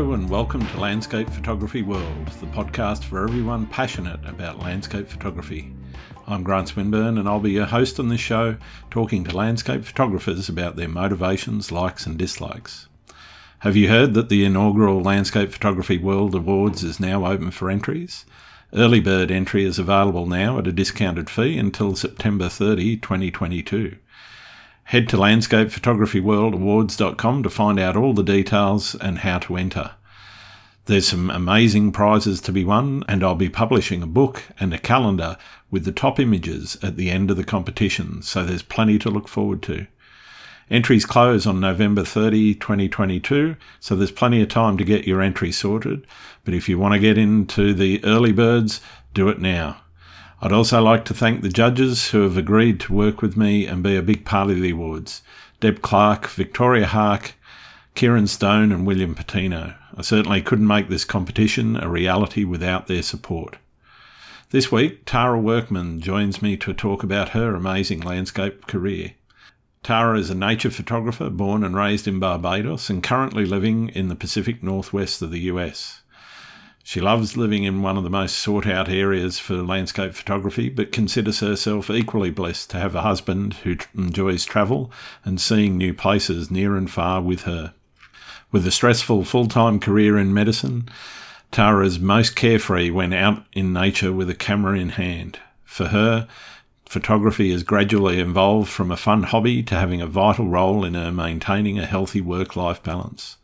Hello, 0.00 0.14
and 0.14 0.30
welcome 0.30 0.66
to 0.66 0.80
Landscape 0.80 1.28
Photography 1.28 1.82
World, 1.82 2.26
the 2.40 2.46
podcast 2.46 3.04
for 3.04 3.22
everyone 3.22 3.66
passionate 3.66 4.26
about 4.26 4.58
landscape 4.58 5.06
photography. 5.06 5.74
I'm 6.26 6.42
Grant 6.42 6.68
Swinburne, 6.68 7.18
and 7.18 7.28
I'll 7.28 7.38
be 7.38 7.50
your 7.50 7.66
host 7.66 8.00
on 8.00 8.08
this 8.08 8.18
show, 8.18 8.56
talking 8.90 9.24
to 9.24 9.36
landscape 9.36 9.84
photographers 9.84 10.48
about 10.48 10.76
their 10.76 10.88
motivations, 10.88 11.70
likes, 11.70 12.06
and 12.06 12.16
dislikes. 12.16 12.88
Have 13.58 13.76
you 13.76 13.90
heard 13.90 14.14
that 14.14 14.30
the 14.30 14.42
inaugural 14.42 15.02
Landscape 15.02 15.52
Photography 15.52 15.98
World 15.98 16.34
Awards 16.34 16.82
is 16.82 16.98
now 16.98 17.26
open 17.26 17.50
for 17.50 17.68
entries? 17.68 18.24
Early 18.72 19.00
bird 19.00 19.30
entry 19.30 19.64
is 19.64 19.78
available 19.78 20.24
now 20.24 20.56
at 20.56 20.66
a 20.66 20.72
discounted 20.72 21.28
fee 21.28 21.58
until 21.58 21.94
September 21.94 22.48
30, 22.48 22.96
2022. 22.96 23.96
Head 24.90 25.08
to 25.10 25.16
landscapephotographyworldawards.com 25.18 27.42
to 27.44 27.48
find 27.48 27.78
out 27.78 27.96
all 27.96 28.12
the 28.12 28.24
details 28.24 28.96
and 28.96 29.18
how 29.18 29.38
to 29.38 29.56
enter. 29.56 29.92
There's 30.86 31.06
some 31.06 31.30
amazing 31.30 31.92
prizes 31.92 32.40
to 32.40 32.50
be 32.50 32.64
won, 32.64 33.04
and 33.06 33.22
I'll 33.22 33.36
be 33.36 33.48
publishing 33.48 34.02
a 34.02 34.08
book 34.08 34.42
and 34.58 34.74
a 34.74 34.78
calendar 34.78 35.36
with 35.70 35.84
the 35.84 35.92
top 35.92 36.18
images 36.18 36.76
at 36.82 36.96
the 36.96 37.08
end 37.08 37.30
of 37.30 37.36
the 37.36 37.44
competition, 37.44 38.20
so 38.22 38.44
there's 38.44 38.64
plenty 38.64 38.98
to 38.98 39.10
look 39.10 39.28
forward 39.28 39.62
to. 39.62 39.86
Entries 40.68 41.06
close 41.06 41.46
on 41.46 41.60
November 41.60 42.04
30, 42.04 42.56
2022, 42.56 43.54
so 43.78 43.94
there's 43.94 44.10
plenty 44.10 44.42
of 44.42 44.48
time 44.48 44.76
to 44.76 44.82
get 44.82 45.06
your 45.06 45.22
entry 45.22 45.52
sorted. 45.52 46.04
But 46.44 46.54
if 46.54 46.68
you 46.68 46.80
want 46.80 46.94
to 46.94 46.98
get 46.98 47.16
into 47.16 47.74
the 47.74 48.02
early 48.02 48.32
birds, 48.32 48.80
do 49.14 49.28
it 49.28 49.38
now. 49.38 49.82
I'd 50.42 50.52
also 50.52 50.80
like 50.80 51.04
to 51.04 51.14
thank 51.14 51.42
the 51.42 51.50
judges 51.50 52.10
who 52.10 52.22
have 52.22 52.38
agreed 52.38 52.80
to 52.80 52.94
work 52.94 53.20
with 53.20 53.36
me 53.36 53.66
and 53.66 53.82
be 53.82 53.94
a 53.94 54.02
big 54.02 54.24
part 54.24 54.48
of 54.48 54.60
the 54.60 54.70
awards 54.70 55.22
Deb 55.60 55.82
Clark, 55.82 56.28
Victoria 56.28 56.86
Hark, 56.86 57.34
Kieran 57.94 58.26
Stone, 58.26 58.72
and 58.72 58.86
William 58.86 59.14
Patino. 59.14 59.74
I 59.94 60.00
certainly 60.00 60.40
couldn't 60.40 60.66
make 60.66 60.88
this 60.88 61.04
competition 61.04 61.76
a 61.76 61.90
reality 61.90 62.44
without 62.44 62.86
their 62.86 63.02
support. 63.02 63.58
This 64.48 64.72
week, 64.72 65.02
Tara 65.04 65.38
Workman 65.38 66.00
joins 66.00 66.40
me 66.40 66.56
to 66.56 66.72
talk 66.72 67.02
about 67.02 67.30
her 67.30 67.54
amazing 67.54 68.00
landscape 68.00 68.66
career. 68.66 69.12
Tara 69.82 70.18
is 70.18 70.30
a 70.30 70.34
nature 70.34 70.70
photographer 70.70 71.28
born 71.28 71.62
and 71.62 71.76
raised 71.76 72.08
in 72.08 72.18
Barbados 72.18 72.88
and 72.88 73.02
currently 73.02 73.44
living 73.44 73.90
in 73.90 74.08
the 74.08 74.16
Pacific 74.16 74.62
Northwest 74.62 75.20
of 75.20 75.30
the 75.30 75.40
US. 75.40 75.99
She 76.82 77.00
loves 77.00 77.36
living 77.36 77.64
in 77.64 77.82
one 77.82 77.96
of 77.96 78.04
the 78.04 78.10
most 78.10 78.36
sought 78.36 78.66
out 78.66 78.88
areas 78.88 79.38
for 79.38 79.62
landscape 79.62 80.12
photography, 80.14 80.68
but 80.68 80.92
considers 80.92 81.40
herself 81.40 81.88
equally 81.88 82.30
blessed 82.30 82.70
to 82.70 82.78
have 82.78 82.94
a 82.94 83.02
husband 83.02 83.54
who 83.62 83.76
enjoys 83.96 84.44
travel 84.44 84.90
and 85.24 85.40
seeing 85.40 85.76
new 85.76 85.94
places 85.94 86.50
near 86.50 86.76
and 86.76 86.90
far 86.90 87.20
with 87.20 87.42
her. 87.42 87.74
With 88.50 88.66
a 88.66 88.72
stressful 88.72 89.24
full 89.24 89.46
time 89.46 89.78
career 89.78 90.18
in 90.18 90.34
medicine, 90.34 90.88
Tara 91.52 91.86
is 91.86 92.00
most 92.00 92.34
carefree 92.34 92.90
when 92.90 93.12
out 93.12 93.44
in 93.52 93.72
nature 93.72 94.12
with 94.12 94.28
a 94.30 94.34
camera 94.34 94.78
in 94.78 94.90
hand. 94.90 95.38
For 95.64 95.88
her, 95.88 96.26
photography 96.86 97.52
has 97.52 97.62
gradually 97.62 98.18
evolved 98.18 98.68
from 98.68 98.90
a 98.90 98.96
fun 98.96 99.22
hobby 99.24 99.62
to 99.64 99.76
having 99.76 100.00
a 100.00 100.06
vital 100.06 100.48
role 100.48 100.84
in 100.84 100.94
her 100.94 101.12
maintaining 101.12 101.78
a 101.78 101.86
healthy 101.86 102.20
work 102.20 102.56
life 102.56 102.82
balance. 102.82 103.36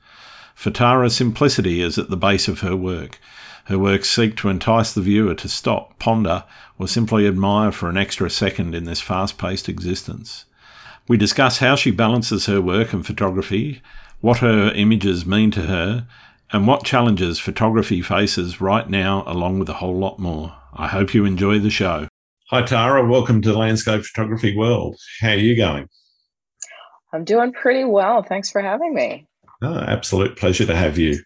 For 0.56 0.71
Tara, 0.71 1.10
simplicity 1.10 1.83
is 1.83 1.99
at 1.99 2.10
the 2.10 2.16
base 2.16 2.49
of 2.49 2.60
her 2.60 2.75
work. 2.75 3.21
Her 3.66 3.78
works 3.78 4.09
seek 4.09 4.37
to 4.37 4.49
entice 4.49 4.93
the 4.93 5.00
viewer 5.00 5.34
to 5.34 5.49
stop, 5.49 5.99
ponder, 5.99 6.44
or 6.78 6.87
simply 6.87 7.27
admire 7.27 7.72
for 7.72 7.88
an 7.88 7.97
extra 7.97 8.31
second 8.31 8.77
in 8.77 8.84
this 8.84 9.00
fast 9.00 9.38
paced 9.38 9.69
existence. 9.69 10.44
We 11.09 11.16
discuss 11.16 11.59
how 11.59 11.75
she 11.75 11.91
balances 11.91 12.47
her 12.47 12.60
work 12.60 12.93
and 12.93 13.04
photography, 13.04 13.82
what 14.21 14.38
her 14.38 14.71
images 14.71 15.27
mean 15.27 15.50
to 15.53 15.62
her, 15.62 16.06
and 16.53 16.69
what 16.69 16.84
challenges 16.84 17.41
photography 17.41 18.03
faces 18.03 18.60
right 18.60 18.88
now, 18.88 19.25
along 19.27 19.59
with 19.59 19.69
a 19.69 19.75
whole 19.75 19.98
lot 19.98 20.21
more. 20.21 20.54
I 20.72 20.87
hope 20.87 21.12
you 21.12 21.25
enjoy 21.25 21.59
the 21.59 21.71
show. 21.71 22.06
Hi, 22.50 22.62
Tara. 22.62 23.04
Welcome 23.04 23.43
to 23.43 23.50
the 23.50 23.59
Landscape 23.59 24.04
Photography 24.04 24.56
World. 24.56 24.97
How 25.21 25.31
are 25.31 25.34
you 25.34 25.56
going? 25.56 25.88
I'm 27.12 27.25
doing 27.25 27.53
pretty 27.53 27.84
well. 27.84 28.22
Thanks 28.22 28.53
for 28.53 28.62
having 28.62 28.94
me. 28.94 29.27
Oh, 29.60 29.81
absolute 29.81 30.37
pleasure 30.37 30.66
to 30.66 30.77
have 30.77 30.98
you. 30.98 31.19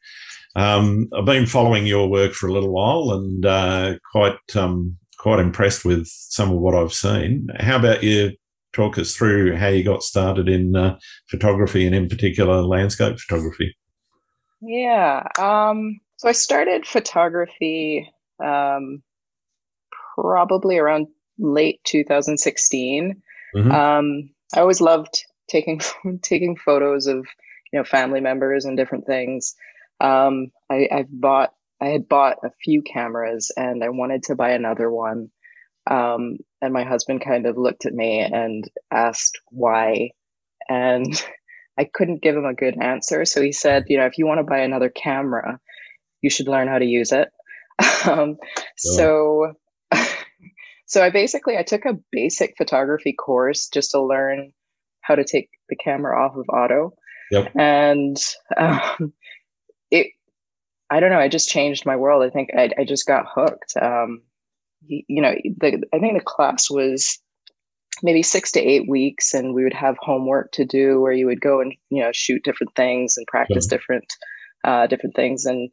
Um, 0.56 1.08
I've 1.16 1.24
been 1.24 1.46
following 1.46 1.86
your 1.86 2.08
work 2.08 2.32
for 2.32 2.48
a 2.48 2.52
little 2.52 2.72
while 2.72 3.12
and 3.12 3.46
uh, 3.46 3.94
quite 4.10 4.38
um, 4.56 4.96
quite 5.18 5.38
impressed 5.38 5.84
with 5.84 6.06
some 6.06 6.50
of 6.50 6.58
what 6.58 6.74
I've 6.74 6.92
seen. 6.92 7.48
How 7.58 7.76
about 7.76 8.02
you 8.02 8.32
talk 8.72 8.98
us 8.98 9.14
through 9.14 9.56
how 9.56 9.68
you 9.68 9.84
got 9.84 10.02
started 10.02 10.48
in 10.48 10.76
uh, 10.76 10.98
photography 11.28 11.86
and 11.86 11.94
in 11.94 12.08
particular 12.08 12.62
landscape 12.62 13.18
photography? 13.18 13.76
Yeah. 14.60 15.22
Um, 15.38 16.00
so 16.16 16.28
I 16.28 16.32
started 16.32 16.86
photography 16.86 18.12
um, 18.44 19.02
probably 20.14 20.78
around 20.78 21.08
late 21.38 21.80
2016. 21.84 23.22
Mm-hmm. 23.54 23.70
Um, 23.70 24.30
I 24.54 24.60
always 24.60 24.80
loved 24.80 25.24
taking 25.48 25.80
taking 26.22 26.56
photos 26.56 27.06
of 27.06 27.26
you 27.72 27.78
know 27.78 27.84
family 27.84 28.20
members 28.20 28.64
and 28.64 28.76
different 28.76 29.06
things. 29.06 29.54
Um, 30.00 30.48
I, 30.70 30.88
I 30.90 31.04
bought 31.08 31.52
I 31.80 31.88
had 31.88 32.08
bought 32.08 32.38
a 32.44 32.50
few 32.62 32.82
cameras 32.82 33.50
and 33.56 33.82
I 33.82 33.88
wanted 33.88 34.24
to 34.24 34.34
buy 34.34 34.50
another 34.50 34.90
one. 34.90 35.30
Um, 35.90 36.36
and 36.60 36.74
my 36.74 36.84
husband 36.84 37.24
kind 37.24 37.46
of 37.46 37.56
looked 37.56 37.86
at 37.86 37.94
me 37.94 38.20
and 38.20 38.70
asked 38.90 39.38
why, 39.48 40.10
and 40.68 41.06
I 41.78 41.88
couldn't 41.92 42.22
give 42.22 42.36
him 42.36 42.44
a 42.44 42.54
good 42.54 42.76
answer. 42.80 43.24
So 43.24 43.40
he 43.40 43.52
said, 43.52 43.84
you 43.88 43.96
know, 43.96 44.04
if 44.04 44.18
you 44.18 44.26
want 44.26 44.38
to 44.38 44.44
buy 44.44 44.58
another 44.58 44.90
camera, 44.90 45.58
you 46.20 46.28
should 46.28 46.48
learn 46.48 46.68
how 46.68 46.78
to 46.78 46.84
use 46.84 47.12
it. 47.12 47.28
um, 48.06 48.36
So 48.76 49.54
so 50.86 51.02
I 51.02 51.10
basically 51.10 51.56
I 51.56 51.62
took 51.62 51.86
a 51.86 51.98
basic 52.12 52.54
photography 52.58 53.14
course 53.14 53.68
just 53.68 53.92
to 53.92 54.02
learn 54.02 54.52
how 55.00 55.14
to 55.14 55.24
take 55.24 55.48
the 55.70 55.76
camera 55.76 56.22
off 56.22 56.36
of 56.36 56.44
auto. 56.48 56.92
Yep. 57.30 57.52
And 57.56 58.16
um, 58.56 59.14
I 60.90 61.00
don't 61.00 61.10
know, 61.10 61.20
it 61.20 61.32
just 61.32 61.48
changed 61.48 61.86
my 61.86 61.96
world. 61.96 62.24
I 62.24 62.30
think 62.30 62.50
I, 62.56 62.70
I 62.78 62.84
just 62.84 63.06
got 63.06 63.26
hooked. 63.32 63.74
Um, 63.80 64.22
you, 64.86 65.02
you 65.08 65.22
know, 65.22 65.34
the, 65.58 65.82
I 65.92 65.98
think 65.98 66.18
the 66.18 66.24
class 66.24 66.68
was 66.70 67.18
maybe 68.02 68.22
six 68.22 68.50
to 68.52 68.60
eight 68.60 68.88
weeks, 68.88 69.34
and 69.34 69.54
we 69.54 69.64
would 69.64 69.74
have 69.74 69.96
homework 70.00 70.52
to 70.52 70.64
do 70.64 71.00
where 71.00 71.12
you 71.12 71.26
would 71.26 71.40
go 71.40 71.60
and 71.60 71.74
you 71.90 72.02
know 72.02 72.10
shoot 72.12 72.42
different 72.44 72.74
things 72.74 73.16
and 73.16 73.26
practice 73.26 73.66
different 73.66 74.12
uh, 74.64 74.86
different 74.86 75.14
things. 75.14 75.44
And 75.44 75.70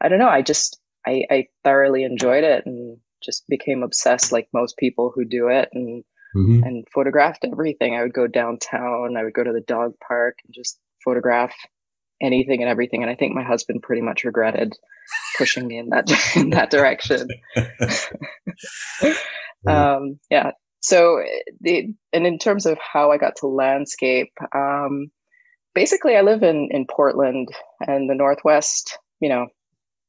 I 0.00 0.08
don't 0.08 0.18
know, 0.18 0.28
I 0.28 0.42
just 0.42 0.80
I, 1.06 1.24
I 1.30 1.46
thoroughly 1.64 2.04
enjoyed 2.04 2.44
it, 2.44 2.64
and 2.66 2.98
just 3.22 3.46
became 3.48 3.82
obsessed 3.82 4.32
like 4.32 4.48
most 4.52 4.76
people 4.78 5.12
who 5.14 5.24
do 5.24 5.48
it 5.48 5.68
and 5.72 6.04
mm-hmm. 6.34 6.62
and 6.62 6.86
photographed 6.94 7.44
everything. 7.44 7.94
I 7.94 8.02
would 8.02 8.14
go 8.14 8.26
downtown, 8.26 9.16
I 9.16 9.24
would 9.24 9.34
go 9.34 9.44
to 9.44 9.52
the 9.52 9.60
dog 9.60 9.94
park 10.06 10.36
and 10.44 10.54
just 10.54 10.78
photograph 11.04 11.54
anything 12.20 12.62
and 12.62 12.70
everything. 12.70 13.02
And 13.02 13.10
I 13.10 13.14
think 13.14 13.34
my 13.34 13.42
husband 13.42 13.82
pretty 13.82 14.02
much 14.02 14.24
regretted 14.24 14.74
pushing 15.38 15.66
me 15.66 15.78
in 15.78 15.90
that 15.90 16.10
in 16.36 16.50
that 16.50 16.70
direction. 16.70 17.28
um, 19.66 20.18
yeah. 20.30 20.52
So 20.80 21.22
the 21.60 21.94
and 22.12 22.26
in 22.26 22.38
terms 22.38 22.66
of 22.66 22.78
how 22.78 23.10
I 23.10 23.18
got 23.18 23.36
to 23.36 23.46
landscape, 23.46 24.32
um, 24.54 25.10
basically 25.74 26.16
I 26.16 26.22
live 26.22 26.42
in 26.42 26.68
in 26.70 26.86
Portland 26.86 27.48
and 27.80 28.08
the 28.08 28.14
Northwest. 28.14 28.98
You 29.20 29.28
know, 29.28 29.46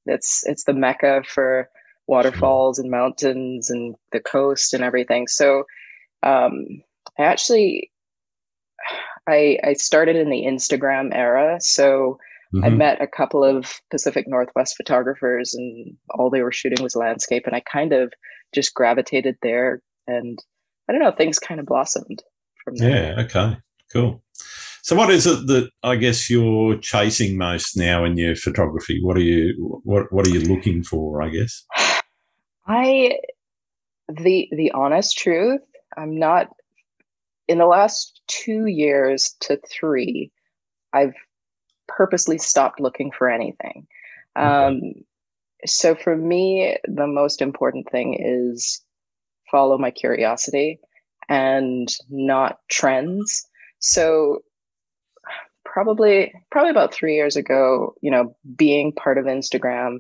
it's 0.06 0.44
it's 0.46 0.66
the 0.66 0.74
mecca 0.74 1.24
for 1.28 1.70
waterfalls 2.08 2.80
and 2.80 2.90
mountains 2.90 3.70
and 3.70 3.96
the 4.12 4.20
coast 4.20 4.74
and 4.74 4.84
everything. 4.84 5.28
So 5.28 5.64
um, 6.24 6.66
I 7.20 7.24
actually 7.24 7.92
I 9.28 9.60
I 9.64 9.74
started 9.74 10.16
in 10.16 10.30
the 10.30 10.46
Instagram 10.46 11.10
era. 11.14 11.58
So 11.60 12.20
mm-hmm. 12.54 12.64
I 12.64 12.70
met 12.70 13.02
a 13.02 13.08
couple 13.08 13.44
of 13.44 13.80
Pacific 13.92 14.26
Northwest 14.28 14.76
photographers 14.78 15.54
and 15.54 15.96
all 16.12 16.30
they 16.30 16.42
were 16.42 16.52
shooting 16.52 16.84
was 16.84 16.96
landscape 16.96 17.44
and 17.46 17.56
I 17.56 17.62
kind 17.62 17.94
of 17.94 18.14
just 18.54 18.74
gravitated 18.74 19.36
there 19.42 19.82
and 20.08 20.40
I 20.90 20.94
don't 20.94 21.02
know, 21.02 21.12
things 21.12 21.40
kind 21.40 21.60
of 21.60 21.66
blossomed 21.66 22.24
from 22.64 22.76
there. 22.76 23.16
Yeah, 23.18 23.24
okay. 23.24 23.58
Cool. 23.92 24.24
So, 24.84 24.96
what 24.96 25.10
is 25.10 25.28
it 25.28 25.48
that 25.48 25.70
I 25.84 25.98
guess 25.98 26.30
you're 26.30 26.78
chasing 26.78 27.38
most 27.38 27.76
now 27.76 28.06
in 28.06 28.18
your 28.18 28.36
photography? 28.36 29.00
What 29.02 29.18
are 29.18 29.22
you 29.22 29.82
what 29.84 30.12
What 30.14 30.26
are 30.26 30.30
you 30.30 30.40
looking 30.40 30.84
for? 30.84 31.22
I 31.22 31.30
guess. 31.30 31.66
I 32.68 33.18
the 34.08 34.48
the 34.52 34.72
honest 34.72 35.18
truth, 35.18 35.62
I'm 35.98 36.18
not 36.18 36.48
in 37.48 37.58
the 37.58 37.66
last 37.66 38.22
2 38.28 38.66
years 38.66 39.36
to 39.42 39.60
3, 39.72 40.32
I've 40.94 41.16
purposely 41.88 42.38
stopped 42.38 42.80
looking 42.80 43.12
for 43.12 43.30
anything. 43.30 43.88
Um 44.36 44.82
so 45.66 45.96
for 45.96 46.16
me 46.16 46.78
the 46.88 47.08
most 47.08 47.42
important 47.42 47.90
thing 47.90 48.16
is 48.20 48.84
follow 49.50 49.78
my 49.78 49.92
curiosity 49.92 50.80
and 51.30 51.88
not 52.10 52.60
trends. 52.70 53.48
So 53.80 54.40
probably 55.66 56.34
probably 56.52 56.72
about 56.72 56.94
three 56.94 57.16
years 57.16 57.36
ago, 57.36 57.94
you 58.02 58.12
know, 58.12 58.36
being 58.56 58.94
part 58.94 59.18
of 59.18 59.26
Instagram, 59.26 59.98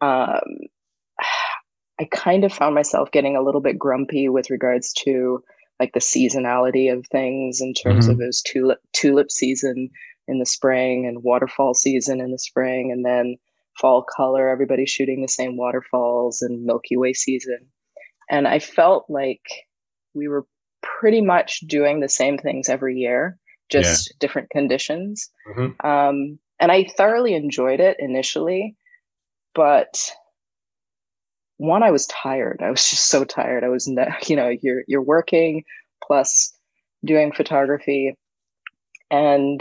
um, 0.00 0.40
I 2.00 2.04
kind 2.10 2.44
of 2.44 2.52
found 2.52 2.74
myself 2.74 3.10
getting 3.10 3.36
a 3.36 3.42
little 3.42 3.60
bit 3.60 3.78
grumpy 3.78 4.28
with 4.28 4.48
regards 4.48 4.94
to 5.04 5.42
like 5.80 5.92
the 5.94 6.00
seasonality 6.00 6.92
of 6.92 7.06
things 7.10 7.60
in 7.60 7.72
terms 7.72 8.04
mm-hmm. 8.04 8.20
of 8.20 8.26
was 8.26 8.42
tulip 8.42 8.78
tulip 8.92 9.30
season 9.30 9.88
in 10.28 10.38
the 10.38 10.46
spring 10.46 11.06
and 11.06 11.24
waterfall 11.24 11.74
season 11.74 12.20
in 12.20 12.30
the 12.30 12.38
spring 12.38 12.92
and 12.92 13.04
then 13.04 13.36
fall 13.80 14.04
color 14.04 14.48
everybody 14.48 14.84
shooting 14.86 15.22
the 15.22 15.28
same 15.28 15.56
waterfalls 15.56 16.42
and 16.42 16.64
milky 16.64 16.96
way 16.96 17.12
season 17.12 17.58
and 18.30 18.46
i 18.46 18.58
felt 18.58 19.06
like 19.08 19.40
we 20.14 20.28
were 20.28 20.46
pretty 20.82 21.22
much 21.22 21.60
doing 21.60 22.00
the 22.00 22.08
same 22.08 22.36
things 22.36 22.68
every 22.68 22.96
year 22.96 23.38
just 23.70 24.10
yeah. 24.10 24.16
different 24.20 24.50
conditions 24.50 25.30
mm-hmm. 25.48 25.86
um, 25.86 26.38
and 26.60 26.70
i 26.70 26.84
thoroughly 26.96 27.34
enjoyed 27.34 27.80
it 27.80 27.96
initially 27.98 28.76
but 29.54 30.12
one 31.60 31.82
i 31.82 31.90
was 31.90 32.06
tired. 32.06 32.62
I 32.64 32.70
was 32.70 32.88
just 32.88 33.10
so 33.10 33.22
tired. 33.22 33.64
I 33.64 33.68
was 33.68 33.86
you 34.26 34.34
know 34.34 34.48
you're 34.62 34.82
you're 34.88 35.02
working 35.02 35.64
plus 36.02 36.52
doing 37.04 37.32
photography. 37.32 38.14
And 39.10 39.60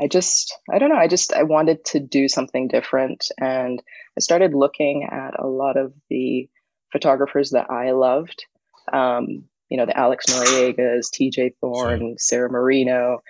i 0.00 0.06
just 0.06 0.56
i 0.72 0.78
don't 0.78 0.90
know 0.90 0.96
i 0.96 1.06
just 1.08 1.32
i 1.32 1.42
wanted 1.42 1.84
to 1.86 2.00
do 2.00 2.28
something 2.28 2.68
different. 2.68 3.26
And 3.40 3.82
i 4.16 4.20
started 4.20 4.54
looking 4.54 5.08
at 5.10 5.38
a 5.38 5.46
lot 5.46 5.76
of 5.76 5.92
the 6.08 6.48
photographers 6.92 7.50
that 7.50 7.70
i 7.70 7.90
loved. 7.90 8.44
Um, 8.92 9.44
you 9.70 9.76
know 9.76 9.86
the 9.86 9.98
alex 9.98 10.26
noriegas 10.26 11.08
TJ 11.10 11.54
Thorne 11.60 11.98
sure. 11.98 12.14
sarah 12.18 12.50
marino. 12.50 13.22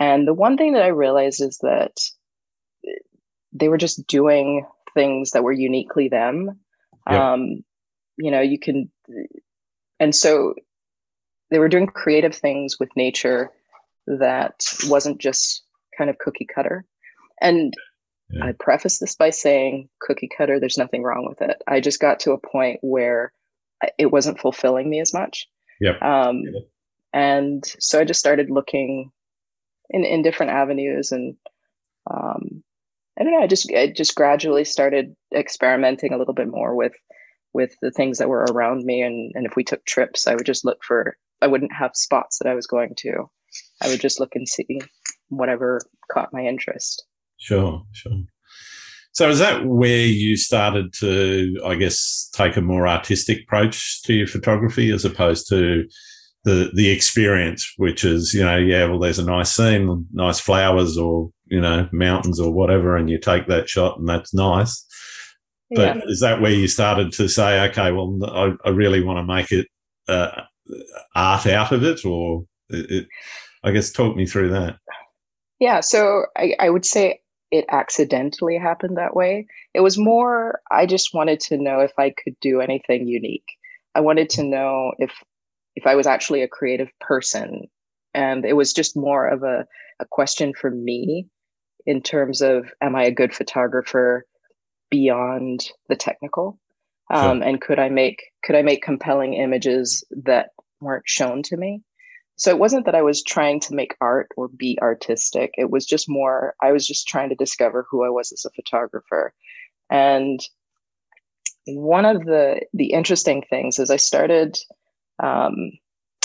And 0.00 0.26
the 0.26 0.34
one 0.34 0.56
thing 0.56 0.72
that 0.72 0.82
i 0.82 0.88
realized 0.88 1.40
is 1.40 1.58
that 1.58 2.00
they 3.52 3.68
were 3.68 3.78
just 3.78 4.08
doing 4.08 4.66
things 4.94 5.30
that 5.32 5.44
were 5.44 5.52
uniquely 5.52 6.08
them 6.08 6.58
um, 7.06 7.64
you 8.16 8.30
know 8.30 8.40
you 8.40 8.58
can 8.58 8.90
and 10.00 10.14
so 10.14 10.54
they 11.50 11.58
were 11.58 11.68
doing 11.68 11.86
creative 11.86 12.34
things 12.34 12.78
with 12.80 12.88
nature 12.96 13.50
that 14.06 14.64
wasn't 14.86 15.20
just 15.20 15.62
kind 15.96 16.10
of 16.10 16.18
cookie 16.18 16.46
cutter. 16.52 16.84
And 17.40 17.74
yeah. 18.30 18.46
i 18.46 18.52
preface 18.58 18.98
this 18.98 19.14
by 19.14 19.30
saying 19.30 19.88
cookie 20.00 20.30
cutter 20.36 20.58
there's 20.58 20.78
nothing 20.78 21.02
wrong 21.02 21.26
with 21.28 21.42
it. 21.42 21.62
I 21.68 21.80
just 21.80 22.00
got 22.00 22.20
to 22.20 22.32
a 22.32 22.38
point 22.38 22.80
where 22.82 23.32
it 23.98 24.10
wasn't 24.10 24.40
fulfilling 24.40 24.88
me 24.88 25.00
as 25.00 25.12
much. 25.12 25.48
Yep. 25.80 26.00
Um, 26.02 26.42
and 27.12 27.64
so 27.78 28.00
i 28.00 28.04
just 28.04 28.20
started 28.20 28.50
looking 28.50 29.10
in 29.90 30.04
in 30.04 30.22
different 30.22 30.52
avenues 30.52 31.12
and 31.12 31.36
um, 32.10 32.62
I 33.18 33.24
don't 33.24 33.32
know. 33.32 33.42
I 33.42 33.46
just 33.46 33.70
I 33.72 33.88
just 33.88 34.14
gradually 34.14 34.64
started 34.64 35.14
experimenting 35.34 36.12
a 36.12 36.18
little 36.18 36.34
bit 36.34 36.48
more 36.48 36.74
with 36.74 36.94
with 37.52 37.76
the 37.80 37.90
things 37.90 38.18
that 38.18 38.28
were 38.28 38.46
around 38.50 38.84
me, 38.84 39.00
and 39.02 39.32
and 39.34 39.46
if 39.46 39.56
we 39.56 39.64
took 39.64 39.84
trips, 39.84 40.26
I 40.26 40.34
would 40.34 40.46
just 40.46 40.64
look 40.64 40.78
for. 40.82 41.16
I 41.40 41.46
wouldn't 41.46 41.72
have 41.74 41.90
spots 41.94 42.38
that 42.38 42.48
I 42.48 42.54
was 42.54 42.66
going 42.66 42.94
to. 42.98 43.28
I 43.82 43.88
would 43.88 44.00
just 44.00 44.18
look 44.18 44.34
and 44.34 44.48
see 44.48 44.80
whatever 45.28 45.80
caught 46.10 46.32
my 46.32 46.40
interest. 46.40 47.04
Sure, 47.38 47.82
sure. 47.92 48.12
So 49.12 49.28
is 49.28 49.38
that 49.38 49.64
where 49.66 50.06
you 50.06 50.36
started 50.36 50.92
to, 50.94 51.54
I 51.64 51.76
guess, 51.76 52.28
take 52.32 52.56
a 52.56 52.60
more 52.60 52.88
artistic 52.88 53.42
approach 53.44 54.02
to 54.04 54.14
your 54.14 54.26
photography 54.26 54.90
as 54.90 55.04
opposed 55.04 55.48
to 55.50 55.86
the 56.44 56.70
the 56.74 56.90
experience, 56.90 57.72
which 57.76 58.04
is, 58.04 58.34
you 58.34 58.44
know, 58.44 58.56
yeah, 58.56 58.86
well, 58.86 58.98
there's 58.98 59.20
a 59.20 59.24
nice 59.24 59.54
scene, 59.54 60.06
nice 60.12 60.40
flowers, 60.40 60.98
or 60.98 61.30
you 61.54 61.60
know, 61.60 61.88
mountains 61.92 62.40
or 62.40 62.52
whatever, 62.52 62.96
and 62.96 63.08
you 63.08 63.18
take 63.18 63.46
that 63.46 63.68
shot 63.68 63.98
and 63.98 64.08
that's 64.08 64.34
nice. 64.34 64.84
But 65.70 65.96
yeah. 65.96 66.02
is 66.06 66.20
that 66.20 66.40
where 66.40 66.50
you 66.50 66.66
started 66.66 67.12
to 67.12 67.28
say, 67.28 67.68
okay, 67.68 67.92
well, 67.92 68.18
I, 68.26 68.68
I 68.68 68.70
really 68.70 69.02
want 69.02 69.18
to 69.18 69.34
make 69.34 69.52
it 69.52 69.66
uh, 70.08 70.42
art 71.14 71.46
out 71.46 71.70
of 71.72 71.84
it, 71.84 72.04
or 72.04 72.44
it, 72.70 72.90
it, 72.90 73.06
I 73.62 73.70
guess 73.70 73.92
talk 73.92 74.16
me 74.16 74.26
through 74.26 74.50
that. 74.50 74.78
Yeah, 75.60 75.80
so 75.80 76.26
I, 76.36 76.54
I 76.58 76.70
would 76.70 76.84
say 76.84 77.20
it 77.50 77.66
accidentally 77.68 78.58
happened 78.58 78.96
that 78.96 79.14
way. 79.14 79.46
It 79.74 79.80
was 79.80 79.96
more, 79.96 80.60
I 80.72 80.86
just 80.86 81.14
wanted 81.14 81.38
to 81.40 81.56
know 81.56 81.80
if 81.80 81.92
I 81.96 82.10
could 82.10 82.34
do 82.40 82.60
anything 82.60 83.06
unique. 83.06 83.46
I 83.94 84.00
wanted 84.00 84.28
to 84.30 84.42
know 84.42 84.92
if 84.98 85.12
if 85.76 85.86
I 85.86 85.94
was 85.94 86.06
actually 86.06 86.42
a 86.42 86.48
creative 86.48 86.90
person. 87.00 87.68
And 88.12 88.44
it 88.44 88.52
was 88.52 88.72
just 88.72 88.96
more 88.96 89.26
of 89.26 89.42
a, 89.42 89.66
a 89.98 90.06
question 90.08 90.52
for 90.52 90.70
me 90.70 91.26
in 91.86 92.02
terms 92.02 92.40
of 92.40 92.72
am 92.80 92.96
I 92.96 93.04
a 93.04 93.10
good 93.10 93.34
photographer 93.34 94.26
beyond 94.90 95.68
the 95.88 95.96
technical? 95.96 96.58
Um, 97.10 97.42
And 97.42 97.60
could 97.60 97.78
I 97.78 97.88
make 97.88 98.22
could 98.42 98.56
I 98.56 98.62
make 98.62 98.82
compelling 98.82 99.34
images 99.34 100.04
that 100.24 100.50
weren't 100.80 101.08
shown 101.08 101.42
to 101.44 101.56
me? 101.56 101.82
So 102.36 102.50
it 102.50 102.58
wasn't 102.58 102.86
that 102.86 102.94
I 102.94 103.02
was 103.02 103.22
trying 103.22 103.60
to 103.60 103.74
make 103.74 103.96
art 104.00 104.28
or 104.36 104.48
be 104.48 104.78
artistic. 104.80 105.54
It 105.56 105.70
was 105.70 105.86
just 105.86 106.08
more 106.08 106.54
I 106.62 106.72
was 106.72 106.86
just 106.86 107.06
trying 107.06 107.28
to 107.28 107.34
discover 107.36 107.86
who 107.88 108.04
I 108.04 108.08
was 108.08 108.32
as 108.32 108.44
a 108.44 108.50
photographer. 108.50 109.32
And 109.90 110.40
one 111.66 112.04
of 112.04 112.24
the 112.24 112.60
the 112.72 112.92
interesting 112.92 113.42
things 113.48 113.78
is 113.78 113.90
I 113.90 113.96
started 113.96 114.58
um, 115.22 115.72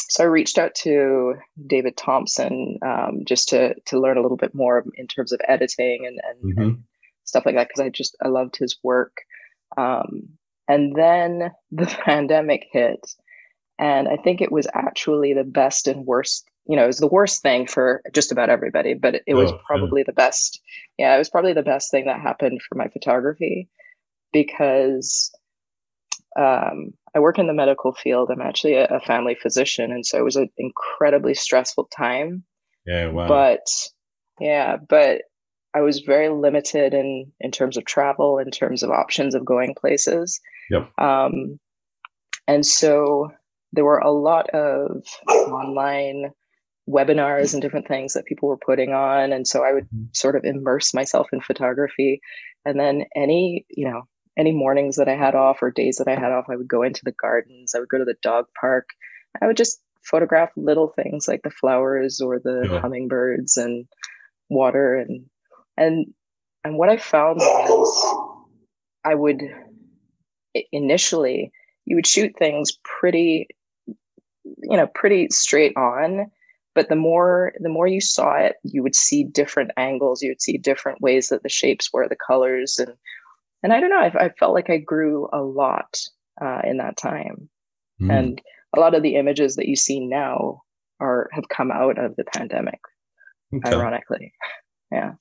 so 0.09 0.23
I 0.23 0.27
reached 0.27 0.57
out 0.57 0.73
to 0.75 1.35
David 1.67 1.95
Thompson 1.95 2.79
um, 2.81 3.21
just 3.25 3.49
to 3.49 3.75
to 3.85 3.99
learn 3.99 4.17
a 4.17 4.21
little 4.21 4.37
bit 4.37 4.55
more 4.55 4.83
in 4.95 5.07
terms 5.07 5.31
of 5.31 5.39
editing 5.47 6.05
and 6.05 6.19
and, 6.23 6.53
mm-hmm. 6.53 6.61
and 6.61 6.83
stuff 7.25 7.45
like 7.45 7.55
that 7.55 7.67
because 7.67 7.81
I 7.81 7.89
just 7.89 8.17
I 8.21 8.27
loved 8.27 8.57
his 8.57 8.77
work. 8.83 9.17
Um, 9.77 10.29
and 10.67 10.95
then 10.95 11.51
the 11.71 11.85
pandemic 11.85 12.67
hit, 12.71 13.05
and 13.77 14.07
I 14.07 14.17
think 14.17 14.41
it 14.41 14.51
was 14.51 14.67
actually 14.73 15.33
the 15.33 15.43
best 15.43 15.87
and 15.87 16.05
worst. 16.05 16.49
You 16.65 16.75
know, 16.75 16.83
it 16.83 16.87
was 16.87 16.97
the 16.97 17.07
worst 17.07 17.41
thing 17.41 17.67
for 17.67 18.01
just 18.13 18.31
about 18.31 18.49
everybody, 18.49 18.93
but 18.95 19.15
it, 19.15 19.23
it 19.27 19.33
was 19.35 19.51
oh, 19.51 19.59
probably 19.65 20.01
yeah. 20.01 20.05
the 20.07 20.13
best. 20.13 20.59
Yeah, 20.97 21.15
it 21.15 21.19
was 21.19 21.29
probably 21.29 21.53
the 21.53 21.61
best 21.61 21.91
thing 21.91 22.05
that 22.05 22.19
happened 22.19 22.61
for 22.67 22.75
my 22.75 22.87
photography 22.87 23.69
because 24.33 25.31
um, 26.37 26.93
I 27.15 27.19
work 27.19 27.39
in 27.39 27.47
the 27.47 27.53
medical 27.53 27.93
field. 27.93 28.29
I'm 28.31 28.41
actually 28.41 28.75
a, 28.75 28.85
a, 28.85 28.99
family 28.99 29.35
physician, 29.35 29.91
and 29.91 30.05
so 30.05 30.17
it 30.17 30.23
was 30.23 30.35
an 30.35 30.49
incredibly 30.57 31.33
stressful 31.33 31.89
time. 31.95 32.43
Yeah, 32.85 33.07
wow. 33.07 33.27
But 33.27 33.65
yeah, 34.39 34.77
but 34.77 35.21
I 35.73 35.81
was 35.81 35.99
very 35.99 36.29
limited 36.29 36.93
in 36.93 37.31
in 37.39 37.51
terms 37.51 37.77
of 37.77 37.85
travel, 37.85 38.39
in 38.39 38.51
terms 38.51 38.83
of 38.83 38.91
options 38.91 39.35
of 39.35 39.45
going 39.45 39.75
places. 39.79 40.39
Yep. 40.69 40.91
Um, 40.99 41.59
and 42.47 42.65
so 42.65 43.31
there 43.73 43.85
were 43.85 43.99
a 43.99 44.11
lot 44.11 44.49
of 44.51 45.03
online 45.27 46.31
webinars 46.89 47.53
and 47.53 47.61
different 47.61 47.87
things 47.87 48.13
that 48.13 48.25
people 48.25 48.49
were 48.49 48.57
putting 48.57 48.93
on, 48.93 49.31
and 49.31 49.47
so 49.47 49.63
I 49.63 49.73
would 49.73 49.85
mm-hmm. 49.85 50.05
sort 50.13 50.35
of 50.35 50.43
immerse 50.43 50.93
myself 50.93 51.27
in 51.31 51.41
photography, 51.41 52.19
and 52.65 52.79
then 52.79 53.05
any 53.15 53.65
you 53.69 53.89
know 53.89 54.03
any 54.39 54.53
mornings 54.53 54.95
that 54.95 55.09
I 55.09 55.17
had 55.17 55.35
off 55.35 55.61
or 55.61 55.69
days 55.69 55.97
that 55.97 56.07
I 56.07 56.15
had 56.15 56.31
off, 56.31 56.45
I 56.49 56.55
would 56.55 56.69
go 56.69 56.81
into 56.81 57.01
the 57.03 57.11
gardens. 57.11 57.75
I 57.75 57.79
would 57.79 57.89
go 57.89 57.97
to 57.97 58.05
the 58.05 58.15
dog 58.21 58.45
park. 58.59 58.87
I 59.41 59.47
would 59.47 59.57
just 59.57 59.81
photograph 60.01 60.49
little 60.55 60.87
things 60.87 61.27
like 61.27 61.41
the 61.43 61.51
flowers 61.51 62.21
or 62.21 62.39
the 62.39 62.67
yeah. 62.71 62.79
hummingbirds 62.79 63.57
and 63.57 63.85
water 64.49 64.95
and 64.95 65.25
and 65.77 66.07
and 66.63 66.77
what 66.77 66.89
I 66.89 66.97
found 66.97 67.39
was 67.39 68.15
I 69.03 69.13
would 69.13 69.41
initially 70.71 71.51
you 71.85 71.97
would 71.97 72.07
shoot 72.07 72.33
things 72.39 72.77
pretty 72.83 73.47
you 73.85 74.77
know 74.77 74.87
pretty 74.95 75.27
straight 75.31 75.75
on 75.77 76.31
but 76.73 76.89
the 76.89 76.95
more 76.95 77.53
the 77.59 77.69
more 77.69 77.87
you 77.87 78.01
saw 78.01 78.35
it 78.35 78.55
you 78.63 78.81
would 78.81 78.95
see 78.95 79.23
different 79.23 79.71
angles 79.77 80.23
you 80.23 80.31
would 80.31 80.41
see 80.41 80.57
different 80.57 81.01
ways 81.01 81.27
that 81.27 81.43
the 81.43 81.49
shapes 81.49 81.89
were 81.93 82.07
the 82.07 82.15
colors 82.15 82.79
and 82.79 82.93
and 83.63 83.73
I 83.73 83.79
don't 83.79 83.89
know, 83.89 83.99
I, 83.99 84.25
I 84.25 84.29
felt 84.39 84.53
like 84.53 84.69
I 84.69 84.77
grew 84.77 85.27
a 85.33 85.41
lot 85.41 85.97
uh, 86.41 86.61
in 86.63 86.77
that 86.77 86.97
time. 86.97 87.49
Mm. 88.01 88.17
And 88.17 88.41
a 88.75 88.79
lot 88.79 88.95
of 88.95 89.03
the 89.03 89.15
images 89.15 89.55
that 89.55 89.67
you 89.67 89.75
see 89.75 89.99
now 89.99 90.61
are 90.99 91.29
have 91.33 91.49
come 91.49 91.71
out 91.71 91.97
of 91.97 92.15
the 92.15 92.23
pandemic, 92.23 92.79
okay. 93.55 93.75
ironically. 93.75 94.33
Yeah. 94.91 95.13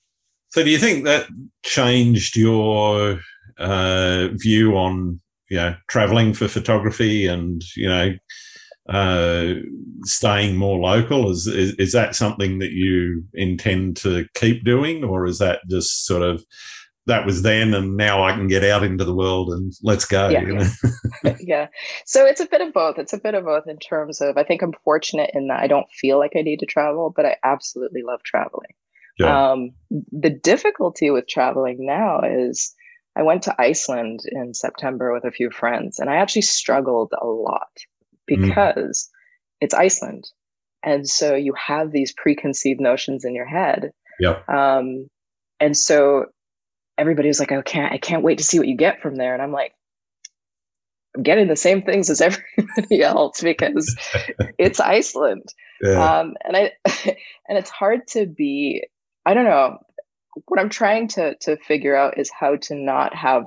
So, 0.51 0.63
do 0.63 0.71
you 0.71 0.79
think 0.79 1.05
that 1.05 1.27
changed 1.65 2.37
your 2.37 3.21
uh, 3.59 4.29
view 4.33 4.77
on 4.77 5.21
you 5.51 5.57
know 5.57 5.77
traveling 5.89 6.35
for 6.35 6.49
photography 6.49 7.27
and 7.27 7.63
you 7.77 7.89
know 7.89 8.13
uh, 8.89 9.55
staying 10.05 10.57
more 10.57 10.79
local? 10.79 11.31
Is, 11.31 11.47
is, 11.47 11.75
is 11.75 11.93
that 11.93 12.17
something 12.17 12.59
that 12.59 12.73
you 12.73 13.25
intend 13.35 13.97
to 13.99 14.27
keep 14.35 14.65
doing, 14.65 15.05
or 15.05 15.27
is 15.27 15.39
that 15.39 15.61
just 15.69 16.07
sort 16.07 16.23
of 16.23 16.45
that 17.09 17.27
was 17.27 17.43
then 17.43 17.75
and 17.75 17.97
now 17.97 18.23
I 18.23 18.33
can 18.33 18.47
get 18.47 18.63
out 18.63 18.85
into 18.85 19.05
the 19.05 19.15
world 19.15 19.51
and 19.51 19.73
let's 19.83 20.05
go. 20.05 20.29
Yeah, 20.29 20.43
you 20.43 20.55
know? 20.55 20.67
yeah. 21.25 21.37
yeah. 21.41 21.67
So 22.07 22.25
it's 22.25 22.41
a 22.41 22.47
bit 22.47 22.61
of 22.61 22.73
both. 22.73 22.99
It's 22.99 23.13
a 23.13 23.19
bit 23.19 23.35
of 23.35 23.45
both 23.45 23.67
in 23.67 23.79
terms 23.79 24.21
of 24.21 24.37
I 24.37 24.45
think 24.45 24.63
I'm 24.63 24.73
fortunate 24.85 25.31
in 25.35 25.49
that 25.49 25.61
I 25.61 25.67
don't 25.67 25.91
feel 25.91 26.19
like 26.19 26.33
I 26.37 26.43
need 26.43 26.61
to 26.61 26.67
travel, 26.67 27.13
but 27.15 27.27
I 27.27 27.37
absolutely 27.43 28.03
love 28.03 28.23
traveling. 28.23 28.71
Sure. 29.19 29.29
Um, 29.29 29.71
the 29.91 30.31
difficulty 30.31 31.11
with 31.11 31.27
traveling 31.27 31.79
now 31.81 32.21
is 32.21 32.73
I 33.17 33.23
went 33.23 33.43
to 33.45 33.61
Iceland 33.61 34.21
in 34.31 34.55
September 34.55 35.13
with 35.13 35.25
a 35.25 35.33
few 35.33 35.51
friends, 35.51 35.99
and 35.99 36.09
I 36.09 36.17
actually 36.17 36.43
struggled 36.43 37.13
a 37.21 37.27
lot 37.27 37.73
mm. 38.31 38.47
because 38.47 39.09
mm. 39.11 39.17
it's 39.61 39.75
Iceland. 39.75 40.25
And 40.85 41.09
so 41.09 41.35
you 41.35 41.53
have 41.55 41.91
these 41.91 42.15
preconceived 42.17 42.81
notions 42.81 43.25
in 43.25 43.35
your 43.35 43.47
head. 43.47 43.91
Yeah. 44.21 44.39
Um, 44.47 45.09
and 45.59 45.77
so 45.77 46.27
everybody 46.99 47.29
was 47.29 47.41
like, 47.41 47.53
I 47.53 47.63
can't, 47.63 47.93
I 47.93 47.99
can't 47.99 48.23
wait 48.23 48.39
to 48.39 48.45
see 48.45 48.59
what 48.59 48.69
you 48.69 48.77
get 48.77 49.01
from 49.01 49.15
there. 49.15 49.33
And 49.33 49.43
I'm 49.43 49.53
like, 49.53 49.73
I'm 51.17 51.23
getting 51.23 51.49
the 51.49 51.57
same 51.57 51.83
things 51.83 52.11
as 52.11 52.21
everybody 52.21 53.03
else 53.03 53.41
because 53.41 53.97
it's 54.59 54.81
Iceland. 54.81 55.45
Yeah. 55.81 56.19
Um, 56.19 56.35
and 56.45 56.57
I, 56.57 56.73
and 57.49 57.59
it's 57.59 57.71
hard 57.71 58.07
to 58.09 58.27
be, 58.27 58.85
I 59.25 59.35
don't 59.35 59.45
know, 59.45 59.79
what 60.47 60.61
I'm 60.61 60.69
trying 60.69 61.09
to, 61.09 61.37
to 61.43 61.57
figure 61.57 61.97
out 61.97 62.19
is 62.19 62.31
how 62.31 62.57
to 62.57 62.75
not 62.75 63.15
have 63.15 63.45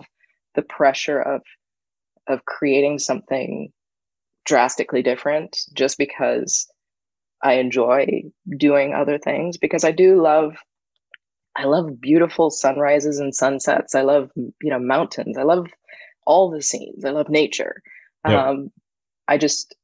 the 0.55 0.61
pressure 0.61 1.21
of, 1.21 1.41
of 2.27 2.45
creating 2.45 2.99
something 2.99 3.71
drastically 4.45 5.03
different 5.03 5.59
just 5.73 5.97
because 5.97 6.67
I 7.43 7.53
enjoy 7.53 8.23
doing 8.57 8.93
other 8.93 9.17
things 9.17 9.57
because 9.57 9.83
I 9.83 9.91
do 9.91 10.21
love 10.21 10.55
I 11.55 11.65
love 11.65 11.99
beautiful 11.99 12.49
sunrises 12.49 13.19
and 13.19 13.35
sunsets. 13.35 13.93
I 13.95 14.01
love, 14.01 14.31
you 14.35 14.69
know, 14.69 14.79
mountains. 14.79 15.37
I 15.37 15.43
love 15.43 15.67
all 16.25 16.49
the 16.49 16.61
scenes. 16.61 17.03
I 17.03 17.09
love 17.09 17.29
nature. 17.29 17.81
Yeah. 18.27 18.49
Um, 18.49 18.71
I 19.27 19.37
just, 19.37 19.75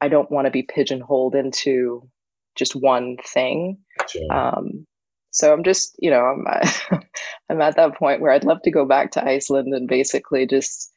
I 0.00 0.08
don't 0.08 0.30
want 0.30 0.46
to 0.46 0.50
be 0.50 0.62
pigeonholed 0.62 1.34
into 1.34 2.08
just 2.56 2.76
one 2.76 3.16
thing. 3.24 3.78
Sure. 4.08 4.32
Um, 4.32 4.86
so 5.30 5.52
I'm 5.52 5.64
just, 5.64 5.96
you 5.98 6.10
know, 6.10 6.20
I'm, 6.20 6.44
I'm 7.48 7.60
at 7.60 7.76
that 7.76 7.96
point 7.96 8.20
where 8.20 8.32
I'd 8.32 8.44
love 8.44 8.62
to 8.62 8.70
go 8.70 8.84
back 8.84 9.12
to 9.12 9.24
Iceland 9.24 9.72
and 9.74 9.88
basically 9.88 10.46
just 10.46 10.92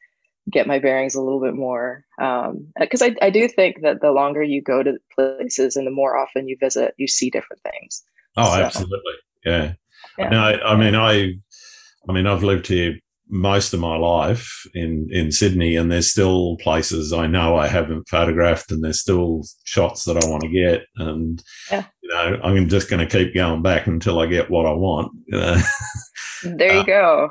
get 0.52 0.66
my 0.66 0.78
bearings 0.78 1.14
a 1.14 1.22
little 1.22 1.40
bit 1.40 1.54
more. 1.54 2.04
Because 2.18 3.02
um, 3.02 3.16
I, 3.22 3.26
I 3.26 3.30
do 3.30 3.48
think 3.48 3.82
that 3.82 4.00
the 4.00 4.12
longer 4.12 4.42
you 4.42 4.62
go 4.62 4.82
to 4.82 4.98
places 5.14 5.76
and 5.76 5.86
the 5.86 5.90
more 5.90 6.16
often 6.16 6.48
you 6.48 6.56
visit, 6.60 6.94
you 6.98 7.08
see 7.08 7.30
different 7.30 7.62
things. 7.62 8.04
Oh, 8.36 8.54
so, 8.54 8.62
absolutely. 8.62 9.14
Yeah. 9.44 9.72
Yeah. 10.18 10.28
No, 10.28 10.40
I, 10.40 10.72
I 10.72 10.76
mean, 10.76 10.94
I, 10.94 11.34
I 12.08 12.12
mean, 12.12 12.26
I've 12.26 12.42
lived 12.42 12.66
here 12.66 12.96
most 13.28 13.74
of 13.74 13.80
my 13.80 13.96
life 13.96 14.66
in 14.74 15.08
in 15.10 15.32
Sydney, 15.32 15.76
and 15.76 15.90
there's 15.90 16.10
still 16.10 16.56
places 16.58 17.12
I 17.12 17.26
know 17.26 17.56
I 17.56 17.66
haven't 17.66 18.08
photographed, 18.08 18.70
and 18.70 18.82
there's 18.82 19.00
still 19.00 19.42
shots 19.64 20.04
that 20.04 20.22
I 20.22 20.28
want 20.28 20.42
to 20.42 20.48
get, 20.48 20.86
and 20.96 21.42
yeah. 21.70 21.84
you 22.02 22.10
know 22.10 22.40
I'm 22.42 22.68
just 22.68 22.88
going 22.88 23.06
to 23.06 23.18
keep 23.18 23.34
going 23.34 23.62
back 23.62 23.86
until 23.86 24.20
I 24.20 24.26
get 24.26 24.50
what 24.50 24.66
I 24.66 24.72
want. 24.72 25.12
You 25.26 25.38
know? 25.40 25.62
There 26.44 26.74
you 26.74 26.80
uh, 26.80 26.84
go. 26.84 27.30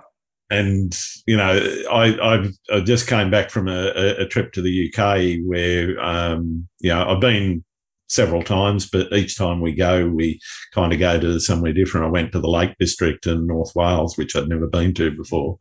And 0.50 0.96
you 1.26 1.38
know, 1.38 1.84
I 1.92 2.20
I've, 2.22 2.54
I 2.72 2.82
just 2.82 3.08
came 3.08 3.32
back 3.32 3.50
from 3.50 3.68
a, 3.68 4.16
a, 4.20 4.28
trip 4.28 4.54
to 4.54 4.62
the 4.62 4.94
UK 4.94 5.40
where 5.48 6.00
um, 6.04 6.68
you 6.80 6.90
know 6.90 7.10
I've 7.10 7.22
been 7.22 7.64
several 8.08 8.44
times, 8.44 8.90
but 8.90 9.12
each 9.14 9.38
time 9.38 9.62
we 9.62 9.74
go, 9.74 10.08
we 10.08 10.40
kind 10.74 10.94
of 10.94 11.00
go 11.00 11.20
to 11.20 11.40
somewhere 11.40 11.74
different. 11.74 12.08
I 12.08 12.10
went 12.10 12.32
to 12.32 12.40
the 12.40 12.50
Lake 12.50 12.76
District 12.80 13.26
in 13.26 13.48
North 13.48 13.74
Wales, 13.76 14.18
which 14.18 14.36
I'd 14.36 14.50
never 14.50 14.68
been 14.68 14.94
to 14.96 15.12
before. 15.12 15.60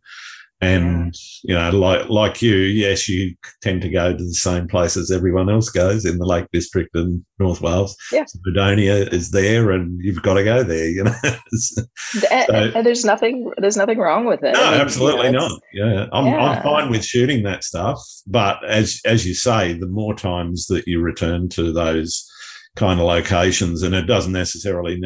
And 0.60 1.14
you 1.42 1.54
know, 1.54 1.70
like 1.70 2.08
like 2.08 2.40
you, 2.40 2.54
yes, 2.54 3.08
you 3.08 3.34
tend 3.60 3.82
to 3.82 3.90
go 3.90 4.12
to 4.12 4.24
the 4.24 4.34
same 4.34 4.66
places 4.66 5.10
everyone 5.10 5.50
else 5.50 5.68
goes 5.68 6.06
in 6.06 6.18
the 6.18 6.24
Lake 6.24 6.46
District 6.52 6.94
in 6.94 7.24
North 7.38 7.60
Wales. 7.60 7.96
Yeah, 8.10 8.24
Snowdonia 8.24 9.12
is 9.12 9.30
there, 9.30 9.72
and 9.72 10.00
you've 10.02 10.22
got 10.22 10.34
to 10.34 10.44
go 10.44 10.62
there. 10.62 10.88
You 10.88 11.04
know, 11.04 11.14
so, 11.50 11.82
and 12.22 12.86
there's 12.86 13.04
nothing 13.04 13.50
there's 13.58 13.76
nothing 13.76 13.98
wrong 13.98 14.24
with 14.24 14.42
it. 14.42 14.54
No, 14.54 14.62
I 14.62 14.70
mean, 14.70 14.80
absolutely 14.80 15.26
you 15.26 15.32
know, 15.32 15.48
not. 15.48 15.60
Yeah, 15.74 16.06
I'm 16.12 16.26
yeah. 16.26 16.38
I'm 16.38 16.62
fine 16.62 16.88
with 16.88 17.04
shooting 17.04 17.42
that 17.42 17.64
stuff, 17.64 18.00
but 18.26 18.64
as 18.64 19.00
as 19.04 19.26
you 19.26 19.34
say, 19.34 19.74
the 19.74 19.88
more 19.88 20.14
times 20.14 20.66
that 20.68 20.86
you 20.86 21.00
return 21.00 21.48
to 21.50 21.72
those 21.72 22.30
kind 22.76 22.98
of 22.98 23.06
locations, 23.06 23.82
and 23.82 23.94
it 23.94 24.06
doesn't 24.06 24.32
necessarily 24.32 25.00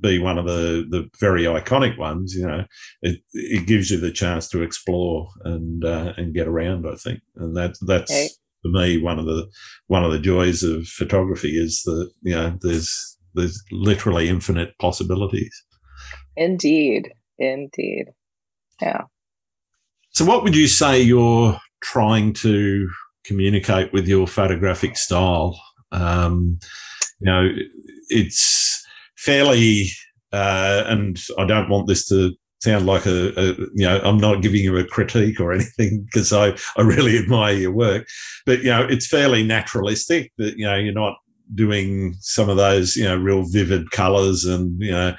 be 0.00 0.18
one 0.18 0.38
of 0.38 0.46
the 0.46 0.86
the 0.88 1.08
very 1.18 1.44
iconic 1.44 1.98
ones. 1.98 2.34
You 2.34 2.46
know, 2.46 2.64
it 3.02 3.20
it 3.32 3.66
gives 3.66 3.90
you 3.90 3.98
the 3.98 4.12
chance 4.12 4.48
to 4.48 4.62
explore 4.62 5.28
and 5.44 5.84
uh, 5.84 6.12
and 6.16 6.34
get 6.34 6.48
around. 6.48 6.86
I 6.86 6.96
think, 6.96 7.20
and 7.36 7.56
that 7.56 7.76
that's 7.86 8.10
okay. 8.10 8.28
for 8.62 8.68
me 8.68 9.00
one 9.00 9.18
of 9.18 9.26
the 9.26 9.46
one 9.86 10.04
of 10.04 10.12
the 10.12 10.18
joys 10.18 10.62
of 10.62 10.86
photography 10.86 11.58
is 11.58 11.82
that 11.84 12.10
you 12.22 12.34
know 12.34 12.56
there's 12.60 13.18
there's 13.34 13.62
literally 13.70 14.28
infinite 14.28 14.76
possibilities. 14.78 15.64
Indeed, 16.36 17.12
indeed, 17.38 18.06
yeah. 18.82 19.02
So, 20.10 20.24
what 20.24 20.44
would 20.44 20.54
you 20.54 20.68
say 20.68 21.00
you're 21.00 21.58
trying 21.80 22.34
to 22.34 22.88
communicate 23.24 23.92
with 23.92 24.06
your 24.06 24.26
photographic 24.26 24.96
style? 24.96 25.58
Um, 25.94 26.58
you 27.20 27.26
know, 27.26 27.48
it's 28.08 28.84
fairly, 29.16 29.86
uh, 30.32 30.84
and 30.86 31.20
I 31.38 31.46
don't 31.46 31.70
want 31.70 31.86
this 31.86 32.06
to 32.08 32.34
sound 32.62 32.86
like 32.86 33.04
a, 33.04 33.28
a, 33.38 33.54
you 33.74 33.86
know 33.86 34.00
i'm 34.04 34.16
not 34.16 34.40
giving 34.40 34.64
you 34.64 34.74
a 34.78 34.86
critique 34.86 35.38
or 35.38 35.52
anything 35.58 36.02
because 36.04 36.32
i 36.32 36.46
i 36.78 36.80
really 36.80 37.18
admire 37.18 37.52
your 37.52 37.70
work 37.70 38.08
but 38.46 38.60
you 38.60 38.70
know 38.70 38.82
it's 38.82 39.06
fairly 39.06 39.42
naturalistic 39.42 40.32
that 40.38 40.56
you 40.56 40.64
know 40.64 40.74
you're 40.74 40.94
not 40.94 41.14
doing 41.54 42.14
some 42.20 42.48
of 42.48 42.56
those 42.56 42.96
you 42.96 43.04
know 43.04 43.18
real 43.18 43.42
vivid 43.42 43.90
colors 43.90 44.46
and 44.46 44.80
you 44.80 44.90
know 44.90 45.14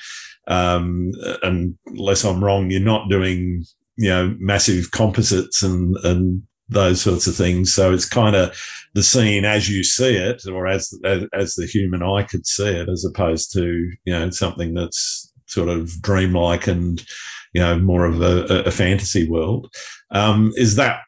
um 0.47 1.11
and 1.43 1.77
unless 1.85 2.25
i'm 2.25 2.43
wrong 2.43 2.71
you're 2.71 2.81
not 2.81 3.09
doing 3.09 3.63
you 3.95 4.09
know 4.09 4.35
massive 4.39 4.89
composites 4.89 5.61
and 5.61 5.95
and 5.97 6.41
those 6.69 7.01
sorts 7.01 7.27
of 7.27 7.35
things. 7.35 7.73
So 7.73 7.93
it's 7.93 8.07
kind 8.07 8.35
of 8.35 8.59
the 8.95 9.03
scene 9.03 9.43
as 9.43 9.69
you 9.69 9.83
see 9.83 10.15
it, 10.15 10.47
or 10.47 10.67
as, 10.67 10.91
as, 11.03 11.25
as 11.33 11.55
the 11.55 11.67
human 11.67 12.01
eye 12.01 12.23
could 12.23 12.47
see 12.47 12.69
it, 12.69 12.89
as 12.89 13.05
opposed 13.05 13.51
to 13.53 13.91
you 14.05 14.13
know 14.13 14.29
something 14.29 14.73
that's 14.73 15.31
sort 15.47 15.69
of 15.69 16.01
dreamlike 16.01 16.65
and 16.65 17.05
you 17.53 17.61
know 17.61 17.77
more 17.77 18.05
of 18.05 18.21
a, 18.21 18.63
a 18.65 18.71
fantasy 18.71 19.29
world. 19.29 19.71
Um, 20.11 20.53
is 20.55 20.77
that 20.77 21.01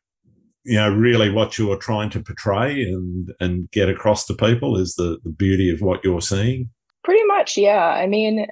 you 0.66 0.76
know 0.76 0.94
really 0.94 1.32
what 1.32 1.58
you're 1.58 1.78
trying 1.78 2.10
to 2.12 2.22
portray 2.22 2.84
and 2.84 3.34
and 3.40 3.72
get 3.72 3.90
across 3.90 4.26
to 4.26 4.36
people? 4.36 4.78
Is 4.78 4.96
the 4.96 5.18
the 5.24 5.32
beauty 5.32 5.72
of 5.72 5.82
what 5.82 6.04
you're 6.04 6.22
seeing? 6.22 6.70
Pretty 7.06 7.24
much, 7.24 7.58
yeah. 7.58 7.88
I 7.88 8.06
mean, 8.06 8.48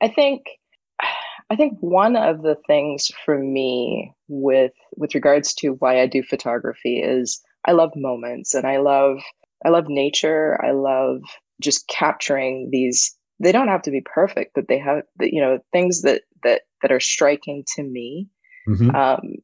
I 0.00 0.08
think 0.08 0.46
I 1.50 1.56
think 1.56 1.76
one 1.80 2.16
of 2.16 2.40
the 2.40 2.56
things 2.66 3.10
for 3.22 3.38
me 3.38 4.14
with 4.28 4.72
with 4.96 5.14
regards 5.14 5.52
to 5.56 5.70
why 5.80 6.00
I 6.00 6.06
do 6.06 6.22
photography 6.22 7.02
is 7.02 7.42
I 7.64 7.72
love 7.72 7.92
moments 7.96 8.54
and 8.54 8.66
I 8.66 8.78
love 8.78 9.18
I 9.64 9.68
love 9.68 9.86
nature. 9.88 10.58
I 10.64 10.70
love 10.72 11.20
just 11.60 11.86
capturing 11.88 12.68
these 12.70 13.14
they 13.42 13.52
don't 13.52 13.68
have 13.68 13.82
to 13.82 13.90
be 13.90 14.02
perfect, 14.02 14.52
but 14.54 14.68
they 14.68 14.78
have 14.78 15.02
the, 15.16 15.32
you 15.32 15.40
know 15.40 15.58
things 15.72 16.02
that 16.02 16.22
that 16.42 16.62
that 16.82 16.92
are 16.92 17.00
striking 17.00 17.64
to 17.76 17.82
me. 17.82 18.28
Mm-hmm. 18.68 18.94
Um, 18.94 19.34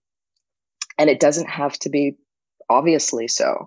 and 0.98 1.10
it 1.10 1.20
doesn't 1.20 1.48
have 1.48 1.78
to 1.80 1.90
be 1.90 2.16
obviously 2.70 3.28
so. 3.28 3.66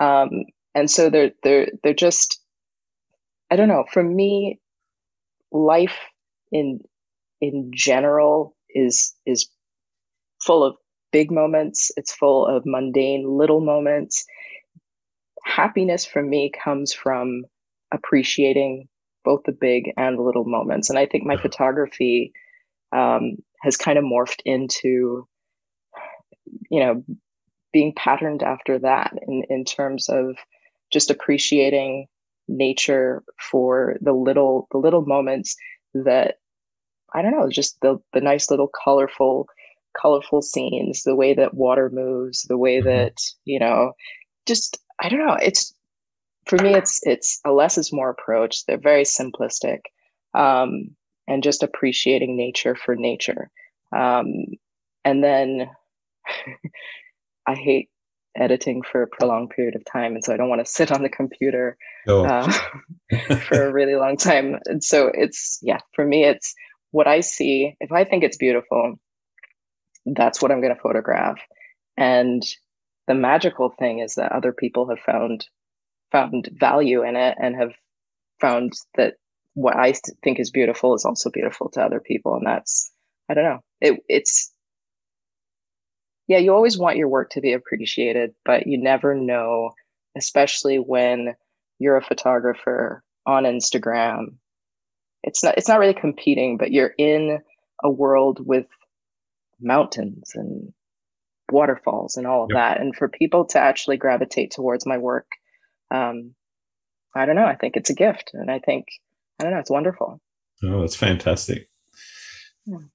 Um, 0.00 0.44
and 0.74 0.90
so 0.90 1.10
they're 1.10 1.32
they're 1.42 1.68
they're 1.82 1.94
just 1.94 2.40
I 3.50 3.56
don't 3.56 3.68
know, 3.68 3.84
for 3.92 4.02
me 4.02 4.60
life 5.50 5.98
in 6.52 6.80
in 7.40 7.70
general 7.74 8.56
is 8.70 9.14
is 9.26 9.48
full 10.42 10.62
of 10.62 10.76
big 11.12 11.30
moments 11.30 11.90
it's 11.96 12.14
full 12.14 12.46
of 12.46 12.64
mundane 12.66 13.24
little 13.26 13.60
moments. 13.60 14.24
Happiness 15.44 16.04
for 16.04 16.22
me 16.22 16.50
comes 16.50 16.92
from 16.92 17.44
appreciating 17.92 18.88
both 19.24 19.42
the 19.44 19.52
big 19.52 19.92
and 19.96 20.18
the 20.18 20.22
little 20.22 20.44
moments. 20.44 20.90
And 20.90 20.98
i 20.98 21.06
think 21.06 21.24
my 21.24 21.36
photography 21.36 22.32
um, 22.92 23.36
has 23.60 23.76
kind 23.76 23.98
of 23.98 24.04
morphed 24.04 24.40
into 24.44 25.26
you 26.70 26.80
know 26.80 27.04
being 27.72 27.92
patterned 27.94 28.42
after 28.42 28.78
that 28.78 29.12
in, 29.26 29.42
in 29.50 29.64
terms 29.64 30.08
of 30.08 30.36
just 30.90 31.10
appreciating 31.10 32.06
nature 32.48 33.22
for 33.38 33.96
the 34.00 34.12
little 34.12 34.66
the 34.72 34.78
little 34.78 35.04
moments 35.04 35.56
that 35.94 36.36
I 37.14 37.22
don't 37.22 37.32
know, 37.32 37.48
just 37.48 37.80
the 37.80 37.98
the 38.12 38.20
nice 38.20 38.50
little 38.50 38.68
colorful 38.84 39.48
colorful 40.00 40.42
scenes, 40.42 41.02
the 41.04 41.16
way 41.16 41.34
that 41.34 41.54
water 41.54 41.90
moves, 41.92 42.42
the 42.42 42.58
way 42.58 42.78
mm-hmm. 42.78 42.88
that, 42.88 43.16
you 43.44 43.58
know, 43.58 43.92
just 44.46 44.78
I 45.00 45.08
don't 45.08 45.26
know, 45.26 45.36
it's 45.40 45.74
for 46.46 46.56
me 46.56 46.74
it's 46.74 47.00
it's 47.04 47.40
a 47.44 47.52
less 47.52 47.78
is 47.78 47.92
more 47.92 48.10
approach. 48.10 48.64
They're 48.66 48.78
very 48.78 49.04
simplistic. 49.04 49.80
Um, 50.34 50.96
and 51.28 51.42
just 51.42 51.62
appreciating 51.62 52.36
nature 52.36 52.74
for 52.74 52.96
nature. 52.96 53.50
Um, 53.94 54.46
and 55.04 55.22
then 55.22 55.70
I 57.46 57.54
hate 57.54 57.90
editing 58.36 58.82
for 58.82 59.02
a 59.02 59.06
prolonged 59.06 59.50
period 59.50 59.76
of 59.76 59.84
time, 59.84 60.14
and 60.14 60.24
so 60.24 60.32
I 60.32 60.36
don't 60.36 60.48
want 60.48 60.64
to 60.64 60.70
sit 60.70 60.90
on 60.90 61.02
the 61.02 61.08
computer 61.08 61.76
oh. 62.08 62.24
uh, 62.24 62.50
for 63.48 63.62
a 63.62 63.72
really 63.72 63.94
long 63.94 64.16
time. 64.16 64.58
And 64.66 64.82
so 64.82 65.10
it's 65.12 65.58
yeah, 65.62 65.78
for 65.94 66.04
me, 66.04 66.24
it's 66.24 66.54
what 66.90 67.06
I 67.06 67.20
see. 67.20 67.74
If 67.80 67.92
I 67.92 68.04
think 68.04 68.24
it's 68.24 68.36
beautiful, 68.36 68.98
that's 70.16 70.40
what 70.40 70.50
I'm 70.50 70.60
going 70.60 70.74
to 70.74 70.80
photograph. 70.80 71.38
And 71.96 72.42
the 73.06 73.14
magical 73.14 73.70
thing 73.70 74.00
is 74.00 74.14
that 74.14 74.32
other 74.32 74.52
people 74.52 74.88
have 74.88 75.00
found 75.00 75.46
found 76.12 76.48
value 76.52 77.02
in 77.02 77.16
it 77.16 77.36
and 77.40 77.54
have 77.56 77.72
found 78.40 78.72
that 78.96 79.14
what 79.54 79.76
I 79.76 79.94
think 80.22 80.38
is 80.38 80.50
beautiful 80.50 80.94
is 80.94 81.04
also 81.04 81.30
beautiful 81.30 81.70
to 81.70 81.82
other 81.82 82.00
people, 82.00 82.36
and 82.36 82.46
that's 82.46 82.90
I 83.28 83.34
don't 83.34 83.44
know. 83.44 83.60
It, 83.80 84.00
it's 84.08 84.52
yeah, 86.28 86.38
you 86.38 86.52
always 86.52 86.78
want 86.78 86.98
your 86.98 87.08
work 87.08 87.30
to 87.30 87.40
be 87.40 87.54
appreciated, 87.54 88.34
but 88.44 88.66
you 88.66 88.78
never 88.78 89.14
know, 89.14 89.72
especially 90.16 90.76
when 90.76 91.34
you're 91.78 91.96
a 91.96 92.04
photographer 92.04 93.02
on 93.26 93.44
Instagram. 93.44 94.36
It's 95.22 95.42
not 95.42 95.56
it's 95.56 95.68
not 95.68 95.80
really 95.80 95.94
competing, 95.94 96.58
but 96.58 96.70
you're 96.70 96.94
in 96.98 97.40
a 97.82 97.90
world 97.90 98.38
with 98.46 98.66
mountains 99.60 100.32
and 100.34 100.72
waterfalls 101.50 102.16
and 102.16 102.26
all 102.26 102.44
of 102.44 102.50
yep. 102.50 102.56
that. 102.56 102.80
And 102.80 102.94
for 102.94 103.08
people 103.08 103.44
to 103.46 103.58
actually 103.58 103.96
gravitate 103.96 104.50
towards 104.50 104.86
my 104.86 104.98
work, 104.98 105.26
um, 105.90 106.34
I 107.16 107.26
don't 107.26 107.36
know. 107.36 107.46
I 107.46 107.56
think 107.56 107.76
it's 107.76 107.90
a 107.90 107.94
gift, 107.94 108.30
and 108.34 108.50
I 108.50 108.58
think 108.58 108.86
I 109.40 109.44
don't 109.44 109.52
know. 109.52 109.58
It's 109.58 109.70
wonderful. 109.70 110.20
Oh, 110.64 110.80
that's 110.80 110.96
fantastic. 110.96 111.68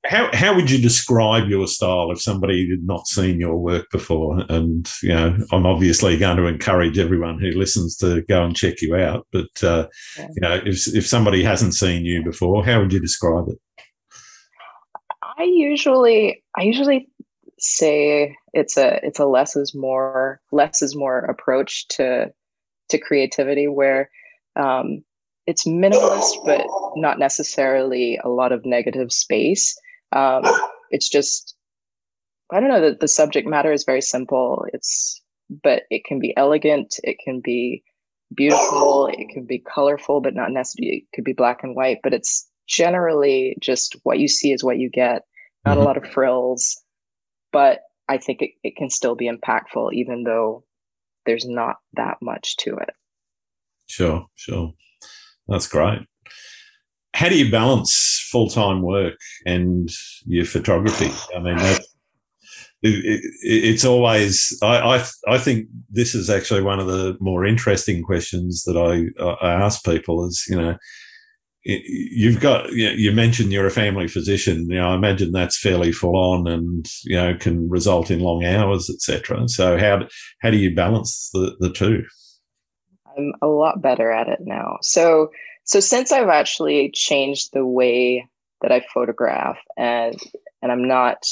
How 0.05 0.29
how 0.33 0.55
would 0.55 0.69
you 0.69 0.79
describe 0.79 1.47
your 1.47 1.65
style 1.65 2.11
if 2.11 2.21
somebody 2.21 2.69
had 2.69 2.85
not 2.85 3.07
seen 3.07 3.39
your 3.39 3.57
work 3.57 3.87
before? 3.91 4.43
And 4.49 4.87
you 5.01 5.09
know, 5.09 5.35
I'm 5.51 5.65
obviously 5.65 6.15
going 6.17 6.37
to 6.37 6.45
encourage 6.45 6.99
everyone 6.99 7.39
who 7.39 7.51
listens 7.51 7.97
to 7.97 8.21
go 8.23 8.43
and 8.43 8.55
check 8.55 8.81
you 8.81 8.95
out. 8.95 9.25
But 9.31 9.63
uh, 9.63 9.87
yeah. 10.17 10.27
you 10.35 10.41
know, 10.41 10.61
if 10.63 10.95
if 10.95 11.07
somebody 11.07 11.43
hasn't 11.43 11.73
seen 11.73 12.05
you 12.05 12.23
before, 12.23 12.63
how 12.63 12.81
would 12.81 12.93
you 12.93 12.99
describe 12.99 13.45
it? 13.49 13.57
I 15.37 15.43
usually 15.43 16.43
I 16.57 16.63
usually 16.63 17.09
say 17.59 18.35
it's 18.53 18.77
a 18.77 18.99
it's 19.05 19.19
a 19.19 19.25
less 19.25 19.55
is 19.55 19.73
more 19.73 20.41
less 20.51 20.81
is 20.81 20.95
more 20.95 21.19
approach 21.19 21.87
to 21.89 22.31
to 22.89 22.97
creativity 22.97 23.67
where 23.67 24.09
um, 24.55 25.03
it's 25.45 25.65
minimalist, 25.65 26.45
but 26.45 26.65
not 26.95 27.19
necessarily 27.19 28.19
a 28.23 28.29
lot 28.29 28.51
of 28.51 28.65
negative 28.65 29.11
space. 29.11 29.77
Um, 30.11 30.43
it's 30.91 31.09
just, 31.09 31.55
I 32.51 32.59
don't 32.59 32.69
know 32.69 32.81
that 32.81 32.99
the 32.99 33.07
subject 33.07 33.47
matter 33.47 33.73
is 33.73 33.83
very 33.83 34.01
simple. 34.01 34.65
It's, 34.73 35.21
but 35.49 35.83
it 35.89 36.05
can 36.05 36.19
be 36.19 36.35
elegant. 36.37 36.95
It 37.03 37.17
can 37.23 37.41
be 37.43 37.83
beautiful. 38.33 39.07
It 39.07 39.29
can 39.29 39.45
be 39.45 39.59
colorful, 39.59 40.21
but 40.21 40.35
not 40.35 40.51
necessarily. 40.51 40.97
It 40.97 41.15
could 41.15 41.25
be 41.25 41.33
black 41.33 41.63
and 41.63 41.75
white. 41.75 41.99
But 42.03 42.13
it's 42.13 42.47
generally 42.67 43.57
just 43.61 43.95
what 44.03 44.19
you 44.19 44.27
see 44.27 44.51
is 44.51 44.63
what 44.63 44.77
you 44.77 44.89
get. 44.89 45.23
Not 45.65 45.73
mm-hmm. 45.73 45.81
a 45.81 45.83
lot 45.83 45.97
of 45.97 46.11
frills, 46.11 46.81
but 47.51 47.79
I 48.09 48.17
think 48.17 48.41
it, 48.41 48.51
it 48.63 48.75
can 48.75 48.89
still 48.89 49.15
be 49.15 49.31
impactful, 49.31 49.93
even 49.93 50.23
though 50.23 50.63
there's 51.25 51.47
not 51.47 51.77
that 51.93 52.17
much 52.21 52.57
to 52.57 52.75
it. 52.75 52.89
Sure, 53.87 54.25
sure. 54.35 54.73
That's 55.47 55.67
great. 55.67 55.99
How 57.13 57.29
do 57.29 57.37
you 57.37 57.51
balance 57.51 58.27
full 58.31 58.49
time 58.49 58.81
work 58.81 59.17
and 59.45 59.89
your 60.25 60.45
photography? 60.45 61.11
I 61.35 61.39
mean, 61.39 61.57
it, 61.59 61.81
it, 62.81 63.21
it's 63.43 63.85
always. 63.85 64.57
I, 64.61 64.97
I, 64.97 65.05
I 65.27 65.37
think 65.37 65.67
this 65.89 66.15
is 66.15 66.29
actually 66.29 66.61
one 66.61 66.79
of 66.79 66.87
the 66.87 67.15
more 67.19 67.45
interesting 67.45 68.01
questions 68.03 68.63
that 68.63 68.77
I, 68.77 69.45
I 69.45 69.53
ask 69.53 69.85
people. 69.85 70.25
Is 70.25 70.45
you 70.49 70.55
know, 70.55 70.75
you've 71.63 72.39
got 72.39 72.71
you 72.71 73.11
mentioned 73.11 73.51
you're 73.51 73.67
a 73.67 73.71
family 73.71 74.07
physician. 74.07 74.69
You 74.69 74.75
know, 74.75 74.89
I 74.89 74.95
imagine 74.95 75.31
that's 75.31 75.59
fairly 75.59 75.91
full 75.91 76.17
on, 76.17 76.47
and 76.47 76.85
you 77.03 77.15
know, 77.15 77.35
can 77.35 77.69
result 77.69 78.11
in 78.11 78.19
long 78.19 78.43
hours, 78.43 78.89
etc. 78.89 79.47
So 79.47 79.77
how 79.77 80.07
how 80.41 80.51
do 80.51 80.57
you 80.57 80.75
balance 80.75 81.29
the 81.33 81.55
the 81.59 81.71
two? 81.71 82.03
I'm 83.17 83.33
a 83.41 83.47
lot 83.47 83.81
better 83.81 84.11
at 84.11 84.27
it 84.27 84.39
now. 84.41 84.77
So 84.81 85.31
so 85.63 85.79
since 85.79 86.11
I've 86.11 86.29
actually 86.29 86.91
changed 86.91 87.49
the 87.53 87.65
way 87.65 88.27
that 88.61 88.71
I 88.71 88.85
photograph 88.93 89.57
and 89.77 90.17
and 90.61 90.71
I'm 90.71 90.87
not 90.87 91.25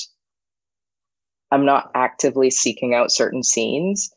I'm 1.52 1.66
not 1.66 1.92
actively 1.94 2.50
seeking 2.50 2.94
out 2.94 3.12
certain 3.12 3.44
scenes, 3.44 4.10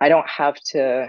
I 0.00 0.08
don't 0.08 0.28
have 0.28 0.56
to 0.72 1.08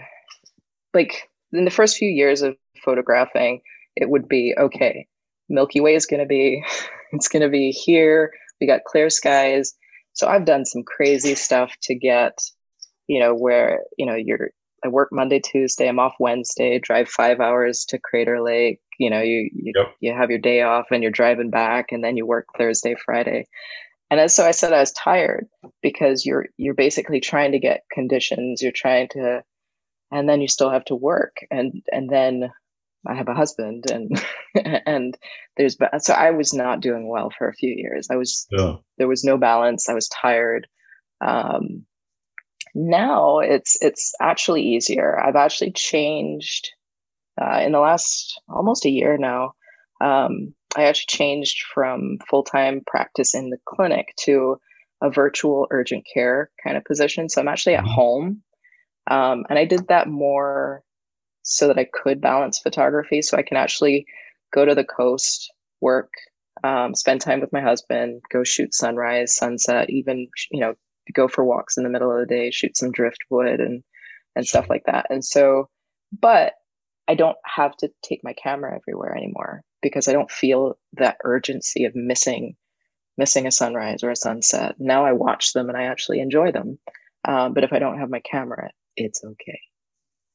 like 0.94 1.28
in 1.54 1.66
the 1.66 1.72
first 1.72 1.98
few 1.98 2.10
years 2.10 2.42
of 2.42 2.56
photographing, 2.84 3.62
it 3.96 4.10
would 4.10 4.28
be 4.28 4.56
okay, 4.58 5.08
Milky 5.50 5.80
Way 5.80 5.96
is 5.96 6.06
gonna 6.06 6.26
be 6.26 6.64
it's 7.12 7.28
gonna 7.28 7.50
be 7.50 7.72
here. 7.72 8.32
We 8.60 8.68
got 8.68 8.86
clear 8.86 9.10
skies. 9.10 9.74
So 10.14 10.28
I've 10.28 10.46
done 10.46 10.66
some 10.66 10.84
crazy 10.84 11.36
stuff 11.36 11.74
to 11.84 11.96
get, 11.96 12.38
you 13.08 13.20
know, 13.20 13.34
where, 13.34 13.82
you 13.98 14.06
know, 14.06 14.16
you're 14.16 14.52
I 14.86 14.90
work 14.90 15.10
Monday, 15.12 15.40
Tuesday. 15.40 15.88
I'm 15.88 16.00
off 16.00 16.16
Wednesday. 16.20 16.78
Drive 16.78 17.08
five 17.08 17.40
hours 17.40 17.86
to 17.86 18.00
Crater 18.00 18.42
Lake. 18.42 18.82
You 19.00 19.10
know, 19.10 19.22
you 19.22 19.50
you, 19.54 19.74
yep. 19.76 19.96
you 20.02 20.14
have 20.14 20.30
your 20.30 20.40
day 20.40 20.62
off 20.62 20.88
and 20.92 21.02
you're 21.02 21.12
driving 21.12 21.50
back, 21.50 21.92
and 21.92 22.04
then 22.04 22.18
you 22.18 22.26
work 22.26 22.48
Thursday, 22.58 22.96
Friday. 23.06 23.48
And 24.12 24.30
so 24.30 24.46
I 24.46 24.52
said 24.52 24.74
I 24.74 24.80
was 24.80 24.92
tired 24.92 25.48
because 25.82 26.26
you're 26.26 26.48
you're 26.58 26.74
basically 26.74 27.20
trying 27.20 27.54
to 27.54 27.60
get 27.60 27.86
conditions. 27.92 28.62
You're 28.62 28.72
trying 28.72 29.08
to, 29.14 29.44
and 30.14 30.30
then 30.30 30.42
you 30.42 30.48
still 30.48 30.70
have 30.70 30.86
to 30.86 30.96
work, 30.96 31.38
and 31.52 31.82
and 31.92 32.10
then 32.10 32.52
I 33.08 33.16
have 33.16 33.28
a 33.28 33.34
husband, 33.34 33.90
and 33.92 34.24
and 34.86 35.18
there's 35.58 35.78
so 36.00 36.14
I 36.14 36.32
was 36.32 36.54
not 36.54 36.82
doing 36.82 37.10
well 37.10 37.32
for 37.38 37.50
a 37.50 37.54
few 37.54 37.74
years. 37.76 38.08
I 38.12 38.16
was 38.16 38.48
yeah. 38.52 38.76
there 38.98 39.08
was 39.08 39.24
no 39.24 39.38
balance. 39.38 39.90
I 39.90 39.94
was 39.94 40.08
tired. 40.10 40.68
Um, 41.20 41.86
now 42.76 43.40
it's 43.40 43.78
it's 43.82 44.14
actually 44.22 44.62
easier. 44.62 45.20
I've 45.20 45.36
actually 45.36 45.72
changed 45.72 46.70
uh, 47.42 47.60
in 47.60 47.72
the 47.72 47.80
last 47.80 48.40
almost 48.48 48.86
a 48.86 48.90
year 48.90 49.18
now. 49.18 49.54
Um, 50.02 50.54
I 50.76 50.86
actually 50.86 51.18
changed 51.18 51.64
from 51.74 52.18
full 52.30 52.44
time 52.44 52.82
practice 52.86 53.36
in 53.36 53.50
the 53.50 53.58
clinic 53.66 54.14
to 54.22 54.58
a 55.02 55.10
virtual 55.10 55.68
urgent 55.72 56.06
care 56.12 56.50
kind 56.64 56.78
of 56.78 56.86
position. 56.86 57.30
So 57.30 57.42
I'm 57.42 57.48
actually 57.48 57.76
at 57.76 57.84
mm-hmm. 57.84 57.94
home, 57.94 58.44
um, 59.10 59.46
and 59.50 59.60
I 59.60 59.66
did 59.66 59.88
that 59.88 60.08
more 60.08 60.84
so 61.44 61.68
that 61.68 61.78
I 61.78 61.88
could 61.92 62.22
balance 62.22 62.60
photography. 62.60 63.22
So 63.22 63.38
I 63.38 63.44
can 63.44 63.58
actually 63.58 64.06
go 64.54 64.66
to 64.66 64.76
the 64.76 64.86
coast, 64.86 65.52
work, 65.82 66.10
um, 66.64 66.96
spend 66.96 67.22
time 67.22 67.42
with 67.42 67.52
my 67.52 67.62
husband, 67.62 68.22
go 68.32 68.44
shoot 68.44 68.74
sunrise, 68.74 69.36
sunset, 69.36 69.90
even 69.90 70.28
you 70.52 70.62
know 70.62 70.76
go 71.14 71.28
for 71.28 71.44
walks 71.44 71.78
in 71.78 71.84
the 71.84 71.90
middle 71.90 72.12
of 72.12 72.20
the 72.20 72.34
day, 72.34 72.52
shoot 72.52 72.78
some 72.78 72.92
driftwood 72.92 73.60
and 73.60 73.84
and 74.36 74.48
stuff 74.48 74.70
like 74.70 74.84
that. 74.86 75.08
And 75.10 75.24
so, 75.24 75.70
but 76.18 76.54
I 77.08 77.16
don't 77.16 77.38
have 77.44 77.76
to 77.78 77.90
take 78.02 78.24
my 78.24 78.34
camera 78.34 78.76
everywhere 78.76 79.16
anymore 79.16 79.64
because 79.82 80.08
I 80.08 80.14
don't 80.14 80.32
feel 80.32 80.78
that 80.94 81.18
urgency 81.24 81.84
of 81.86 81.96
missing 81.96 82.56
missing 83.18 83.46
a 83.46 83.52
sunrise 83.52 84.04
or 84.04 84.10
a 84.10 84.16
sunset. 84.16 84.76
Now 84.80 85.06
I 85.06 85.12
watch 85.12 85.54
them 85.54 85.70
and 85.70 85.78
I 85.78 85.84
actually 85.84 86.20
enjoy 86.20 86.52
them. 86.52 86.80
Um, 87.26 87.54
but 87.54 87.64
if 87.64 87.72
I 87.72 87.80
don't 87.80 88.00
have 88.00 88.10
my 88.10 88.22
camera, 88.22 88.72
it's 88.96 89.24
okay. 89.24 89.60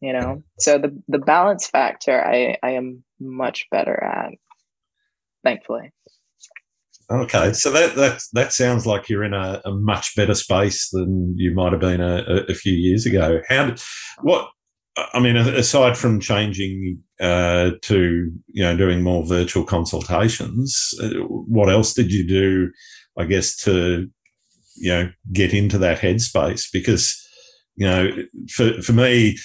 You 0.01 0.13
know. 0.13 0.43
So 0.59 0.79
the 0.79 1.01
the 1.09 1.19
balance 1.19 1.67
factor, 1.67 2.25
I 2.25 2.57
I 2.63 2.71
am 2.73 3.05
much 3.21 3.67
better 3.71 4.03
at. 4.03 4.33
Thankfully. 5.45 5.93
Okay, 7.11 7.55
so 7.55 7.71
that 7.71 7.97
that 7.97 8.21
that 8.35 8.53
sounds 8.53 8.87
like 8.87 9.09
you're 9.09 9.25
in 9.25 9.33
a, 9.33 9.63
a 9.65 9.73
much 9.73 10.15
better 10.15 10.35
space 10.35 10.91
than 10.91 11.35
you 11.37 11.55
might 11.55 11.73
have 11.73 11.81
been 11.81 12.03
a, 12.03 12.45
a 12.49 12.55
few 12.55 12.75
years 12.75 13.07
ago. 13.07 13.41
How 13.49 13.75
what 14.21 14.51
I 15.15 15.21
mean, 15.21 15.37
aside 15.37 15.97
from 15.97 16.21
changing 16.21 16.99
uh, 17.21 17.73
to 17.83 18.31
you 18.49 18.63
know 18.63 18.77
doing 18.77 19.03
more 19.03 19.25
virtual 19.25 19.65
consultations, 19.65 20.93
uh, 21.03 21.09
what 21.27 21.71
else 21.71 21.95
did 21.95 22.13
you 22.13 22.27
do? 22.27 22.71
I 23.17 23.25
guess 23.25 23.57
to 23.65 24.09
you 24.77 24.91
know 24.91 25.11
get 25.33 25.55
into 25.55 25.79
that 25.79 26.01
headspace 26.01 26.67
because 26.73 27.27
you 27.79 27.87
know 27.87 28.11
for 28.51 28.83
for 28.83 28.93
me 28.93 29.39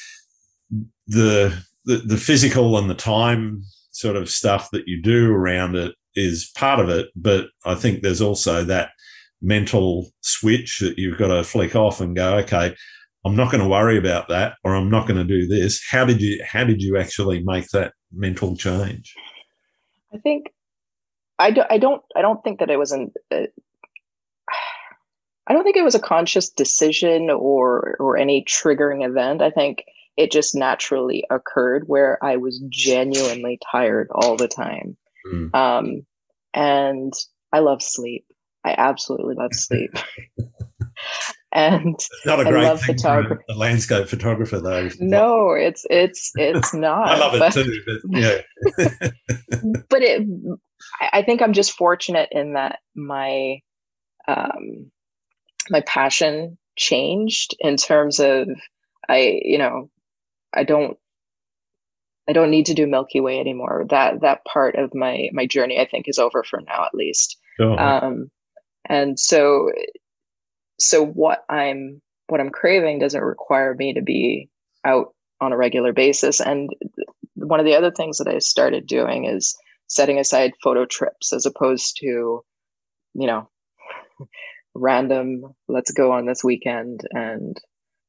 the 1.08 1.64
the, 1.86 1.98
the 1.98 2.18
physical 2.18 2.78
and 2.78 2.90
the 2.90 2.96
time 2.96 3.64
sort 3.92 4.16
of 4.16 4.30
stuff 4.30 4.70
that 4.72 4.88
you 4.88 5.02
do 5.02 5.32
around 5.32 5.76
it 5.76 5.94
is 6.16 6.52
part 6.56 6.80
of 6.80 6.90
it, 6.90 7.10
but 7.16 7.48
I 7.66 7.76
think 7.76 8.02
there's 8.02 8.22
also 8.22 8.64
that 8.64 8.92
mental 9.42 10.10
switch 10.22 10.80
that 10.80 10.98
you've 10.98 11.18
got 11.18 11.28
to 11.28 11.44
flick 11.44 11.76
off 11.76 12.00
and 12.00 12.16
go, 12.16 12.38
okay, 12.38 12.76
I'm 13.26 13.36
not 13.36 13.52
going 13.52 13.62
to 13.62 13.70
worry 13.70 13.98
about 13.98 14.30
that, 14.30 14.56
or 14.64 14.76
I'm 14.76 14.90
not 14.90 15.08
going 15.08 15.18
to 15.18 15.24
do 15.24 15.48
this. 15.48 15.82
How 15.90 16.06
did 16.06 16.22
you 16.22 16.44
How 16.46 16.64
did 16.64 16.82
you 16.82 16.98
actually 16.98 17.44
make 17.44 17.70
that 17.70 17.94
mental 18.12 18.56
change? 18.58 19.14
I 20.14 20.18
think 20.18 20.48
I, 21.40 21.52
don't 21.52 21.72
I 21.72 21.78
don't 21.78 22.02
I 22.16 22.22
don't 22.22 22.44
think 22.44 22.60
that 22.60 22.70
it 22.70 22.78
was 22.78 22.92
an 22.92 23.12
uh, 23.32 23.48
I 25.48 25.54
don't 25.54 25.64
think 25.64 25.78
it 25.78 25.84
was 25.84 25.96
a 25.96 26.00
conscious 26.00 26.50
decision 26.50 27.30
or 27.30 27.98
or 28.00 28.18
any 28.18 28.46
triggering 28.46 29.06
event. 29.06 29.42
I 29.42 29.50
think 29.50 29.84
it 30.16 30.32
just 30.32 30.56
naturally 30.56 31.26
occurred 31.30 31.84
where 31.88 32.24
I 32.24 32.38
was 32.38 32.64
genuinely 32.70 33.60
tired 33.72 34.08
all 34.12 34.36
the 34.36 34.48
time. 34.48 34.96
Mm. 35.28 35.56
Um, 35.56 36.06
and 36.54 37.14
I 37.52 37.60
love 37.60 37.82
sleep. 37.82 38.26
I 38.64 38.76
absolutely 38.78 39.36
love 39.36 39.54
sleep. 39.54 39.92
and 41.52 41.96
it's 41.96 42.26
not 42.26 42.40
a 42.40 42.46
great 42.46 42.80
thing 42.80 42.98
for 42.98 43.44
a 43.50 43.54
landscape 43.56 44.08
photographer, 44.08 44.60
though. 44.60 44.90
No, 45.00 45.52
it's 45.52 45.86
it's 45.90 46.32
it's 46.36 46.74
not. 46.74 47.10
I 47.10 47.18
love 47.18 47.34
it 47.36 47.54
too, 47.54 47.82
but 47.86 48.20
yeah. 48.20 48.42
but 49.90 50.02
it, 50.02 50.28
I 51.12 51.24
think 51.24 51.42
I'm 51.42 51.54
just 51.54 51.74
fortunate 51.74 52.30
in 52.32 52.54
that 52.54 52.80
my 52.96 53.60
um, 54.28 54.92
my 55.70 55.82
passion 55.82 56.58
changed 56.76 57.56
in 57.60 57.78
terms 57.78 58.20
of 58.20 58.48
I, 59.10 59.42
you 59.44 59.58
know, 59.58 59.90
I 60.54 60.64
don't 60.64 60.98
I 62.28 62.34
don't 62.34 62.52
need 62.52 62.68
to 62.68 62.74
do 62.74 62.88
Milky 62.88 63.20
Way 63.20 63.40
anymore. 63.40 63.86
That 63.90 64.22
that 64.22 64.46
part 64.46 64.76
of 64.76 64.96
my 64.96 65.30
my 65.34 65.46
journey, 65.46 65.80
I 65.80 65.86
think, 65.86 66.08
is 66.08 66.20
over 66.20 66.44
for 66.44 66.62
now, 66.62 66.86
at 66.86 66.96
least. 66.96 67.38
Oh. 67.60 67.76
Um, 67.76 68.32
and 68.86 69.20
so, 69.20 69.72
so 70.80 71.06
what 71.06 71.44
I'm 71.50 72.02
what 72.28 72.40
I'm 72.40 72.50
craving 72.50 73.00
doesn't 73.00 73.22
require 73.22 73.76
me 73.76 73.94
to 73.94 74.02
be 74.02 74.50
out 74.86 75.14
on 75.42 75.52
a 75.52 75.58
regular 75.58 75.92
basis. 75.94 76.40
And 76.40 76.70
one 77.36 77.60
of 77.60 77.66
the 77.66 77.76
other 77.76 77.92
things 77.92 78.18
that 78.18 78.28
I 78.28 78.40
started 78.40 78.88
doing 78.88 79.26
is 79.26 79.56
setting 79.88 80.18
aside 80.18 80.54
photo 80.64 80.86
trips 80.86 81.34
as 81.34 81.46
opposed 81.46 81.98
to, 81.98 82.08
you 82.08 83.28
know, 83.28 83.50
random. 84.76 85.54
Let's 85.68 85.92
go 85.92 86.12
on 86.12 86.26
this 86.26 86.44
weekend 86.44 87.02
and 87.12 87.60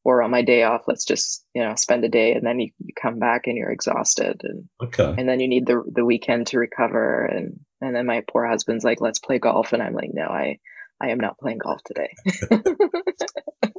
or 0.05 0.23
on 0.23 0.31
my 0.31 0.43
day 0.43 0.63
off, 0.63 0.83
let's 0.87 1.07
just, 1.07 1.45
you 1.55 1.63
know, 1.63 1.75
spend 1.77 2.05
a 2.05 2.11
day 2.11 2.35
and 2.35 2.47
then 2.47 2.61
you, 2.61 2.71
you 2.79 2.93
come 3.01 3.19
back 3.19 3.47
and 3.47 3.57
you're 3.57 3.71
exhausted 3.71 4.43
and 4.45 4.69
okay. 4.83 5.15
and 5.17 5.27
then 5.29 5.41
you 5.41 5.49
need 5.49 5.67
the 5.67 5.83
the 5.93 6.05
weekend 6.05 6.47
to 6.49 6.59
recover 6.59 7.25
and 7.25 7.59
and 7.81 7.97
then 7.97 8.07
my 8.07 8.23
poor 8.31 8.47
husband's 8.47 8.85
like, 8.85 9.01
let's 9.01 9.19
play 9.19 9.39
golf 9.39 9.73
and 9.73 9.83
I'm 9.83 9.95
like, 9.95 10.11
no, 10.13 10.25
I 10.27 10.59
I 11.01 11.09
am 11.09 11.19
not 11.19 11.39
playing 11.39 11.59
golf 11.59 11.81
today. 11.85 12.15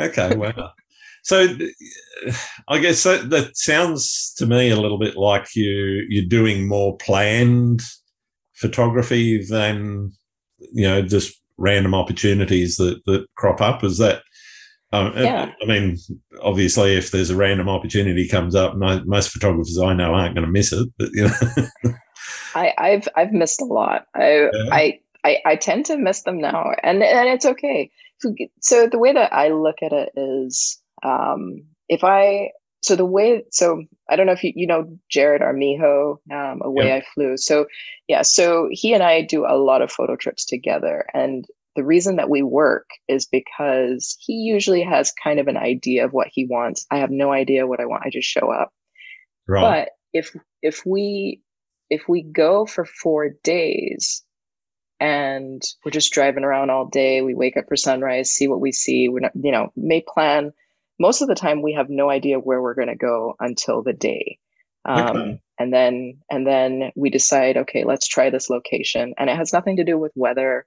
okay, 0.00 0.36
well. 0.36 0.72
So 1.24 1.46
I 2.66 2.78
guess 2.78 3.04
that, 3.04 3.30
that 3.30 3.56
sounds 3.56 4.34
to 4.38 4.46
me 4.46 4.70
a 4.70 4.80
little 4.80 4.98
bit 4.98 5.16
like 5.16 5.54
you 5.54 6.04
you're 6.08 6.28
doing 6.28 6.66
more 6.66 6.96
planned 6.96 7.82
photography 8.54 9.44
than 9.44 10.12
you 10.72 10.82
know 10.82 11.02
just 11.02 11.41
random 11.58 11.94
opportunities 11.94 12.76
that 12.76 13.04
that 13.06 13.26
crop 13.36 13.60
up. 13.60 13.84
Is 13.84 13.98
that 13.98 14.22
um, 14.92 15.14
yeah. 15.16 15.50
I 15.62 15.66
mean, 15.66 15.96
obviously, 16.42 16.94
if 16.96 17.10
there's 17.10 17.30
a 17.30 17.36
random 17.36 17.68
opportunity 17.68 18.28
comes 18.28 18.54
up, 18.54 18.76
most 18.76 19.30
photographers 19.30 19.78
I 19.78 19.94
know 19.94 20.14
aren't 20.14 20.34
going 20.34 20.46
to 20.46 20.52
miss 20.52 20.72
it. 20.72 20.88
But 20.98 21.08
you 21.12 21.24
know, 21.24 21.94
I, 22.54 22.74
have 22.78 23.08
I've 23.16 23.32
missed 23.32 23.62
a 23.62 23.64
lot. 23.64 24.04
I, 24.14 24.50
yeah. 24.52 24.68
I 24.70 25.00
I 25.24 25.38
I 25.46 25.56
tend 25.56 25.86
to 25.86 25.96
miss 25.96 26.22
them 26.22 26.38
now, 26.38 26.72
and 26.82 27.02
and 27.02 27.28
it's 27.28 27.46
okay. 27.46 27.90
So 28.60 28.86
the 28.86 28.98
way 28.98 29.12
that 29.12 29.32
I 29.32 29.48
look 29.48 29.76
at 29.82 29.92
it 29.92 30.10
is, 30.14 30.80
um, 31.02 31.64
if 31.88 32.04
I 32.04 32.50
so 32.82 32.96
the 32.96 33.06
way 33.06 33.44
so 33.50 33.84
I 34.10 34.16
don't 34.16 34.26
know 34.26 34.32
if 34.32 34.44
you 34.44 34.52
you 34.54 34.66
know 34.66 34.98
Jared 35.08 35.42
Armijo, 35.42 36.20
um, 36.30 36.60
away. 36.62 36.92
I 36.92 37.02
flew. 37.14 37.36
So 37.36 37.66
yeah, 38.08 38.22
so 38.22 38.68
he 38.70 38.92
and 38.92 39.02
I 39.02 39.22
do 39.22 39.46
a 39.46 39.56
lot 39.56 39.82
of 39.82 39.90
photo 39.90 40.16
trips 40.16 40.44
together, 40.44 41.06
and 41.14 41.46
the 41.76 41.84
reason 41.84 42.16
that 42.16 42.28
we 42.28 42.42
work 42.42 42.90
is 43.08 43.26
because 43.26 44.16
he 44.20 44.34
usually 44.34 44.82
has 44.82 45.12
kind 45.22 45.40
of 45.40 45.48
an 45.48 45.56
idea 45.56 46.04
of 46.04 46.12
what 46.12 46.28
he 46.30 46.46
wants. 46.46 46.86
I 46.90 46.98
have 46.98 47.10
no 47.10 47.32
idea 47.32 47.66
what 47.66 47.80
I 47.80 47.86
want. 47.86 48.04
I 48.04 48.10
just 48.10 48.28
show 48.28 48.52
up. 48.52 48.70
Right. 49.48 49.86
But 49.86 49.90
if 50.12 50.36
if 50.60 50.84
we 50.84 51.40
if 51.88 52.08
we 52.08 52.22
go 52.22 52.66
for 52.66 52.84
4 52.84 53.30
days 53.42 54.22
and 54.98 55.62
we're 55.84 55.90
just 55.90 56.12
driving 56.12 56.44
around 56.44 56.70
all 56.70 56.86
day, 56.86 57.22
we 57.22 57.34
wake 57.34 57.56
up 57.56 57.64
for 57.68 57.76
sunrise, 57.76 58.30
see 58.30 58.48
what 58.48 58.60
we 58.60 58.72
see, 58.72 59.08
we're 59.08 59.20
not, 59.20 59.32
you 59.34 59.52
know, 59.52 59.72
may 59.76 60.02
plan 60.06 60.52
most 60.98 61.22
of 61.22 61.28
the 61.28 61.34
time 61.34 61.62
we 61.62 61.74
have 61.74 61.88
no 61.88 62.10
idea 62.10 62.38
where 62.38 62.60
we're 62.60 62.74
going 62.74 62.88
to 62.88 62.96
go 62.96 63.34
until 63.40 63.82
the 63.82 63.92
day. 63.92 64.38
Um, 64.84 65.16
okay. 65.16 65.40
and 65.60 65.72
then 65.72 66.18
and 66.28 66.44
then 66.44 66.90
we 66.96 67.08
decide 67.08 67.56
okay 67.56 67.84
let's 67.84 68.08
try 68.08 68.30
this 68.30 68.50
location 68.50 69.14
and 69.16 69.30
it 69.30 69.36
has 69.36 69.52
nothing 69.52 69.76
to 69.76 69.84
do 69.84 69.96
with 69.96 70.10
weather 70.16 70.66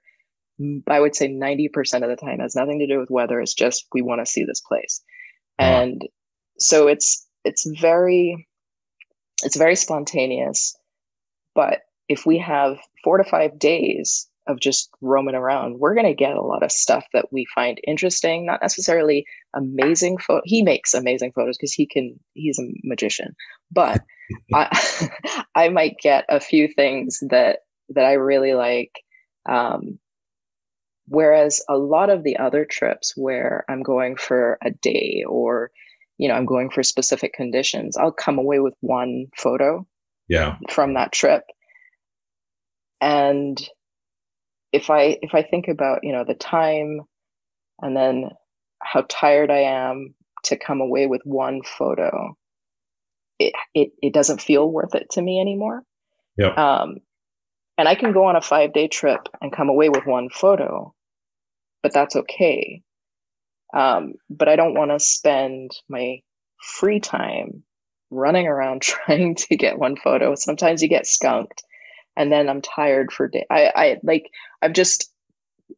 I 0.86 1.00
would 1.00 1.14
say 1.14 1.28
90% 1.28 2.02
of 2.02 2.08
the 2.08 2.16
time 2.16 2.38
has 2.38 2.54
nothing 2.54 2.78
to 2.78 2.86
do 2.86 2.98
with 2.98 3.10
weather. 3.10 3.40
It's 3.40 3.54
just 3.54 3.86
we 3.92 4.02
want 4.02 4.20
to 4.20 4.30
see 4.30 4.44
this 4.44 4.60
place. 4.60 5.02
Wow. 5.58 5.66
And 5.66 6.08
so 6.58 6.88
it's 6.88 7.26
it's 7.44 7.66
very 7.80 8.48
it's 9.42 9.56
very 9.56 9.76
spontaneous. 9.76 10.74
But 11.54 11.80
if 12.08 12.24
we 12.24 12.38
have 12.38 12.78
four 13.04 13.18
to 13.18 13.24
five 13.24 13.58
days 13.58 14.28
of 14.46 14.60
just 14.60 14.90
roaming 15.00 15.34
around, 15.34 15.78
we're 15.78 15.94
going 15.94 16.06
to 16.06 16.14
get 16.14 16.36
a 16.36 16.42
lot 16.42 16.62
of 16.62 16.72
stuff 16.72 17.04
that 17.12 17.26
we 17.32 17.46
find 17.54 17.80
interesting, 17.86 18.46
not 18.46 18.62
necessarily 18.62 19.24
amazing 19.54 20.18
photo. 20.18 20.42
He 20.44 20.62
makes 20.62 20.94
amazing 20.94 21.32
photos 21.32 21.56
because 21.56 21.72
he 21.72 21.86
can, 21.86 22.18
he's 22.34 22.58
a 22.58 22.66
magician, 22.84 23.34
but 23.70 24.00
I, 24.54 25.04
I 25.54 25.68
might 25.68 25.96
get 26.02 26.24
a 26.28 26.40
few 26.40 26.68
things 26.68 27.20
that, 27.30 27.60
that 27.90 28.04
I 28.04 28.14
really 28.14 28.54
like. 28.54 28.92
Um, 29.48 29.98
Whereas 31.08 31.62
a 31.68 31.76
lot 31.76 32.10
of 32.10 32.24
the 32.24 32.36
other 32.36 32.64
trips 32.64 33.12
where 33.16 33.64
I'm 33.68 33.82
going 33.82 34.16
for 34.16 34.58
a 34.64 34.70
day 34.70 35.24
or, 35.28 35.70
you 36.18 36.28
know, 36.28 36.34
I'm 36.34 36.46
going 36.46 36.70
for 36.70 36.82
specific 36.82 37.32
conditions, 37.32 37.96
I'll 37.96 38.12
come 38.12 38.38
away 38.38 38.58
with 38.58 38.74
one 38.80 39.26
photo 39.36 39.86
yeah. 40.28 40.56
from 40.68 40.94
that 40.94 41.12
trip. 41.12 41.44
And 43.00 43.60
if 44.72 44.90
I 44.90 45.18
if 45.22 45.34
I 45.34 45.42
think 45.42 45.68
about, 45.68 46.00
you 46.02 46.12
know, 46.12 46.24
the 46.24 46.34
time 46.34 47.00
and 47.80 47.96
then 47.96 48.30
how 48.82 49.04
tired 49.08 49.50
I 49.50 49.60
am 49.60 50.14
to 50.44 50.58
come 50.58 50.80
away 50.80 51.06
with 51.06 51.22
one 51.24 51.62
photo, 51.62 52.36
it 53.38 53.54
it, 53.74 53.90
it 54.02 54.12
doesn't 54.12 54.40
feel 54.40 54.70
worth 54.70 54.94
it 54.94 55.10
to 55.12 55.22
me 55.22 55.40
anymore. 55.40 55.82
Yeah. 56.36 56.52
Um, 56.52 56.96
and 57.78 57.88
I 57.88 57.94
can 57.94 58.12
go 58.12 58.24
on 58.24 58.36
a 58.36 58.40
five 58.40 58.72
day 58.72 58.88
trip 58.88 59.28
and 59.40 59.52
come 59.52 59.68
away 59.68 59.88
with 59.88 60.06
one 60.06 60.28
photo, 60.30 60.94
but 61.82 61.92
that's 61.92 62.16
okay. 62.16 62.82
Um, 63.74 64.14
but 64.30 64.48
I 64.48 64.56
don't 64.56 64.74
want 64.74 64.90
to 64.90 65.00
spend 65.00 65.72
my 65.88 66.20
free 66.60 67.00
time 67.00 67.64
running 68.10 68.46
around 68.46 68.82
trying 68.82 69.34
to 69.34 69.56
get 69.56 69.78
one 69.78 69.96
photo. 69.96 70.34
Sometimes 70.34 70.82
you 70.82 70.88
get 70.88 71.06
skunked, 71.06 71.62
and 72.16 72.32
then 72.32 72.48
I'm 72.48 72.62
tired 72.62 73.12
for 73.12 73.28
day. 73.28 73.46
I, 73.50 73.72
I 73.74 73.96
like 74.02 74.30
I've 74.62 74.72
just 74.72 75.12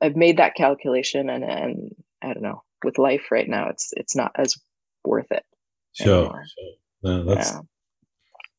I've 0.00 0.16
made 0.16 0.38
that 0.38 0.54
calculation, 0.54 1.28
and 1.28 1.44
and 1.44 1.94
I 2.22 2.28
don't 2.32 2.42
know. 2.42 2.62
With 2.84 2.98
life 2.98 3.30
right 3.30 3.48
now, 3.48 3.68
it's 3.68 3.92
it's 3.96 4.14
not 4.14 4.32
as 4.36 4.56
worth 5.04 5.30
it. 5.32 5.44
Sure, 5.92 6.26
sure. 6.26 6.72
No, 7.02 7.24
that's 7.24 7.52
yeah. 7.52 7.60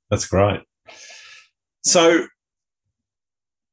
that's 0.09 0.27
great. 0.27 0.61
So, 1.81 2.27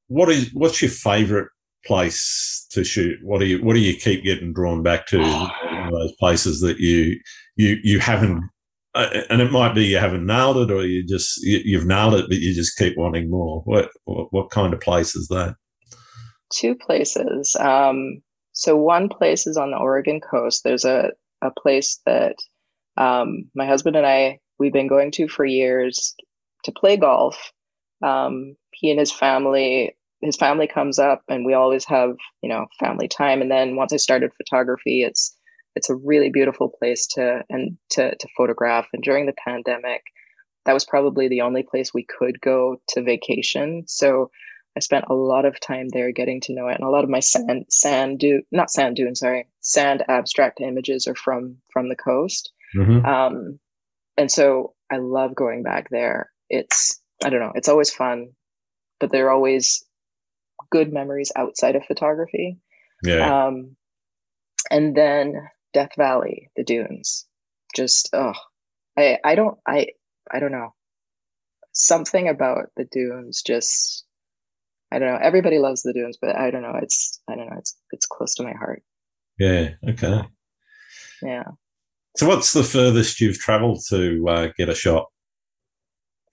what 0.09 0.29
is 0.31 0.51
what's 0.55 0.81
your 0.81 0.91
favorite 0.91 1.49
place 1.85 2.67
to 2.71 2.85
shoot? 2.85 3.19
What 3.23 3.41
do 3.41 3.47
you 3.47 3.65
what 3.65 3.75
do 3.75 3.81
you 3.81 3.97
keep 3.97 4.23
getting 4.23 4.53
drawn 4.53 4.83
back 4.83 5.07
to? 5.09 5.19
One 5.77 5.87
of 5.87 5.93
those 5.93 6.17
places 6.17 6.61
that 6.61 6.79
you 6.79 7.19
you 7.57 7.79
you 7.83 7.99
haven't, 7.99 8.45
and 8.97 9.41
it 9.41 9.53
might 9.53 9.75
be 9.75 9.87
you 9.87 9.99
haven't 9.99 10.27
nailed 10.27 10.57
it, 10.57 10.71
or 10.71 10.85
you 10.85 11.05
just 11.07 11.43
you, 11.43 11.79
have 11.79 11.87
nailed 11.87 12.15
it, 12.15 12.27
but 12.29 12.39
you 12.39 12.55
just 12.55 12.77
keep 12.77 12.97
wanting 12.97 13.31
more. 13.31 13.63
What, 13.65 13.91
what 14.05 14.29
what, 14.33 14.51
kind 14.51 14.73
of 14.73 14.81
place 14.81 15.15
is 15.15 15.29
that? 15.29 15.57
Two 16.53 16.75
places. 16.75 17.57
Um, 17.59 18.23
so 18.53 18.77
one 18.77 19.09
place 19.09 19.47
is 19.47 19.57
on 19.57 19.71
the 19.71 19.77
Oregon 19.77 20.21
coast. 20.21 20.63
There's 20.65 20.85
a 20.85 21.11
a 21.43 21.51
place 21.51 22.01
that 22.07 22.37
um, 22.97 23.51
my 23.55 23.67
husband 23.67 23.97
and 23.97 24.07
I 24.07 24.39
we've 24.59 24.73
been 24.73 24.89
going 24.89 25.11
to 25.13 25.29
for 25.29 25.45
years 25.45 26.15
to 26.65 26.73
play 26.73 26.97
golf. 26.97 27.53
Um, 28.03 28.57
he 28.73 28.91
and 28.91 29.01
his 29.01 29.13
family 29.13 29.97
his 30.23 30.37
family 30.37 30.67
comes 30.67 30.99
up 30.99 31.23
and 31.29 31.45
we 31.45 31.55
always 31.55 31.85
have 31.85 32.17
you 32.43 32.49
know 32.49 32.67
family 32.81 33.09
time 33.09 33.43
and 33.43 33.51
then 33.51 33.77
once 33.77 33.93
i 33.93 33.97
started 33.97 34.33
photography 34.37 35.03
it's 35.03 35.36
it's 35.77 35.91
a 35.91 35.95
really 35.95 36.31
beautiful 36.31 36.69
place 36.69 37.07
to 37.07 37.45
and 37.49 37.77
to 37.91 38.15
to 38.17 38.29
photograph 38.37 38.87
and 38.93 39.03
during 39.03 39.27
the 39.27 39.35
pandemic 39.45 40.03
that 40.65 40.73
was 40.73 40.85
probably 40.85 41.29
the 41.29 41.43
only 41.43 41.63
place 41.63 41.95
we 41.95 42.05
could 42.05 42.41
go 42.41 42.81
to 42.89 43.03
vacation 43.03 43.85
so 43.87 44.31
i 44.77 44.81
spent 44.81 45.05
a 45.09 45.15
lot 45.15 45.45
of 45.45 45.61
time 45.61 45.89
there 45.89 46.11
getting 46.11 46.41
to 46.41 46.55
know 46.55 46.69
it 46.69 46.75
and 46.75 46.85
a 46.85 46.91
lot 46.91 47.05
of 47.05 47.11
my 47.11 47.21
sand 47.21 47.67
sand 47.69 48.19
dune 48.19 48.43
not 48.51 48.71
sand 48.71 48.97
dune 48.97 49.15
sorry 49.15 49.47
sand 49.61 50.03
abstract 50.09 50.61
images 50.61 51.07
are 51.07 51.15
from 51.15 51.57
from 51.73 51.89
the 51.89 51.97
coast 51.97 52.53
mm-hmm. 52.75 53.05
um 53.07 53.59
and 54.17 54.31
so 54.31 54.75
i 54.91 54.97
love 54.97 55.35
going 55.35 55.63
back 55.63 55.89
there 55.91 56.31
it's 56.49 57.01
i 57.25 57.29
don't 57.29 57.41
know 57.41 57.53
it's 57.55 57.69
always 57.69 57.91
fun 57.91 58.31
but 58.99 59.13
they're 59.13 59.31
always 59.31 59.85
good 60.71 60.93
memories 60.93 61.33
outside 61.37 61.77
of 61.77 61.85
photography. 61.85 62.59
Yeah. 63.03 63.47
Um, 63.47 63.77
and 64.71 64.97
then 64.97 65.35
Death 65.77 65.95
Valley, 65.99 66.51
the 66.57 66.65
dunes. 66.65 67.27
Just 67.75 68.09
oh, 68.15 68.33
I 68.97 69.19
I 69.23 69.35
don't 69.35 69.59
I 69.69 69.89
I 70.33 70.41
don't 70.41 70.51
know. 70.51 70.73
Something 71.73 72.29
about 72.31 72.71
the 72.79 72.87
dunes 72.91 73.43
just 73.47 74.07
I 74.91 74.99
don't 74.99 75.13
know. 75.13 75.19
Everybody 75.21 75.59
loves 75.59 75.83
the 75.83 75.93
dunes, 75.93 76.17
but 76.19 76.35
I 76.35 76.51
don't 76.51 76.63
know. 76.63 76.79
It's 76.81 77.21
I 77.29 77.35
don't 77.35 77.51
know. 77.51 77.59
It's 77.59 77.77
it's 77.91 78.07
close 78.07 78.35
to 78.37 78.43
my 78.43 78.55
heart. 78.55 78.83
Yeah. 79.39 79.75
Okay. 79.87 80.23
Yeah. 81.21 81.45
So, 82.17 82.27
what's 82.27 82.55
the 82.55 82.65
furthest 82.65 83.21
you've 83.21 83.39
travelled 83.39 83.83
to 83.91 84.27
uh, 84.27 84.49
get 84.57 84.71
a 84.71 84.75
shot? 84.75 85.09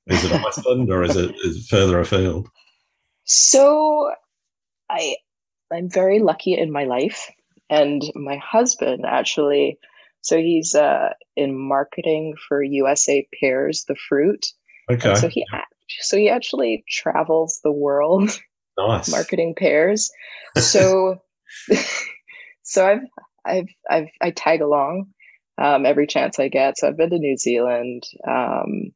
Is 0.08 0.24
it 0.24 0.32
Iceland 0.32 0.90
or 0.90 1.04
is 1.04 1.18
it, 1.18 1.36
is 1.44 1.58
it 1.58 1.66
further 1.70 2.00
afield? 2.00 2.48
So, 3.26 4.10
I 4.90 5.18
I'm 5.70 5.90
very 5.90 6.20
lucky 6.20 6.54
in 6.54 6.72
my 6.72 6.86
life, 6.86 7.30
and 7.74 8.02
my 8.16 8.38
husband 8.38 9.06
actually. 9.06 9.80
So 10.22 10.38
he's 10.38 10.74
uh, 10.74 11.10
in 11.36 11.58
marketing 11.58 12.36
for 12.48 12.64
USA 12.64 13.28
Pears, 13.40 13.84
the 13.88 13.96
fruit. 13.96 14.46
Okay. 14.90 15.10
And 15.10 15.18
so 15.18 15.28
he 15.28 15.46
so 16.00 16.18
he 16.18 16.30
actually 16.30 16.86
travels 16.90 17.60
the 17.64 17.72
world 17.72 18.40
nice. 18.78 19.10
marketing 19.10 19.56
pears. 19.58 20.12
So 20.58 21.18
so 22.64 22.86
I've 22.88 23.02
I've 23.46 23.68
I've 23.90 24.08
I 24.22 24.32
tag 24.32 24.62
along 24.62 25.08
um, 25.58 25.86
every 25.86 26.08
chance 26.08 26.40
I 26.40 26.48
get. 26.48 26.78
So 26.78 26.88
I've 26.88 26.98
been 26.98 27.10
to 27.10 27.20
New 27.20 27.38
Zealand. 27.38 28.04
Um, 28.26 28.94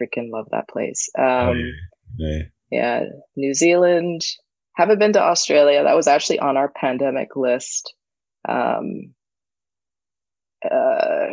freaking 0.00 0.30
love 0.30 0.48
that 0.52 0.68
place. 0.68 1.08
Um. 1.18 1.72
Yeah. 2.18 2.42
yeah, 2.70 3.04
New 3.36 3.54
Zealand. 3.54 4.22
Haven't 4.76 4.98
been 4.98 5.14
to 5.14 5.22
Australia. 5.22 5.82
That 5.84 5.96
was 5.96 6.06
actually 6.06 6.38
on 6.38 6.56
our 6.56 6.68
pandemic 6.68 7.34
list. 7.34 7.94
Um, 8.46 9.14
uh, 10.64 11.28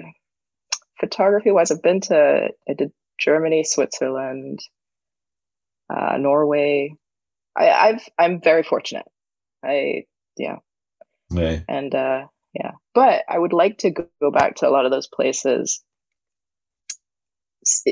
photography 0.99 1.51
wise, 1.51 1.69
I've 1.69 1.81
been 1.81 2.01
to. 2.01 2.49
I 2.69 2.73
did 2.73 2.91
Germany, 3.19 3.63
Switzerland, 3.63 4.59
uh, 5.93 6.17
Norway. 6.17 6.95
I, 7.55 7.69
I've 7.69 8.09
I'm 8.17 8.41
very 8.41 8.63
fortunate. 8.63 9.05
I 9.63 10.05
yeah. 10.37 10.57
Yeah. 11.29 11.59
And 11.67 11.93
uh, 11.93 12.27
yeah, 12.53 12.71
but 12.93 13.23
I 13.27 13.37
would 13.37 13.53
like 13.53 13.79
to 13.79 13.91
go 13.91 14.31
back 14.31 14.55
to 14.57 14.67
a 14.67 14.71
lot 14.71 14.85
of 14.85 14.91
those 14.91 15.07
places. 15.07 15.83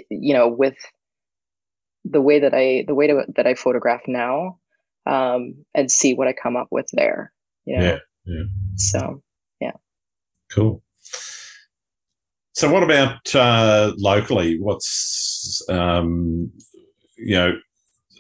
You 0.10 0.34
know, 0.34 0.48
with 0.48 0.78
the 2.06 2.22
way 2.22 2.40
that 2.40 2.54
I 2.54 2.86
the 2.88 2.96
way 2.96 3.08
to, 3.08 3.26
that 3.36 3.48
I 3.48 3.56
photograph 3.56 4.02
now, 4.08 4.60
um, 5.06 5.54
and 5.74 5.92
see 5.92 6.14
what 6.14 6.28
I 6.28 6.34
come 6.34 6.56
up 6.56 6.68
with 6.72 6.88
there. 6.94 7.32
You 7.66 7.78
know? 7.78 7.84
Yeah. 7.84 7.98
Yeah. 8.26 8.44
So 8.76 9.24
yeah. 9.60 9.72
Cool. 10.52 10.82
So, 12.54 12.72
what 12.72 12.84
about 12.84 13.34
uh, 13.34 13.94
locally? 13.98 14.60
What's 14.60 15.64
um, 15.70 16.52
you 17.18 17.36
know, 17.36 17.58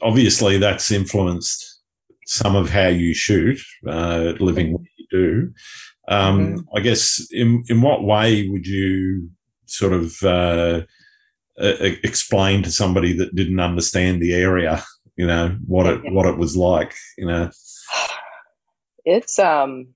obviously 0.01 0.57
that's 0.57 0.91
influenced 0.91 1.79
some 2.25 2.55
of 2.55 2.69
how 2.69 2.87
you 2.87 3.13
shoot, 3.13 3.59
uh, 3.87 4.33
living 4.39 4.73
what 4.73 4.81
you 4.97 5.05
do. 5.11 5.53
Um, 6.07 6.39
mm-hmm. 6.39 6.77
I 6.77 6.79
guess 6.79 7.27
in 7.31 7.63
in 7.67 7.81
what 7.81 8.03
way 8.03 8.47
would 8.47 8.65
you 8.65 9.29
sort 9.65 9.93
of 9.93 10.23
uh, 10.23 10.81
explain 11.57 12.63
to 12.63 12.71
somebody 12.71 13.13
that 13.13 13.35
didn't 13.35 13.59
understand 13.59 14.21
the 14.21 14.33
area, 14.33 14.83
you 15.21 15.27
know, 15.27 15.55
what 15.67 15.85
it 15.85 16.01
what 16.11 16.25
it 16.25 16.35
was 16.35 16.57
like, 16.57 16.95
you 17.15 17.27
know? 17.27 17.51
It's 19.05 19.37
um, 19.37 19.93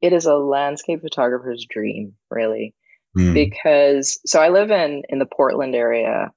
it 0.00 0.12
is 0.12 0.24
a 0.24 0.36
landscape 0.36 1.00
photographer's 1.02 1.66
dream, 1.68 2.12
really 2.30 2.76
mm. 3.18 3.34
because 3.34 4.20
so 4.24 4.40
I 4.40 4.50
live 4.50 4.70
in 4.70 5.02
in 5.08 5.18
the 5.18 5.26
Portland 5.26 5.74
area, 5.74 6.30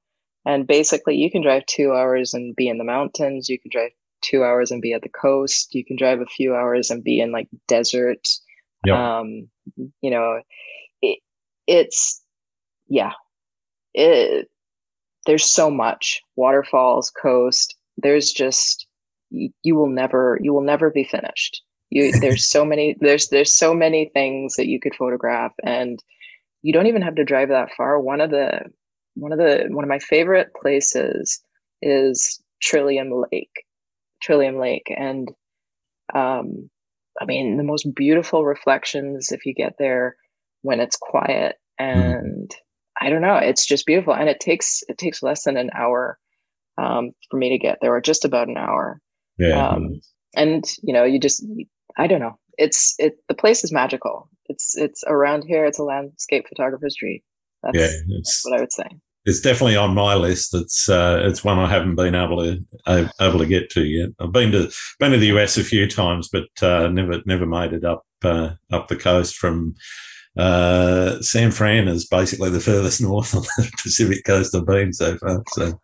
and 0.44 0.66
basically 0.66 1.18
you 1.18 1.30
can 1.30 1.44
drive 1.44 1.68
two 1.68 1.92
hours 1.94 2.34
and 2.34 2.56
be 2.56 2.68
in 2.68 2.80
the 2.80 2.84
mountains. 2.84 3.48
You 3.48 3.60
can 3.60 3.70
drive 3.72 3.92
two 4.24 4.44
hours 4.44 4.72
and 4.72 4.82
be 4.82 4.94
at 4.94 5.04
the 5.04 5.10
coast. 5.10 5.76
You 5.76 5.86
can 5.86 5.98
drive 5.98 6.20
a 6.20 6.26
few 6.26 6.56
hours 6.56 6.90
and 6.90 7.04
be 7.04 7.20
in 7.20 7.32
like 7.32 7.48
desert. 7.68 8.28
Yep. 8.88 8.96
Um, 8.96 9.50
you 10.02 10.10
know, 10.10 10.42
it, 11.04 11.20
it's 11.68 12.24
yeah, 12.88 13.12
it. 13.94 14.48
There's 15.28 15.54
so 15.54 15.70
much 15.70 16.22
waterfalls, 16.36 17.12
coast. 17.12 17.76
There's 17.98 18.32
just 18.32 18.88
you 19.30 19.76
will 19.76 19.90
never 19.90 20.40
you 20.42 20.54
will 20.54 20.63
never 20.63 20.90
be 20.90 21.04
finished 21.04 21.62
you 21.90 22.12
there's 22.22 22.50
so 22.50 22.66
many 22.66 22.96
there's 23.00 23.28
there's 23.30 23.56
so 23.58 23.74
many 23.74 24.10
things 24.13 24.56
that 24.56 24.68
you 24.68 24.80
could 24.80 24.96
photograph 24.96 25.52
and 25.63 26.02
you 26.62 26.74
don't 26.74 26.88
even 26.88 27.02
have 27.02 27.16
to 27.16 27.24
drive 27.24 27.50
that 27.50 27.70
far. 27.76 28.00
One 28.00 28.22
of 28.22 28.32
the 28.32 28.62
one 29.16 29.32
of 29.32 29.38
the 29.38 29.68
one 29.70 29.84
of 29.84 29.90
my 29.90 30.00
favorite 30.00 30.50
places 30.60 31.42
is 31.82 32.42
Trillium 32.62 33.12
Lake. 33.32 33.63
Trillium 34.22 34.60
Lake. 34.60 34.92
And 34.96 35.30
um 36.13 36.70
I 37.20 37.26
mean 37.26 37.58
the 37.58 37.63
most 37.63 37.88
beautiful 37.96 38.46
reflections 38.46 39.32
if 39.32 39.46
you 39.46 39.54
get 39.54 39.76
there 39.80 40.16
when 40.62 40.80
it's 40.80 40.98
quiet 40.98 41.56
mm-hmm. 41.80 42.00
and. 42.00 42.56
I 43.02 43.10
don't 43.10 43.22
know, 43.22 43.38
it's 43.38 43.66
just 43.66 43.86
beautiful. 43.86 44.14
And 44.14 44.30
it 44.30 44.40
takes 44.40 44.84
it 44.88 44.98
takes 44.98 45.24
less 45.24 45.44
than 45.44 45.58
an 45.58 45.70
hour 45.74 46.18
um, 46.78 47.12
for 47.30 47.38
me 47.38 47.50
to 47.50 47.58
get 47.58 47.80
there, 47.82 47.94
or 47.94 48.02
just 48.02 48.26
about 48.26 48.48
an 48.48 48.58
hour. 48.58 49.00
Yeah. 49.38 49.68
Um, 49.68 50.02
and 50.36 50.64
you 50.84 50.94
know, 50.94 51.04
you 51.04 51.20
just 51.20 51.46
I 51.98 52.08
don't 52.08 52.20
know. 52.20 52.38
It's 52.58 52.96
it 52.98 53.18
the 53.28 53.36
place 53.36 53.64
is 53.64 53.72
magical 53.72 54.30
it's 54.50 54.78
it's 54.78 55.04
around 55.08 55.44
here. 55.44 55.66
It's 55.66 55.80
a 55.80 55.84
landscape 55.84 56.48
photographer's 56.48 56.96
dream. 57.00 57.20
That's, 57.64 57.78
yeah, 57.78 58.00
that's 58.10 58.42
what 58.46 58.58
I 58.58 58.62
would 58.62 58.74
say. 58.74 58.88
It's 59.26 59.42
definitely 59.42 59.76
on 59.76 59.94
my 59.94 60.16
list. 60.16 60.54
It's 60.54 60.88
uh, 60.88 61.22
it's 61.24 61.44
one 61.44 61.60
I 61.60 61.68
haven't 61.70 61.96
been 61.96 62.16
able 62.16 62.44
to 62.44 63.12
able 63.20 63.40
to 63.40 63.46
get 63.46 63.70
to 63.72 63.84
yet. 63.84 64.10
I've 64.20 64.32
been 64.32 64.52
to 64.54 64.72
been 65.00 65.12
to 65.12 65.18
the 65.18 65.38
US 65.38 65.58
a 65.58 65.64
few 65.64 65.88
times, 65.88 66.30
but 66.32 66.48
uh, 66.62 66.88
never 66.88 67.22
never 67.26 67.46
made 67.46 67.74
it 67.74 67.84
up 67.84 68.06
uh, 68.24 68.52
up 68.72 68.88
the 68.88 68.96
coast 68.96 69.36
from 69.36 69.76
uh, 70.38 71.21
San 71.21 71.52
Fran 71.52 71.88
is 71.88 72.06
basically 72.06 72.50
the 72.50 72.60
furthest 72.60 73.02
north 73.02 73.36
on 73.36 73.41
the 73.41 73.71
Pacific 73.82 74.23
coast 74.26 74.56
I've 74.56 74.65
been 74.65 74.93
so 74.93 75.17
far. 75.17 75.43
So, 75.50 75.82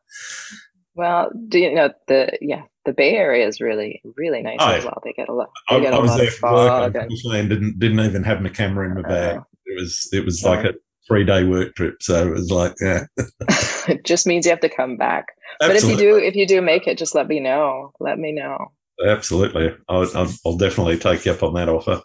well, 0.95 1.31
do 1.47 1.59
you 1.59 1.73
know 1.73 1.91
the 2.07 2.37
yeah 2.41 2.63
the 2.85 2.93
Bay 2.93 3.15
Area 3.15 3.47
is 3.47 3.61
really 3.61 4.01
really 4.15 4.41
nice 4.41 4.57
oh, 4.59 4.71
as 4.71 4.83
well. 4.83 5.01
They 5.03 5.13
get 5.13 5.29
a 5.29 5.33
lot. 5.33 5.49
They 5.69 5.77
I, 5.77 5.79
get 5.79 5.93
a 5.93 5.97
I 5.97 5.99
was 5.99 6.11
lot 6.11 6.17
there 6.17 6.31
for 6.31 6.51
work, 6.51 6.95
and, 6.95 7.11
and 7.11 7.49
didn't 7.49 7.79
didn't 7.79 7.99
even 8.01 8.23
have 8.23 8.41
my 8.41 8.49
camera 8.49 8.87
in 8.87 8.95
my 8.95 9.01
bag. 9.01 9.37
Uh, 9.37 9.43
it 9.65 9.79
was 9.79 10.09
it 10.11 10.25
was 10.25 10.43
like 10.43 10.65
a 10.65 10.73
three 11.07 11.23
day 11.23 11.43
work 11.43 11.75
trip, 11.75 12.01
so 12.01 12.27
it 12.27 12.31
was 12.31 12.51
like 12.51 12.73
yeah. 12.81 13.05
it 13.87 14.03
just 14.05 14.27
means 14.27 14.45
you 14.45 14.51
have 14.51 14.59
to 14.61 14.69
come 14.69 14.97
back. 14.97 15.27
Absolutely. 15.61 15.67
But 15.67 15.75
if 15.75 15.89
you 15.89 15.97
do 15.97 16.17
if 16.17 16.35
you 16.35 16.47
do 16.47 16.61
make 16.61 16.87
it, 16.87 16.97
just 16.97 17.15
let 17.15 17.27
me 17.27 17.39
know. 17.39 17.91
Let 17.99 18.19
me 18.19 18.31
know. 18.31 18.71
Absolutely, 19.03 19.73
I'll, 19.89 20.07
I'll 20.45 20.57
definitely 20.57 20.97
take 20.97 21.25
you 21.25 21.31
up 21.31 21.41
on 21.41 21.55
that 21.55 21.67
offer. 21.67 22.01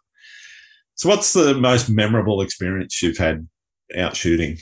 So, 0.99 1.09
what's 1.09 1.33
the 1.33 1.55
most 1.55 1.89
memorable 1.89 2.41
experience 2.41 3.01
you've 3.01 3.19
had 3.19 3.47
out 3.97 4.17
shooting? 4.17 4.59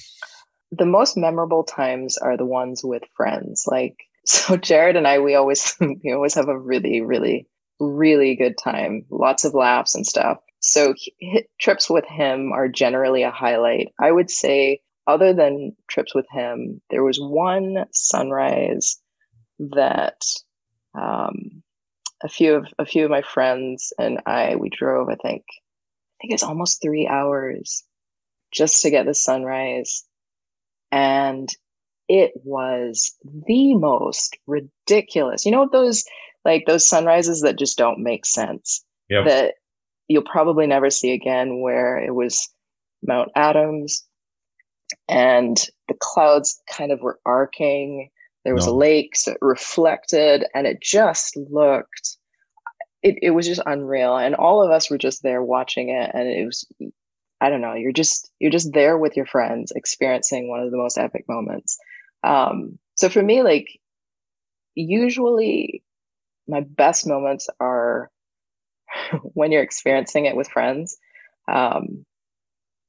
The 0.71 0.85
most 0.85 1.17
memorable 1.17 1.65
times 1.65 2.19
are 2.19 2.37
the 2.37 2.45
ones 2.45 2.83
with 2.85 3.03
friends. 3.17 3.65
Like 3.67 3.97
so 4.27 4.59
Jared 4.59 4.97
and 4.97 5.09
I, 5.09 5.19
we 5.19 5.35
always 5.35 5.75
we 5.81 6.13
always 6.13 6.35
have 6.35 6.49
a 6.49 6.59
really, 6.59 7.01
really, 7.01 7.49
really 7.81 8.37
good 8.37 8.59
time. 8.59 9.07
Lots 9.11 9.47
of 9.47 9.55
laughs 9.55 9.95
and 9.95 10.07
stuff. 10.07 10.37
So 10.61 10.95
trips 11.59 11.89
with 11.89 12.05
him 12.05 12.53
are 12.53 12.69
generally 12.69 13.23
a 13.23 13.31
highlight. 13.31 13.89
I 13.99 14.13
would 14.13 14.31
say, 14.31 14.81
other 15.07 15.33
than 15.33 15.75
trips 15.89 16.15
with 16.15 16.27
him, 16.31 16.83
there 16.91 17.03
was 17.03 17.19
one 17.19 17.87
sunrise 17.93 19.01
that 19.59 20.23
um, 20.95 21.63
a 22.23 22.29
few 22.29 22.57
of 22.57 22.67
a 22.79 22.85
few 22.85 23.07
of 23.07 23.11
my 23.11 23.23
friends 23.23 23.95
and 23.99 24.21
I 24.27 24.57
we 24.57 24.69
drove. 24.69 25.09
I 25.09 25.15
think 25.15 25.45
think 26.27 26.35
it's 26.35 26.43
almost 26.43 26.83
three 26.83 27.07
hours 27.07 27.85
just 28.53 28.83
to 28.83 28.91
get 28.91 29.07
the 29.07 29.15
sunrise, 29.15 30.05
and 30.91 31.49
it 32.09 32.33
was 32.45 33.15
the 33.47 33.75
most 33.75 34.37
ridiculous. 34.47 35.45
You 35.45 35.53
know 35.53 35.69
those 35.71 36.05
like 36.45 36.65
those 36.67 36.89
sunrises 36.89 37.43
that 37.43 37.59
just 37.59 37.79
don't 37.79 38.03
make 38.03 38.27
sense. 38.27 38.85
Yep. 39.09 39.27
That 39.27 39.55
you'll 40.09 40.23
probably 40.23 40.67
never 40.67 40.91
see 40.91 41.13
again 41.13 41.61
where 41.61 41.99
it 41.99 42.15
was 42.15 42.49
Mount 43.07 43.31
Adams 43.37 44.05
and 45.09 45.57
the 45.89 45.97
clouds 46.01 46.61
kind 46.71 46.93
of 46.93 47.01
were 47.01 47.21
arcing. 47.25 48.11
There 48.45 48.55
was 48.55 48.67
no. 48.67 48.73
a 48.73 48.77
lake, 48.77 49.17
so 49.17 49.33
it 49.33 49.39
reflected, 49.41 50.45
and 50.55 50.67
it 50.67 50.81
just 50.81 51.37
looked 51.37 52.17
it, 53.07 53.19
it 53.23 53.31
was 53.31 53.47
just 53.47 53.63
unreal. 53.67 54.17
And 54.17 54.35
all 54.35 54.63
of 54.65 54.71
us 54.71 54.91
were 54.91 54.99
just 54.99 55.23
there 55.23 55.43
watching 55.43 55.91
it, 55.91 56.11
and 56.15 56.29
it 56.29 56.47
was 56.47 56.67
I 57.41 57.51
don't 57.51 57.61
know, 57.63 57.75
you're 57.75 57.93
just 57.93 58.31
you're 58.41 58.53
just 58.53 58.73
there 58.73 58.99
with 58.99 59.17
your 59.17 59.27
friends 59.27 59.73
experiencing 59.77 60.49
one 60.49 60.61
of 60.61 60.71
the 60.71 60.79
most 60.79 60.99
epic 60.99 61.27
moments. 61.29 61.79
Um, 62.25 62.79
so 62.97 63.09
for 63.11 63.23
me, 63.23 63.43
like 63.43 63.69
usually 64.75 65.83
my 66.49 66.61
best 66.63 67.07
moments 67.07 67.49
are 67.61 68.11
when 69.35 69.53
you're 69.53 69.63
experiencing 69.63 70.27
it 70.27 70.37
with 70.37 70.49
friends 70.49 70.97
Um, 71.49 72.05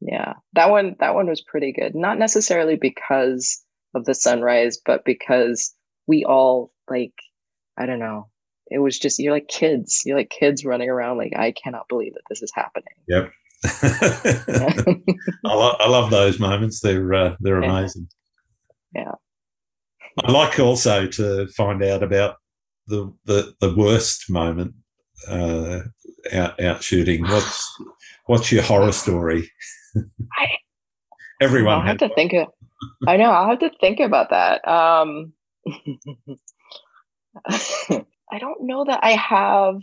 yeah, 0.02 0.36
that 0.54 0.70
one 0.70 0.96
that 1.00 1.16
one 1.16 1.28
was 1.28 1.42
pretty 1.42 1.74
good. 1.74 1.96
Not 1.96 2.20
necessarily 2.20 2.76
because 2.78 3.64
of 3.96 4.06
the 4.06 4.16
sunrise, 4.16 4.80
but 4.86 5.06
because 5.06 5.74
we 6.08 6.26
all 6.26 6.72
like 6.90 7.14
I 7.78 7.86
don't 7.88 8.00
know. 8.00 8.30
It 8.70 8.80
was 8.80 9.00
just 9.00 9.20
you're 9.20 9.34
like 9.34 9.48
kids. 9.48 10.02
You're 10.06 10.18
like 10.18 10.30
kids 10.30 10.66
running 10.66 10.90
around 10.90 11.18
like 11.18 11.34
I 11.36 11.52
cannot 11.52 11.88
believe 11.88 12.14
that 12.14 12.24
this 12.30 12.42
is 12.42 12.52
happening. 12.54 12.94
Yep. 13.08 13.32
I, 13.66 15.02
lo- 15.44 15.76
I, 15.80 15.90
love 15.90 16.12
those 16.12 16.40
moments. 16.40 16.82
They're 16.82 17.14
uh, 17.14 17.36
they're 17.40 17.62
amazing. 17.62 18.08
Yeah. 18.94 19.14
I 20.24 20.32
like 20.32 20.60
also 20.60 21.08
to 21.08 21.48
find 21.48 21.84
out 21.84 22.04
about 22.04 22.38
the 22.88 23.14
the, 23.26 23.56
the 23.60 23.74
worst 23.76 24.30
moment 24.30 24.76
uh, 25.28 25.82
out 26.34 26.62
out 26.62 26.84
shooting. 26.84 27.24
What's 27.24 27.82
what's 28.26 28.52
your 28.52 28.64
horror 28.64 28.92
story? 28.92 29.50
I, 29.96 30.48
Everyone. 31.42 31.74
I'll 31.74 31.82
have 31.82 31.98
to 32.00 32.08
one. 32.08 32.16
think 32.16 32.34
of. 32.34 32.48
I 33.08 33.18
know. 33.18 33.32
I'll 33.32 33.50
have 33.50 33.60
to 33.60 33.72
think 33.80 34.00
about 34.00 34.30
that. 34.30 34.68
Um, 34.68 35.34
I 38.32 38.40
don't 38.40 38.64
know 38.64 38.86
that 38.86 39.00
I 39.04 39.12
have 39.12 39.82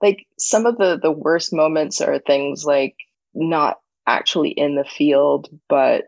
like 0.00 0.26
some 0.38 0.66
of 0.66 0.78
the 0.78 0.98
the 1.00 1.12
worst 1.12 1.52
moments 1.52 2.00
are 2.00 2.18
things 2.18 2.64
like 2.64 2.96
not 3.34 3.78
actually 4.06 4.50
in 4.50 4.74
the 4.76 4.84
field, 4.84 5.48
but 5.68 6.04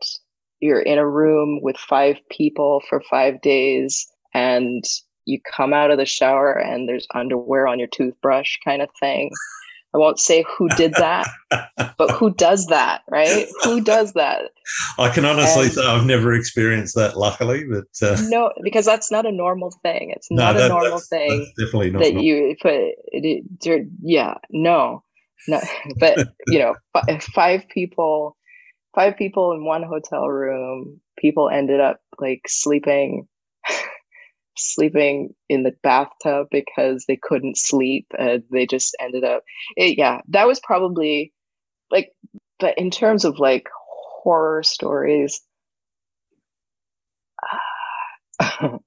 you're 0.60 0.80
in 0.80 0.98
a 0.98 1.08
room 1.08 1.60
with 1.62 1.76
five 1.76 2.16
people 2.30 2.82
for 2.88 3.00
five 3.10 3.40
days 3.40 4.06
and 4.32 4.84
you 5.26 5.38
come 5.56 5.72
out 5.72 5.90
of 5.90 5.98
the 5.98 6.04
shower 6.04 6.52
and 6.52 6.88
there's 6.88 7.06
underwear 7.14 7.66
on 7.66 7.78
your 7.78 7.88
toothbrush 7.88 8.56
kind 8.64 8.82
of 8.82 8.88
thing. 9.00 9.30
I 9.94 9.98
won't 9.98 10.18
say 10.18 10.44
who 10.56 10.68
did 10.70 10.92
that, 10.94 11.28
but 11.98 12.10
who 12.10 12.34
does 12.34 12.66
that, 12.66 13.02
right? 13.08 13.46
Who 13.62 13.80
does 13.80 14.12
that? 14.14 14.50
I 14.98 15.08
can 15.08 15.24
honestly 15.24 15.64
and, 15.64 15.72
say 15.72 15.86
I've 15.86 16.04
never 16.04 16.34
experienced 16.34 16.96
that, 16.96 17.16
luckily, 17.16 17.64
but 17.70 17.84
uh, 18.06 18.20
no, 18.28 18.50
because 18.62 18.84
that's 18.84 19.12
not 19.12 19.24
a 19.24 19.30
normal 19.30 19.70
thing. 19.82 20.12
It's 20.14 20.26
no, 20.30 20.42
not 20.42 20.52
that, 20.54 20.66
a 20.66 20.68
normal 20.68 20.90
that's, 20.90 21.08
thing. 21.08 21.38
That's 21.38 21.66
definitely 21.66 21.90
not 21.90 22.02
that 22.02 22.14
normal. 22.14 22.24
you 22.24 22.56
put. 22.60 23.82
Yeah, 24.02 24.34
no, 24.50 25.04
no. 25.46 25.60
But 26.00 26.28
you 26.48 26.58
know, 26.58 26.74
five 27.32 27.68
people, 27.68 28.36
five 28.96 29.16
people 29.16 29.52
in 29.52 29.64
one 29.64 29.84
hotel 29.84 30.28
room. 30.28 31.00
People 31.18 31.48
ended 31.48 31.78
up 31.78 32.00
like 32.18 32.42
sleeping 32.48 33.28
sleeping 34.56 35.34
in 35.48 35.62
the 35.62 35.74
bathtub 35.82 36.46
because 36.50 37.04
they 37.06 37.18
couldn't 37.20 37.58
sleep 37.58 38.06
and 38.18 38.42
they 38.50 38.66
just 38.66 38.96
ended 39.00 39.24
up 39.24 39.42
it, 39.76 39.98
yeah 39.98 40.20
that 40.28 40.46
was 40.46 40.60
probably 40.60 41.32
like 41.90 42.12
but 42.58 42.78
in 42.78 42.90
terms 42.90 43.24
of 43.24 43.38
like 43.38 43.68
horror 44.22 44.62
stories 44.62 45.40
uh, 48.40 48.48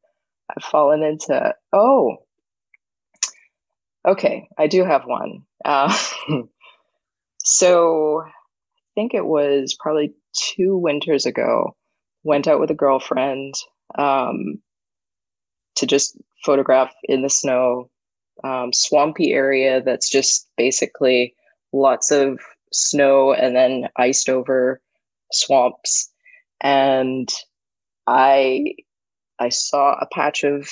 i've 0.50 0.64
fallen 0.64 1.04
into 1.04 1.54
oh 1.74 2.18
okay 4.08 4.48
i 4.58 4.68
do 4.68 4.86
have 4.86 5.04
one. 5.06 5.44
Uh, 5.66 5.94
so 7.44 8.22
i 8.26 8.32
think 8.96 9.14
it 9.14 9.26
was 9.26 9.76
probably 9.80 10.14
two 10.34 10.78
winters 10.78 11.26
ago 11.26 11.76
went 12.24 12.48
out 12.48 12.60
with 12.60 12.72
a 12.72 12.76
girlfriend 12.76 13.54
um, 13.98 14.62
to 15.78 15.86
just 15.86 16.18
photograph 16.44 16.94
in 17.06 17.22
the 17.22 17.30
snow, 17.30 17.90
um, 18.44 18.74
swampy 18.74 19.34
area 19.34 19.82
that's 19.82 20.10
just 20.10 20.48
basically 20.58 21.34
lots 21.74 22.12
of 22.12 22.40
snow 22.74 23.34
and 23.34 23.56
then 23.56 23.88
iced 23.98 24.30
over 24.30 24.82
swamps. 25.32 26.12
And 26.62 27.30
I 28.08 28.76
I 29.40 29.50
saw 29.50 29.94
a 29.94 30.08
patch 30.12 30.44
of 30.44 30.70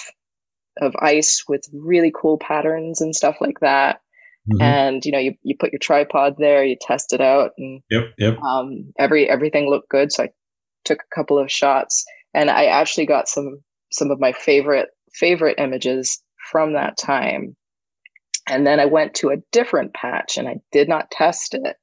of 0.81 0.93
ice 0.99 1.43
with 1.47 1.63
really 1.73 2.11
cool 2.13 2.37
patterns 2.37 2.99
and 2.99 3.15
stuff 3.15 3.37
like 3.39 3.59
that. 3.61 4.01
Mm-hmm. 4.51 4.61
And 4.61 5.05
you 5.05 5.11
know, 5.11 5.19
you, 5.19 5.33
you 5.43 5.55
put 5.57 5.71
your 5.71 5.79
tripod 5.79 6.35
there, 6.37 6.63
you 6.63 6.75
test 6.79 7.13
it 7.13 7.21
out, 7.21 7.51
and 7.57 7.81
yep, 7.89 8.13
yep. 8.17 8.37
Um, 8.39 8.93
every 8.99 9.27
everything 9.27 9.69
looked 9.69 9.89
good. 9.89 10.11
So 10.11 10.23
I 10.23 10.29
took 10.83 10.99
a 10.99 11.15
couple 11.15 11.39
of 11.39 11.51
shots, 11.51 12.05
and 12.33 12.51
I 12.51 12.65
actually 12.65 13.07
got 13.07 13.27
some 13.27 13.61
some 13.91 14.11
of 14.11 14.19
my 14.19 14.33
favorite 14.33 14.89
favorite 15.19 15.59
images 15.59 16.21
from 16.51 16.73
that 16.73 16.97
time. 16.97 17.55
And 18.47 18.65
then 18.65 18.79
I 18.79 18.85
went 18.85 19.15
to 19.15 19.29
a 19.29 19.37
different 19.51 19.93
patch 19.93 20.37
and 20.37 20.47
I 20.47 20.57
did 20.71 20.87
not 20.87 21.11
test 21.11 21.55
it. 21.55 21.75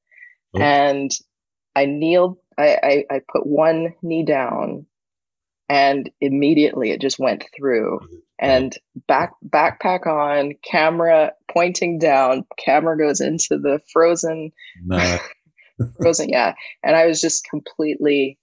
Oh. 0.55 0.61
And 0.61 1.11
I 1.75 1.87
kneeled, 1.87 2.37
I, 2.59 2.79
I, 2.83 3.05
I, 3.11 3.21
put 3.33 3.47
one 3.47 3.95
knee 4.03 4.25
down 4.25 4.87
and 5.69 6.11
immediately 6.21 6.91
it 6.91 7.01
just 7.01 7.19
went 7.19 7.47
through. 7.57 8.01
Mm-hmm. 8.01 8.17
And 8.39 8.79
back 9.09 9.33
backpack 9.49 10.07
on, 10.07 10.53
camera 10.69 11.33
pointing 11.51 11.99
down, 11.99 12.45
camera 12.59 12.99
goes 12.99 13.21
into 13.21 13.59
the 13.59 13.81
frozen 13.93 14.51
no. 14.85 15.19
frozen, 15.97 16.29
yeah. 16.29 16.55
And 16.83 16.95
I 16.97 17.07
was 17.07 17.21
just 17.21 17.45
completely, 17.49 18.39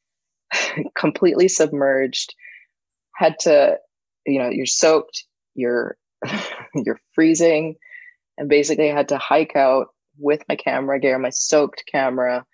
completely 0.98 1.48
submerged. 1.48 2.34
Had 3.16 3.38
to 3.42 3.78
you 4.30 4.40
know 4.40 4.50
you're 4.50 4.66
soaked 4.66 5.26
you're 5.56 5.98
you're 6.76 7.00
freezing. 7.14 7.76
And 8.38 8.50
basically 8.50 8.92
I 8.92 8.96
had 8.96 9.10
to 9.10 9.18
hike 9.18 9.56
out 9.56 9.88
with 10.18 10.42
my 10.48 10.56
camera 10.56 11.00
gear 11.00 11.20
my 11.20 11.30
soaked 11.30 11.84
camera. 11.92 12.46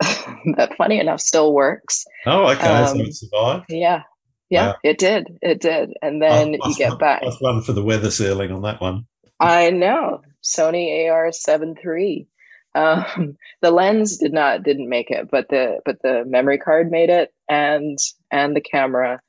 That 0.56 0.76
funny 0.76 1.00
enough 1.00 1.20
still 1.20 1.54
works. 1.54 2.04
Oh 2.26 2.46
okay. 2.50 2.66
Um, 2.66 2.98
so 2.98 3.04
it 3.04 3.14
survived? 3.14 3.64
yeah. 3.68 4.02
Yeah, 4.50 4.74
it 4.82 4.96
did. 4.96 5.38
It 5.42 5.60
did. 5.60 5.90
And 6.00 6.22
then 6.22 6.56
oh, 6.62 6.68
you 6.70 6.76
get 6.76 6.90
one, 6.90 6.98
back. 6.98 7.22
one 7.40 7.60
for 7.60 7.72
the 7.74 7.82
weather 7.82 8.10
sealing 8.10 8.50
on 8.50 8.62
that 8.62 8.80
one. 8.80 9.06
I 9.38 9.68
know. 9.70 10.22
Sony 10.42 11.06
a7R 11.06 11.76
III 11.84 12.28
um, 12.74 13.36
the 13.62 13.70
lens 13.70 14.18
did 14.18 14.32
not 14.32 14.62
didn't 14.62 14.88
make 14.88 15.10
it 15.10 15.30
but 15.30 15.48
the 15.48 15.80
but 15.84 16.00
the 16.02 16.24
memory 16.26 16.58
card 16.58 16.90
made 16.90 17.10
it 17.10 17.32
and 17.48 17.98
and 18.30 18.54
the 18.54 18.60
camera. 18.60 19.20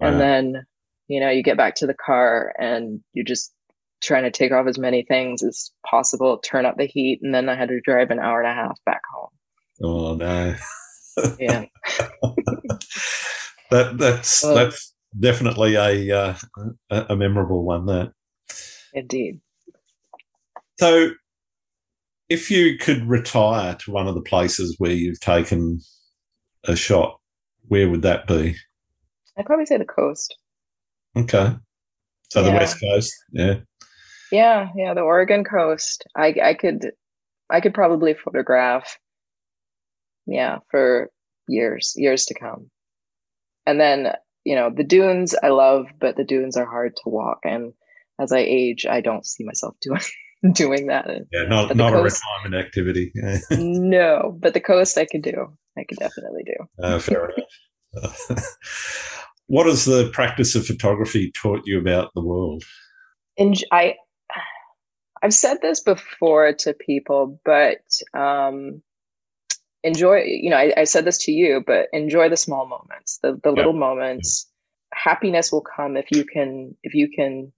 And 0.00 0.20
then 0.20 0.66
you 1.08 1.20
know 1.20 1.30
you 1.30 1.42
get 1.42 1.56
back 1.56 1.76
to 1.76 1.86
the 1.86 1.94
car 1.94 2.52
and 2.58 3.00
you're 3.12 3.24
just 3.24 3.52
trying 4.02 4.24
to 4.24 4.30
take 4.30 4.52
off 4.52 4.66
as 4.66 4.78
many 4.78 5.02
things 5.02 5.42
as 5.42 5.70
possible 5.88 6.38
turn 6.38 6.66
up 6.66 6.76
the 6.76 6.86
heat 6.86 7.20
and 7.22 7.34
then 7.34 7.48
i 7.48 7.54
had 7.54 7.68
to 7.68 7.80
drive 7.80 8.10
an 8.10 8.18
hour 8.18 8.42
and 8.42 8.50
a 8.50 8.54
half 8.54 8.78
back 8.84 9.00
home. 9.12 9.30
Oh 9.82 10.14
no. 10.14 10.54
Yeah. 11.38 11.66
That 13.70 13.98
that's 13.98 14.42
that's 14.42 14.94
definitely 15.18 15.74
a 15.74 16.16
uh, 16.16 16.34
a 16.90 17.16
memorable 17.16 17.64
one 17.64 17.86
that. 17.86 18.12
Indeed. 18.92 19.40
So 20.78 21.10
if 22.28 22.50
you 22.50 22.78
could 22.78 23.08
retire 23.08 23.74
to 23.74 23.90
one 23.90 24.06
of 24.06 24.14
the 24.14 24.22
places 24.22 24.76
where 24.78 24.92
you've 24.92 25.18
taken 25.18 25.80
a 26.64 26.76
shot 26.76 27.18
where 27.66 27.88
would 27.88 28.02
that 28.02 28.26
be? 28.26 28.54
I'd 29.36 29.46
probably 29.46 29.66
say 29.66 29.78
the 29.78 29.84
coast 29.84 30.36
Okay. 31.16 31.54
So 32.30 32.40
yeah. 32.40 32.50
the 32.50 32.52
West 32.52 32.80
Coast, 32.80 33.12
yeah. 33.32 33.54
Yeah, 34.32 34.68
yeah, 34.76 34.94
the 34.94 35.02
Oregon 35.02 35.44
coast. 35.44 36.04
I 36.16 36.34
I 36.42 36.54
could 36.54 36.90
I 37.50 37.60
could 37.60 37.74
probably 37.74 38.14
photograph 38.14 38.98
yeah, 40.26 40.58
for 40.70 41.10
years, 41.48 41.94
years 41.96 42.24
to 42.26 42.34
come. 42.34 42.70
And 43.66 43.80
then, 43.80 44.12
you 44.44 44.54
know, 44.54 44.70
the 44.74 44.84
dunes 44.84 45.34
I 45.42 45.48
love, 45.48 45.86
but 46.00 46.16
the 46.16 46.24
dunes 46.24 46.56
are 46.56 46.66
hard 46.66 46.96
to 46.96 47.08
walk 47.08 47.40
and 47.44 47.72
as 48.20 48.30
I 48.30 48.38
age, 48.38 48.86
I 48.86 49.00
don't 49.00 49.26
see 49.26 49.42
myself 49.42 49.74
doing 49.80 50.00
doing 50.52 50.86
that. 50.86 51.08
Yeah, 51.32 51.44
not 51.48 51.74
not 51.74 51.92
coast, 51.92 52.20
a 52.22 52.42
retirement 52.44 52.66
activity. 52.66 53.12
no, 53.50 54.36
but 54.38 54.54
the 54.54 54.60
coast 54.60 54.96
I 54.96 55.04
could 55.04 55.22
do. 55.22 55.52
I 55.76 55.82
could 55.82 55.98
definitely 55.98 56.44
do. 56.44 56.84
Uh, 56.84 56.98
fair 57.00 57.32
enough. 57.96 58.30
what 59.46 59.66
has 59.66 59.84
the 59.84 60.10
practice 60.12 60.54
of 60.54 60.66
photography 60.66 61.30
taught 61.32 61.62
you 61.66 61.78
about 61.78 62.10
the 62.14 62.22
world? 62.22 62.64
And 63.36 63.56
I, 63.72 63.94
I've 65.22 65.34
said 65.34 65.58
this 65.60 65.80
before 65.80 66.52
to 66.52 66.74
people, 66.74 67.40
but 67.44 67.80
um, 68.18 68.82
enjoy. 69.82 70.22
You 70.24 70.50
know, 70.50 70.56
I, 70.56 70.72
I, 70.76 70.84
said 70.84 71.04
this 71.04 71.18
to 71.24 71.32
you, 71.32 71.62
but 71.66 71.88
enjoy 71.92 72.28
the 72.28 72.36
small 72.36 72.66
moments, 72.66 73.18
the 73.22 73.38
the 73.42 73.52
little 73.52 73.72
moments. 73.72 74.50
Happiness 74.92 75.50
will 75.50 75.62
come 75.62 75.96
if 75.96 76.10
you 76.10 76.24
can 76.24 76.76
if 76.82 76.94
you 76.94 77.08
can 77.08 77.52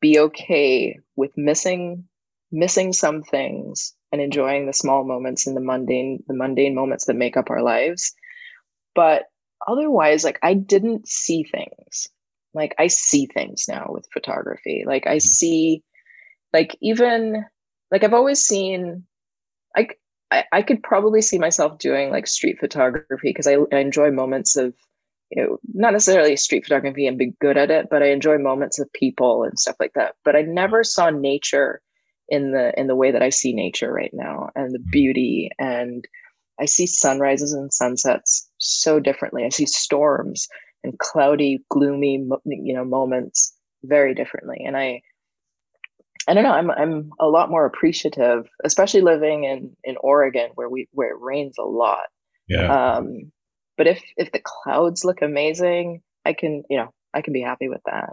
be 0.00 0.18
okay 0.18 0.98
with 1.16 1.30
missing 1.36 2.04
missing 2.52 2.92
some 2.92 3.22
things 3.22 3.94
and 4.12 4.20
enjoying 4.20 4.66
the 4.66 4.72
small 4.72 5.04
moments 5.04 5.46
and 5.46 5.56
the 5.56 5.60
mundane 5.60 6.22
the 6.28 6.34
mundane 6.34 6.74
moments 6.74 7.06
that 7.06 7.14
make 7.14 7.36
up 7.36 7.50
our 7.50 7.62
lives. 7.62 8.14
But 8.94 9.24
otherwise, 9.66 10.24
like 10.24 10.38
I 10.42 10.54
didn't 10.54 11.08
see 11.08 11.44
things. 11.44 12.08
Like 12.54 12.74
I 12.78 12.86
see 12.86 13.26
things 13.26 13.66
now 13.68 13.86
with 13.90 14.08
photography. 14.12 14.84
Like 14.86 15.06
I 15.06 15.16
mm. 15.16 15.22
see, 15.22 15.82
like 16.52 16.76
even 16.80 17.44
like 17.90 18.04
I've 18.04 18.14
always 18.14 18.40
seen, 18.40 19.04
like 19.76 19.98
I, 20.30 20.44
I 20.52 20.62
could 20.62 20.82
probably 20.82 21.22
see 21.22 21.38
myself 21.38 21.78
doing 21.78 22.10
like 22.10 22.26
street 22.26 22.58
photography 22.58 23.30
because 23.30 23.46
I, 23.46 23.56
I 23.72 23.78
enjoy 23.78 24.10
moments 24.10 24.56
of 24.56 24.74
you 25.30 25.42
know 25.42 25.58
not 25.74 25.92
necessarily 25.92 26.36
street 26.36 26.64
photography 26.64 27.06
and 27.06 27.18
be 27.18 27.34
good 27.40 27.56
at 27.56 27.70
it 27.70 27.88
but 27.90 28.02
i 28.02 28.06
enjoy 28.06 28.38
moments 28.38 28.78
of 28.78 28.92
people 28.92 29.44
and 29.44 29.58
stuff 29.58 29.76
like 29.78 29.92
that 29.94 30.14
but 30.24 30.36
i 30.36 30.42
never 30.42 30.82
saw 30.82 31.10
nature 31.10 31.80
in 32.28 32.52
the 32.52 32.78
in 32.78 32.86
the 32.86 32.96
way 32.96 33.10
that 33.10 33.22
i 33.22 33.28
see 33.28 33.52
nature 33.52 33.92
right 33.92 34.12
now 34.12 34.48
and 34.54 34.72
the 34.72 34.78
mm-hmm. 34.78 34.90
beauty 34.90 35.50
and 35.58 36.06
i 36.58 36.64
see 36.64 36.86
sunrises 36.86 37.52
and 37.52 37.72
sunsets 37.72 38.47
so 38.58 39.00
differently 39.00 39.44
i 39.44 39.48
see 39.48 39.66
storms 39.66 40.48
and 40.84 40.98
cloudy 40.98 41.58
gloomy 41.70 42.24
you 42.46 42.74
know 42.74 42.84
moments 42.84 43.54
very 43.84 44.14
differently 44.14 44.62
and 44.64 44.76
i 44.76 45.00
I 46.28 46.34
don't 46.34 46.44
know. 46.44 46.52
I'm 46.52 46.70
I'm 46.70 47.10
a 47.18 47.26
lot 47.26 47.50
more 47.50 47.64
appreciative, 47.64 48.46
especially 48.62 49.00
living 49.00 49.44
in 49.44 49.74
in 49.82 49.96
Oregon 50.00 50.50
where 50.56 50.68
we 50.68 50.86
where 50.92 51.10
it 51.10 51.20
rains 51.20 51.56
a 51.58 51.64
lot. 51.64 52.04
Yeah. 52.48 52.96
Um, 52.96 53.32
but 53.78 53.86
if 53.86 54.02
if 54.18 54.30
the 54.32 54.42
clouds 54.44 55.04
look 55.06 55.22
amazing, 55.22 56.02
I 56.26 56.34
can 56.34 56.64
you 56.68 56.76
know 56.76 56.92
I 57.14 57.22
can 57.22 57.32
be 57.32 57.40
happy 57.40 57.70
with 57.70 57.80
that. 57.86 58.10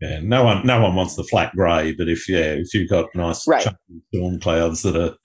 Yeah. 0.00 0.20
No 0.22 0.44
one 0.44 0.64
no 0.64 0.80
one 0.80 0.94
wants 0.94 1.16
the 1.16 1.24
flat 1.24 1.52
grey, 1.52 1.92
but 1.92 2.08
if 2.08 2.28
yeah 2.28 2.52
if 2.52 2.72
you've 2.72 2.88
got 2.88 3.12
nice 3.16 3.46
right. 3.48 3.66
storm 4.14 4.38
clouds 4.38 4.82
that 4.82 4.94
are 4.94 5.16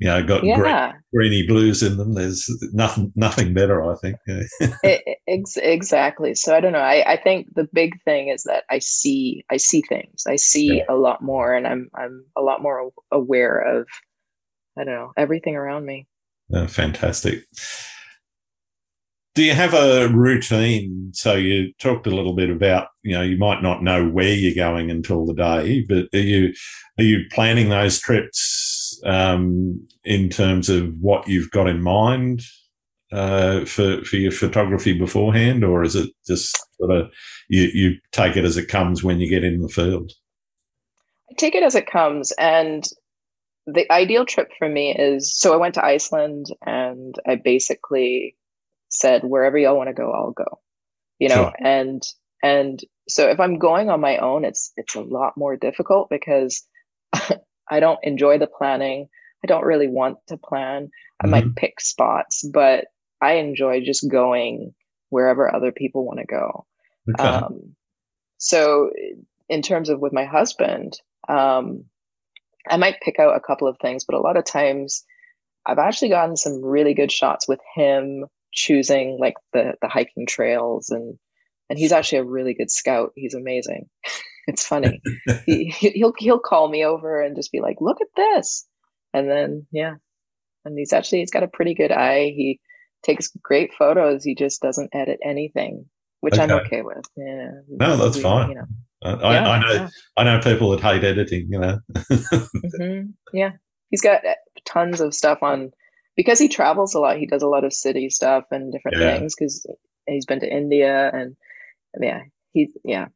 you 0.00 0.08
know 0.08 0.22
got 0.24 0.42
yeah. 0.42 0.56
green, 0.56 1.02
greeny 1.14 1.46
blues 1.46 1.82
in 1.82 1.98
them, 1.98 2.14
there's 2.14 2.50
nothing 2.72 3.12
nothing 3.14 3.52
better. 3.52 3.84
I 3.84 3.94
think. 3.96 4.16
it, 4.26 5.18
ex- 5.28 5.58
exactly. 5.58 6.34
So 6.34 6.56
I 6.56 6.60
don't 6.60 6.72
know. 6.72 6.78
I, 6.78 7.12
I 7.12 7.16
think 7.16 7.54
the 7.54 7.68
big 7.72 8.00
thing 8.04 8.28
is 8.28 8.44
that 8.44 8.64
I 8.70 8.78
see 8.78 9.44
I 9.50 9.58
see 9.58 9.82
things. 9.82 10.24
I 10.26 10.36
see 10.36 10.78
yeah. 10.78 10.84
a 10.88 10.94
lot 10.94 11.22
more, 11.22 11.54
and 11.54 11.66
I'm 11.66 11.90
I'm 11.94 12.24
a 12.36 12.40
lot 12.40 12.62
more 12.62 12.90
aware 13.12 13.58
of 13.58 13.86
I 14.78 14.84
don't 14.84 14.94
know 14.94 15.12
everything 15.18 15.54
around 15.54 15.84
me. 15.84 16.06
Oh, 16.52 16.66
fantastic. 16.66 17.44
Do 19.34 19.44
you 19.44 19.52
have 19.52 19.74
a 19.74 20.08
routine? 20.08 21.10
So 21.12 21.34
you 21.34 21.72
talked 21.74 22.06
a 22.08 22.14
little 22.14 22.34
bit 22.34 22.50
about, 22.50 22.88
you 23.02 23.12
know, 23.12 23.22
you 23.22 23.38
might 23.38 23.62
not 23.62 23.82
know 23.82 24.08
where 24.08 24.32
you're 24.34 24.54
going 24.54 24.90
until 24.90 25.24
the 25.24 25.34
day, 25.34 25.84
but 25.88 26.06
are 26.12 26.22
you 26.22 26.52
are 26.98 27.04
you 27.04 27.26
planning 27.30 27.68
those 27.68 28.00
trips 28.00 28.59
um, 29.04 29.86
in 30.04 30.28
terms 30.28 30.68
of 30.68 30.94
what 31.00 31.28
you've 31.28 31.50
got 31.50 31.68
in 31.68 31.82
mind 31.82 32.42
uh, 33.12 33.64
for 33.64 34.02
for 34.04 34.16
your 34.16 34.32
photography 34.32 34.92
beforehand, 34.92 35.64
or 35.64 35.82
is 35.82 35.96
it 35.96 36.10
just 36.26 36.58
sort 36.78 36.92
of 36.92 37.10
you 37.48 37.70
you 37.72 37.96
take 38.12 38.36
it 38.36 38.44
as 38.44 38.56
it 38.56 38.68
comes 38.68 39.02
when 39.02 39.20
you 39.20 39.28
get 39.28 39.44
in 39.44 39.60
the 39.60 39.68
field? 39.68 40.12
I 41.30 41.34
take 41.36 41.54
it 41.54 41.62
as 41.62 41.74
it 41.74 41.86
comes, 41.86 42.32
and 42.32 42.84
the 43.66 43.90
ideal 43.92 44.24
trip 44.24 44.50
for 44.58 44.68
me 44.68 44.94
is 44.96 45.38
so 45.38 45.52
I 45.52 45.56
went 45.56 45.74
to 45.74 45.84
Iceland 45.84 46.46
and 46.66 47.14
I 47.26 47.36
basically 47.36 48.36
said 48.90 49.22
wherever 49.22 49.56
y'all 49.56 49.76
want 49.76 49.88
to 49.88 49.94
go 49.94 50.10
i'll 50.12 50.32
go 50.32 50.60
you 51.18 51.28
know 51.28 51.34
sure. 51.34 51.52
and 51.60 52.02
and 52.42 52.80
so 53.08 53.28
if 53.28 53.40
i'm 53.40 53.58
going 53.58 53.88
on 53.88 54.00
my 54.00 54.18
own 54.18 54.44
it's 54.44 54.72
it's 54.76 54.96
a 54.96 55.00
lot 55.00 55.36
more 55.36 55.56
difficult 55.56 56.08
because 56.10 56.66
i 57.70 57.80
don't 57.80 58.00
enjoy 58.02 58.38
the 58.38 58.46
planning 58.46 59.08
i 59.44 59.46
don't 59.46 59.64
really 59.64 59.88
want 59.88 60.18
to 60.26 60.36
plan 60.36 60.90
i 61.20 61.24
mm-hmm. 61.24 61.30
might 61.30 61.56
pick 61.56 61.80
spots 61.80 62.44
but 62.52 62.86
i 63.20 63.34
enjoy 63.34 63.80
just 63.80 64.10
going 64.10 64.74
wherever 65.10 65.52
other 65.52 65.72
people 65.72 66.04
want 66.04 66.18
to 66.18 66.26
go 66.26 66.66
okay. 67.10 67.22
um, 67.22 67.74
so 68.38 68.90
in 69.48 69.62
terms 69.62 69.88
of 69.88 70.00
with 70.00 70.12
my 70.12 70.24
husband 70.24 70.98
um, 71.28 71.84
i 72.68 72.76
might 72.76 73.00
pick 73.02 73.18
out 73.18 73.36
a 73.36 73.40
couple 73.40 73.68
of 73.68 73.76
things 73.80 74.04
but 74.04 74.16
a 74.16 74.20
lot 74.20 74.36
of 74.36 74.44
times 74.44 75.04
i've 75.66 75.78
actually 75.78 76.08
gotten 76.08 76.36
some 76.36 76.64
really 76.64 76.94
good 76.94 77.12
shots 77.12 77.48
with 77.48 77.60
him 77.74 78.24
choosing 78.52 79.16
like 79.20 79.34
the 79.52 79.74
the 79.80 79.88
hiking 79.88 80.26
trails 80.26 80.90
and 80.90 81.18
and 81.70 81.78
he's 81.78 81.92
actually 81.92 82.18
a 82.18 82.24
really 82.24 82.52
good 82.52 82.70
scout. 82.70 83.12
He's 83.14 83.34
amazing. 83.34 83.88
it's 84.50 84.66
funny. 84.66 85.00
he 85.46 85.70
he'll 85.70 86.12
he'll 86.18 86.38
call 86.38 86.68
me 86.68 86.84
over 86.84 87.20
and 87.20 87.36
just 87.36 87.52
be 87.52 87.60
like, 87.60 87.76
"Look 87.80 88.00
at 88.00 88.08
this," 88.16 88.66
and 89.14 89.30
then 89.30 89.66
yeah, 89.70 89.94
and 90.64 90.78
he's 90.78 90.92
actually 90.92 91.20
he's 91.20 91.30
got 91.30 91.42
a 91.42 91.48
pretty 91.48 91.74
good 91.74 91.92
eye. 91.92 92.32
He 92.36 92.60
takes 93.02 93.30
great 93.42 93.72
photos. 93.72 94.24
He 94.24 94.34
just 94.34 94.60
doesn't 94.60 94.90
edit 94.92 95.20
anything, 95.24 95.86
which 96.20 96.34
okay. 96.34 96.42
I'm 96.42 96.50
okay 96.50 96.82
with. 96.82 97.04
Yeah. 97.16 97.50
No, 97.68 97.96
that's 97.96 98.16
we, 98.16 98.22
fine. 98.22 98.48
You 98.50 98.54
know. 98.56 98.66
I, 99.02 99.32
yeah, 99.32 99.48
I 99.48 99.60
know 99.60 99.72
yeah. 99.72 99.88
I 100.16 100.24
know 100.24 100.40
people 100.40 100.70
that 100.70 100.80
hate 100.80 101.04
editing. 101.04 101.48
You 101.50 101.58
know. 101.60 101.78
mm-hmm. 101.94 103.10
Yeah, 103.32 103.52
he's 103.90 104.02
got 104.02 104.26
uh, 104.26 104.34
tons 104.66 105.00
of 105.00 105.14
stuff 105.14 105.42
on 105.42 105.70
because 106.16 106.38
he 106.38 106.48
travels 106.48 106.94
a 106.94 107.00
lot, 107.00 107.16
he 107.16 107.26
does 107.26 107.42
a 107.42 107.48
lot 107.48 107.64
of 107.64 107.72
city 107.72 108.10
stuff 108.10 108.44
and 108.50 108.72
different 108.72 108.98
yeah. 108.98 109.16
things 109.16 109.34
because 109.34 109.64
he's 110.06 110.26
been 110.26 110.40
to 110.40 110.52
India 110.52 111.10
and 111.14 111.36
yeah, 111.98 112.22
he's 112.52 112.76
yeah, 112.84 113.06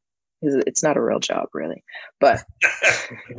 it's 0.66 0.82
not 0.82 0.96
a 0.96 1.02
real 1.02 1.20
job 1.20 1.48
really, 1.52 1.84
but 2.20 2.44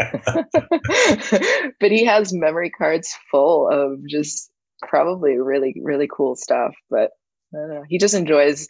but 1.79 1.91
he 1.91 2.05
has 2.05 2.33
memory 2.33 2.69
cards 2.69 3.15
full 3.31 3.69
of 3.69 3.99
just 4.07 4.51
probably 4.81 5.37
really 5.37 5.75
really 5.81 6.07
cool 6.11 6.35
stuff. 6.35 6.73
But 6.89 7.11
I 7.53 7.57
don't 7.57 7.69
know, 7.69 7.83
he 7.87 7.97
just 7.97 8.13
enjoys 8.13 8.67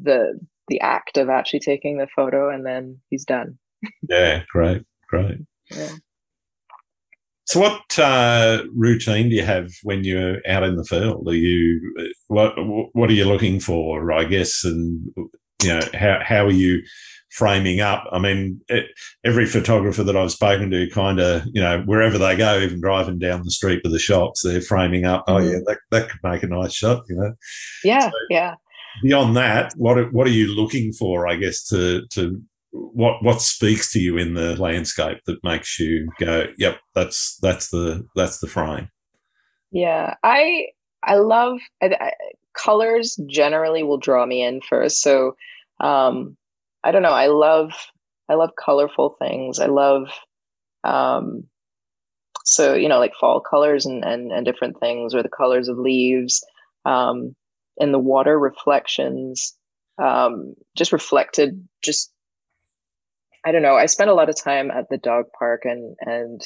the 0.00 0.38
the 0.68 0.80
act 0.80 1.16
of 1.16 1.28
actually 1.28 1.60
taking 1.60 1.98
the 1.98 2.06
photo 2.14 2.48
and 2.48 2.64
then 2.64 2.98
he's 3.08 3.24
done. 3.24 3.58
yeah, 4.08 4.42
great, 4.52 4.82
great. 5.08 5.38
Yeah. 5.70 5.90
So, 7.50 7.58
what 7.58 7.98
uh, 7.98 8.62
routine 8.76 9.28
do 9.28 9.34
you 9.34 9.42
have 9.42 9.72
when 9.82 10.04
you're 10.04 10.36
out 10.46 10.62
in 10.62 10.76
the 10.76 10.84
field? 10.84 11.26
Are 11.26 11.34
you 11.34 11.80
what 12.28 12.54
What 12.92 13.10
are 13.10 13.14
you 13.14 13.24
looking 13.24 13.58
for? 13.58 14.12
I 14.12 14.22
guess, 14.22 14.62
and 14.62 15.04
you 15.60 15.68
know, 15.68 15.80
how 15.92 16.20
how 16.22 16.46
are 16.46 16.52
you 16.52 16.80
framing 17.30 17.80
up? 17.80 18.04
I 18.12 18.18
mean, 18.18 18.60
it, 18.68 18.86
every 19.24 19.46
photographer 19.46 20.02
that 20.02 20.16
I've 20.16 20.32
spoken 20.32 20.70
to, 20.70 20.90
kind 20.90 21.20
of, 21.20 21.44
you 21.52 21.60
know, 21.60 21.82
wherever 21.82 22.18
they 22.18 22.36
go, 22.36 22.58
even 22.58 22.80
driving 22.80 23.18
down 23.18 23.42
the 23.42 23.50
street 23.50 23.82
to 23.84 23.90
the 23.90 23.98
shops, 23.98 24.42
they're 24.42 24.60
framing 24.60 25.04
up. 25.04 25.24
Oh, 25.26 25.38
yeah, 25.38 25.54
mm-hmm. 25.54 25.64
that 25.66 25.78
that 25.90 26.10
could 26.10 26.20
make 26.22 26.42
a 26.42 26.48
nice 26.48 26.72
shot. 26.72 27.04
You 27.08 27.16
know. 27.16 27.34
Yeah, 27.84 28.10
so 28.10 28.16
yeah. 28.28 28.54
Beyond 29.02 29.36
that, 29.36 29.72
what 29.76 30.12
what 30.12 30.26
are 30.26 30.30
you 30.30 30.54
looking 30.54 30.92
for? 30.92 31.26
I 31.26 31.36
guess 31.36 31.64
to 31.68 32.06
to 32.08 32.42
what 32.72 33.22
what 33.22 33.40
speaks 33.40 33.92
to 33.92 34.00
you 34.00 34.16
in 34.16 34.34
the 34.34 34.60
landscape 34.60 35.18
that 35.26 35.42
makes 35.42 35.78
you 35.78 36.08
go, 36.18 36.46
"Yep, 36.58 36.78
that's 36.94 37.38
that's 37.40 37.70
the 37.70 38.06
that's 38.14 38.38
the 38.38 38.46
frame." 38.46 38.88
Yeah, 39.70 40.14
I 40.22 40.66
I 41.02 41.16
love 41.16 41.60
I, 41.82 41.96
I, 42.00 42.12
colors. 42.54 43.18
Generally, 43.26 43.84
will 43.84 43.98
draw 43.98 44.26
me 44.26 44.42
in 44.42 44.60
first. 44.60 45.02
So, 45.02 45.36
um, 45.80 46.36
I 46.84 46.92
don't 46.92 47.02
know. 47.02 47.10
I 47.10 47.26
love 47.28 47.72
I 48.28 48.34
love 48.34 48.50
colorful 48.62 49.16
things. 49.18 49.58
I 49.58 49.66
love 49.66 50.08
um, 50.84 51.44
so 52.44 52.74
you 52.74 52.88
know 52.88 52.98
like 52.98 53.14
fall 53.20 53.40
colors 53.40 53.86
and 53.86 54.04
and, 54.04 54.32
and 54.32 54.44
different 54.46 54.80
things, 54.80 55.14
or 55.14 55.22
the 55.22 55.28
colors 55.28 55.68
of 55.68 55.78
leaves, 55.78 56.44
um, 56.84 57.34
and 57.78 57.92
the 57.92 57.98
water 57.98 58.38
reflections, 58.38 59.56
um, 60.02 60.54
just 60.76 60.92
reflected 60.92 61.66
just 61.82 62.12
I 63.44 63.52
don't 63.52 63.62
know. 63.62 63.74
I 63.76 63.86
spent 63.86 64.10
a 64.10 64.14
lot 64.14 64.28
of 64.28 64.36
time 64.36 64.70
at 64.70 64.88
the 64.90 64.98
dog 64.98 65.26
park 65.38 65.62
and 65.64 65.96
and 66.00 66.40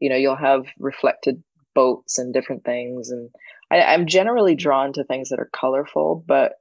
you 0.00 0.08
know 0.08 0.16
you'll 0.16 0.36
have 0.36 0.66
reflected 0.78 1.42
boats 1.74 2.18
and 2.18 2.32
different 2.32 2.64
things 2.64 3.10
and 3.10 3.30
I, 3.70 3.82
I'm 3.82 4.06
generally 4.06 4.54
drawn 4.54 4.92
to 4.92 5.04
things 5.04 5.30
that 5.30 5.40
are 5.40 5.50
colorful, 5.52 6.24
but 6.26 6.52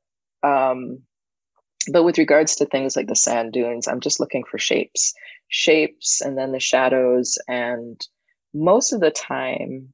um 0.44 1.04
but 1.92 2.04
with 2.04 2.18
regards 2.18 2.56
to 2.56 2.66
things 2.66 2.96
like 2.96 3.08
the 3.08 3.16
sand 3.16 3.54
dunes, 3.54 3.88
I'm 3.88 4.00
just 4.00 4.20
looking 4.20 4.44
for 4.50 4.58
shapes, 4.58 5.14
shapes, 5.48 6.22
and 6.22 6.38
then 6.38 6.52
the 6.52 6.60
shadows. 6.60 7.38
And 7.48 8.00
most 8.54 8.94
of 8.94 9.02
the 9.02 9.12
time, 9.12 9.94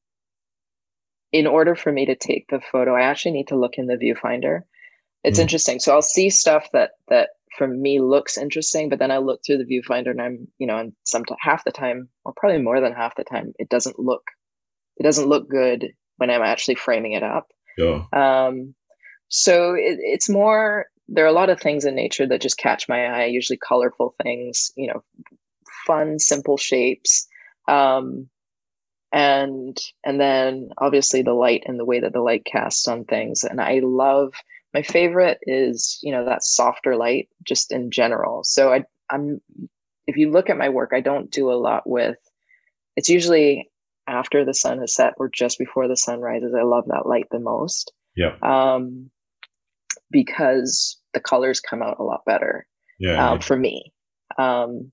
in 1.31 1.47
order 1.47 1.75
for 1.75 1.91
me 1.91 2.05
to 2.07 2.15
take 2.15 2.47
the 2.49 2.61
photo, 2.71 2.95
I 2.95 3.01
actually 3.01 3.31
need 3.31 3.49
to 3.49 3.59
look 3.59 3.77
in 3.77 3.87
the 3.87 3.97
viewfinder. 3.97 4.61
It's 5.23 5.39
mm. 5.39 5.43
interesting. 5.43 5.79
So 5.79 5.93
I'll 5.93 6.01
see 6.01 6.29
stuff 6.29 6.69
that 6.73 6.91
that 7.07 7.29
for 7.57 7.67
me 7.67 7.99
looks 7.99 8.37
interesting, 8.37 8.89
but 8.89 8.99
then 8.99 9.11
I 9.11 9.17
look 9.17 9.41
through 9.45 9.57
the 9.57 9.65
viewfinder 9.65 10.11
and 10.11 10.21
I'm, 10.21 10.47
you 10.57 10.67
know, 10.67 10.77
and 10.77 10.93
some 11.03 11.23
half 11.39 11.63
the 11.63 11.71
time, 11.71 12.09
or 12.23 12.33
probably 12.35 12.61
more 12.61 12.79
than 12.79 12.93
half 12.93 13.15
the 13.15 13.23
time, 13.23 13.53
it 13.57 13.69
doesn't 13.69 13.99
look, 13.99 14.23
it 14.97 15.03
doesn't 15.03 15.27
look 15.27 15.49
good 15.49 15.93
when 16.17 16.29
I'm 16.29 16.43
actually 16.43 16.75
framing 16.75 17.13
it 17.13 17.23
up. 17.23 17.51
Yeah. 17.77 18.03
Um, 18.13 18.75
so 19.27 19.73
it, 19.73 19.97
it's 19.99 20.29
more. 20.29 20.85
There 21.11 21.25
are 21.25 21.29
a 21.29 21.33
lot 21.33 21.49
of 21.49 21.59
things 21.59 21.85
in 21.85 21.95
nature 21.95 22.27
that 22.27 22.41
just 22.41 22.57
catch 22.57 22.87
my 22.87 23.05
eye. 23.05 23.25
Usually 23.25 23.57
colorful 23.57 24.15
things, 24.21 24.71
you 24.75 24.87
know, 24.87 25.03
fun, 25.85 26.19
simple 26.19 26.57
shapes, 26.57 27.27
um, 27.67 28.29
and 29.11 29.77
and 30.05 30.19
then 30.19 30.69
obviously 30.77 31.21
the 31.21 31.33
light 31.33 31.63
and 31.65 31.79
the 31.79 31.85
way 31.85 31.99
that 31.99 32.13
the 32.13 32.21
light 32.21 32.45
casts 32.45 32.87
on 32.87 33.05
things. 33.05 33.43
And 33.43 33.59
I 33.59 33.79
love 33.83 34.33
my 34.73 34.83
favorite 34.83 35.39
is 35.43 35.99
you 36.03 36.11
know 36.11 36.25
that 36.25 36.43
softer 36.43 36.95
light 36.95 37.27
just 37.43 37.71
in 37.71 37.89
general 37.89 38.43
so 38.43 38.71
I, 38.71 38.83
i'm 39.09 39.41
if 40.05 40.15
you 40.15 40.29
look 40.29 40.51
at 40.51 40.59
my 40.59 40.69
work 40.69 40.91
i 40.93 41.01
don't 41.01 41.31
do 41.31 41.51
a 41.51 41.57
lot 41.57 41.89
with 41.89 42.17
it's 42.95 43.09
usually 43.09 43.71
after 44.09 44.43
the 44.43 44.53
sun 44.53 44.79
has 44.79 44.95
set 44.95 45.13
or 45.17 45.29
just 45.29 45.59
before 45.59 45.87
the 45.87 45.95
sun 45.95 46.19
rises. 46.19 46.53
I 46.57 46.63
love 46.63 46.85
that 46.87 47.05
light 47.05 47.27
the 47.31 47.39
most. 47.39 47.93
Yeah. 48.15 48.35
Um, 48.41 49.11
because 50.11 50.99
the 51.13 51.19
colors 51.19 51.59
come 51.59 51.81
out 51.81 51.99
a 51.99 52.03
lot 52.03 52.21
better. 52.25 52.65
Yeah. 52.99 53.31
Um, 53.31 53.39
yeah. 53.39 53.45
For 53.45 53.57
me. 53.57 53.93
Um, 54.37 54.91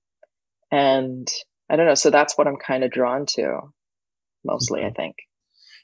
and 0.71 1.29
I 1.71 1.77
don't 1.77 1.87
know. 1.87 1.95
So 1.95 2.11
that's 2.11 2.37
what 2.37 2.47
I'm 2.47 2.57
kind 2.57 2.85
of 2.85 2.91
drawn 2.91 3.27
to 3.35 3.61
mostly, 4.45 4.85
I 4.85 4.91
think. 4.91 5.17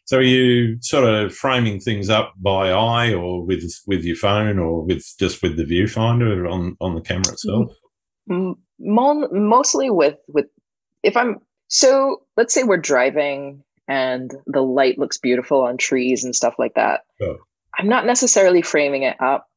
So 0.04 0.18
are 0.18 0.22
you 0.22 0.78
sort 0.80 1.04
of 1.04 1.34
framing 1.34 1.78
things 1.78 2.10
up 2.10 2.34
by 2.36 2.70
eye 2.70 3.12
or 3.12 3.44
with 3.44 3.62
with 3.86 4.04
your 4.04 4.16
phone 4.16 4.58
or 4.58 4.84
with 4.84 5.04
just 5.18 5.42
with 5.42 5.56
the 5.56 5.64
viewfinder 5.64 6.50
on 6.50 6.76
on 6.80 6.94
the 6.94 7.00
camera 7.00 7.32
itself? 7.32 7.72
Mostly 8.78 9.90
with 9.90 10.16
with 10.26 10.46
if 11.04 11.16
I'm 11.16 11.38
so 11.68 12.22
let's 12.36 12.52
say 12.52 12.64
we're 12.64 12.78
driving 12.78 13.62
and 13.88 14.32
the 14.46 14.60
light 14.62 14.98
looks 14.98 15.18
beautiful 15.18 15.62
on 15.62 15.76
trees 15.76 16.24
and 16.24 16.34
stuff 16.34 16.54
like 16.58 16.74
that. 16.74 17.02
Oh. 17.20 17.36
I'm 17.78 17.88
not 17.88 18.06
necessarily 18.06 18.62
framing 18.62 19.02
it 19.02 19.20
up 19.20 19.48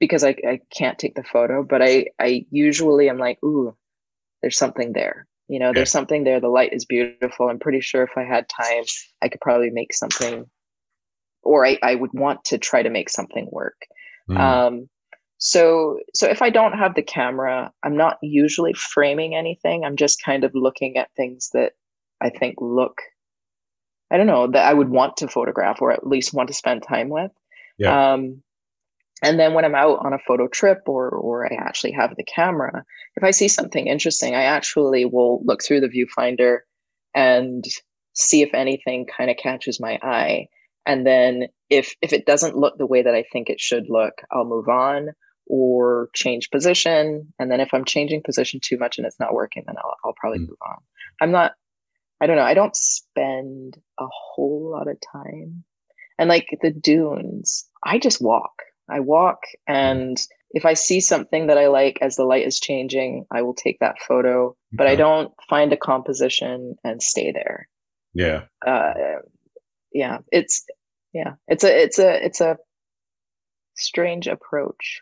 because 0.00 0.24
I, 0.24 0.36
I 0.46 0.60
can't 0.74 0.98
take 0.98 1.14
the 1.14 1.24
photo, 1.24 1.62
but 1.62 1.82
I, 1.82 2.06
I 2.18 2.46
usually 2.50 3.08
am 3.08 3.18
like, 3.18 3.42
ooh, 3.44 3.76
there's 4.42 4.56
something 4.56 4.92
there. 4.92 5.26
You 5.48 5.58
know, 5.58 5.72
there's 5.72 5.90
something 5.90 6.24
there. 6.24 6.40
The 6.40 6.48
light 6.48 6.72
is 6.72 6.84
beautiful. 6.84 7.48
I'm 7.48 7.58
pretty 7.58 7.80
sure 7.80 8.02
if 8.02 8.16
I 8.16 8.24
had 8.24 8.48
time, 8.48 8.84
I 9.22 9.28
could 9.28 9.40
probably 9.40 9.70
make 9.70 9.94
something, 9.94 10.44
or 11.42 11.66
I, 11.66 11.78
I 11.82 11.94
would 11.94 12.12
want 12.12 12.44
to 12.46 12.58
try 12.58 12.82
to 12.82 12.90
make 12.90 13.08
something 13.08 13.48
work. 13.50 13.86
Mm. 14.28 14.38
Um, 14.38 14.88
so, 15.38 16.00
so 16.14 16.28
if 16.28 16.42
I 16.42 16.50
don't 16.50 16.78
have 16.78 16.94
the 16.94 17.02
camera, 17.02 17.72
I'm 17.82 17.96
not 17.96 18.18
usually 18.20 18.74
framing 18.74 19.34
anything. 19.34 19.84
I'm 19.84 19.96
just 19.96 20.22
kind 20.22 20.44
of 20.44 20.54
looking 20.54 20.98
at 20.98 21.14
things 21.16 21.50
that 21.54 21.72
I 22.20 22.30
think 22.30 22.56
look, 22.60 23.00
I 24.10 24.16
don't 24.16 24.26
know, 24.26 24.48
that 24.48 24.66
I 24.66 24.74
would 24.74 24.90
want 24.90 25.18
to 25.18 25.28
photograph 25.28 25.80
or 25.80 25.92
at 25.92 26.06
least 26.06 26.34
want 26.34 26.48
to 26.48 26.54
spend 26.54 26.82
time 26.82 27.08
with. 27.08 27.30
Yeah. 27.78 28.12
Um, 28.12 28.42
and 29.22 29.38
then 29.38 29.54
when 29.54 29.64
I'm 29.64 29.74
out 29.74 30.04
on 30.04 30.12
a 30.12 30.18
photo 30.26 30.46
trip 30.46 30.82
or 30.86 31.08
or 31.08 31.52
I 31.52 31.56
actually 31.56 31.92
have 31.92 32.14
the 32.16 32.24
camera, 32.24 32.84
if 33.16 33.24
I 33.24 33.32
see 33.32 33.48
something 33.48 33.86
interesting, 33.86 34.34
I 34.34 34.44
actually 34.44 35.04
will 35.04 35.42
look 35.44 35.62
through 35.62 35.80
the 35.80 35.88
viewfinder 35.88 36.58
and 37.14 37.64
see 38.14 38.42
if 38.42 38.54
anything 38.54 39.06
kind 39.06 39.30
of 39.30 39.36
catches 39.36 39.80
my 39.80 39.98
eye. 40.02 40.46
And 40.86 41.06
then 41.06 41.48
if 41.68 41.94
if 42.00 42.12
it 42.12 42.26
doesn't 42.26 42.56
look 42.56 42.78
the 42.78 42.86
way 42.86 43.02
that 43.02 43.14
I 43.14 43.24
think 43.32 43.50
it 43.50 43.60
should 43.60 43.86
look, 43.88 44.14
I'll 44.30 44.44
move 44.44 44.68
on 44.68 45.10
or 45.48 46.10
change 46.14 46.50
position. 46.50 47.32
And 47.38 47.50
then 47.50 47.60
if 47.60 47.72
I'm 47.72 47.84
changing 47.84 48.22
position 48.24 48.60
too 48.62 48.78
much 48.78 48.98
and 48.98 49.06
it's 49.06 49.18
not 49.18 49.34
working, 49.34 49.64
then 49.66 49.76
I'll, 49.78 49.96
I'll 50.04 50.14
probably 50.20 50.40
mm. 50.40 50.48
move 50.48 50.58
on. 50.66 50.76
I'm 51.20 51.32
not, 51.32 51.52
I 52.20 52.26
don't 52.26 52.36
know, 52.36 52.42
I 52.42 52.54
don't 52.54 52.76
spend 52.76 53.76
a 53.98 54.06
whole 54.06 54.70
lot 54.70 54.88
of 54.88 54.98
time. 55.12 55.64
And 56.18 56.28
like 56.28 56.48
the 56.62 56.70
dunes, 56.70 57.67
I 57.84 57.98
just 57.98 58.20
walk. 58.20 58.62
I 58.90 59.00
walk 59.00 59.40
and 59.66 60.18
if 60.50 60.64
I 60.64 60.74
see 60.74 61.00
something 61.00 61.46
that 61.48 61.58
I 61.58 61.68
like 61.68 61.98
as 62.00 62.16
the 62.16 62.24
light 62.24 62.46
is 62.46 62.58
changing, 62.58 63.26
I 63.30 63.42
will 63.42 63.54
take 63.54 63.80
that 63.80 64.00
photo, 64.00 64.56
but 64.72 64.86
I 64.86 64.94
don't 64.94 65.32
find 65.48 65.72
a 65.72 65.76
composition 65.76 66.76
and 66.84 67.02
stay 67.02 67.32
there. 67.32 67.68
Yeah. 68.14 68.44
Uh, 68.66 68.94
yeah, 69.92 70.18
it's 70.32 70.64
yeah, 71.12 71.34
it's 71.48 71.64
a 71.64 71.82
it's 71.82 71.98
a 71.98 72.24
it's 72.24 72.40
a 72.40 72.56
strange 73.76 74.26
approach, 74.26 75.00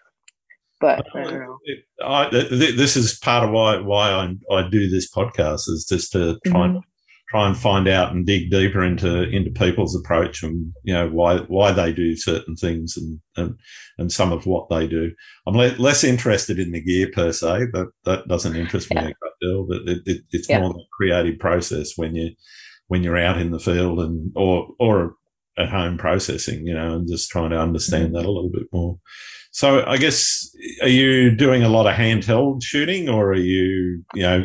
but 0.81 1.07
I 1.15 1.23
don't 1.23 1.33
know. 1.33 1.59
It, 1.65 1.79
I, 2.05 2.29
this 2.31 2.97
is 2.97 3.19
part 3.19 3.45
of 3.45 3.51
why 3.51 3.79
why 3.79 4.11
I 4.11 4.55
I 4.55 4.69
do 4.69 4.89
this 4.89 5.11
podcast 5.11 5.69
is 5.69 5.87
just 5.89 6.13
to 6.13 6.39
try 6.47 6.67
mm-hmm. 6.67 6.77
and 6.77 6.85
try 7.29 7.47
and 7.47 7.57
find 7.57 7.89
out 7.89 8.13
and 8.13 8.25
dig 8.25 8.51
deeper 8.51 8.83
into 8.83 9.25
into 9.25 9.51
people's 9.51 9.97
approach 9.97 10.43
and 10.43 10.73
you 10.85 10.95
know 10.95 11.09
why 11.09 11.39
why 11.49 11.73
they 11.73 11.93
do 11.93 12.17
certain 12.17 12.57
things 12.57 12.97
and 12.97 13.21
and, 13.37 13.59
and 13.99 14.13
some 14.13 14.33
of 14.33 14.47
what 14.47 14.69
they 14.69 14.87
do. 14.87 15.13
I'm 15.47 15.57
le- 15.57 15.77
less 15.79 16.05
interested 16.05 16.59
in 16.59 16.73
the 16.73 16.83
gear 16.83 17.11
per 17.13 17.33
se. 17.33 17.67
That 17.73 17.91
that 18.05 18.29
doesn't 18.29 18.57
interest 18.57 18.91
me 18.91 19.01
yeah. 19.01 19.09
a 19.09 19.15
great 19.15 19.33
deal. 19.41 19.67
But 19.69 19.83
it, 19.87 20.03
it, 20.07 20.23
it's 20.31 20.49
yeah. 20.49 20.61
more 20.61 20.73
the 20.73 20.85
creative 20.93 21.39
process 21.39 21.93
when 21.97 22.15
you 22.15 22.31
when 22.89 23.03
you're 23.03 23.19
out 23.19 23.39
in 23.39 23.51
the 23.51 23.59
field 23.59 24.01
and 24.01 24.33
or 24.37 24.69
or 24.79 25.15
at 25.59 25.71
home 25.71 25.97
processing, 25.99 26.67
you 26.67 26.75
know, 26.75 26.97
and 26.97 27.09
just 27.09 27.31
trying 27.31 27.51
to 27.51 27.59
understand 27.59 28.07
mm-hmm. 28.07 28.17
that 28.17 28.27
a 28.27 28.31
little 28.31 28.51
bit 28.51 28.67
more. 28.73 28.99
So 29.53 29.85
I 29.87 29.97
guess 29.97 30.51
are 30.83 30.89
you 30.89 31.35
doing 31.35 31.63
a 31.63 31.69
lot 31.71 31.87
of 31.87 31.95
handheld 31.95 32.63
shooting 32.63 33.09
or 33.09 33.31
are 33.31 33.35
you, 33.35 34.05
you 34.15 34.23
know, 34.23 34.45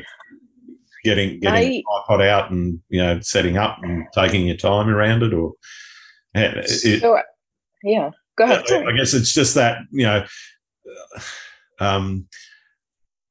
getting 1.04 1.39
getting 1.39 1.74
I, 1.74 1.84
tripod 2.06 2.26
out 2.26 2.52
and 2.52 2.80
you 2.89 3.02
know 3.02 3.20
setting 3.22 3.58
up 3.58 3.80
and 3.82 4.06
taking 4.14 4.45
your 4.45 4.58
time 4.58 4.89
around 4.89 5.24
it, 5.24 5.34
or 5.34 5.54
it, 6.34 6.70
so, 6.70 7.20
yeah, 7.84 8.12
go 8.38 8.45
ahead. 8.45 8.64
I, 8.70 8.86
I, 8.86 8.91
guess 8.93 9.14
it's 9.14 9.34
just 9.34 9.56
that 9.56 9.80
you 9.91 10.06
know, 10.06 10.26
um, 11.80 12.28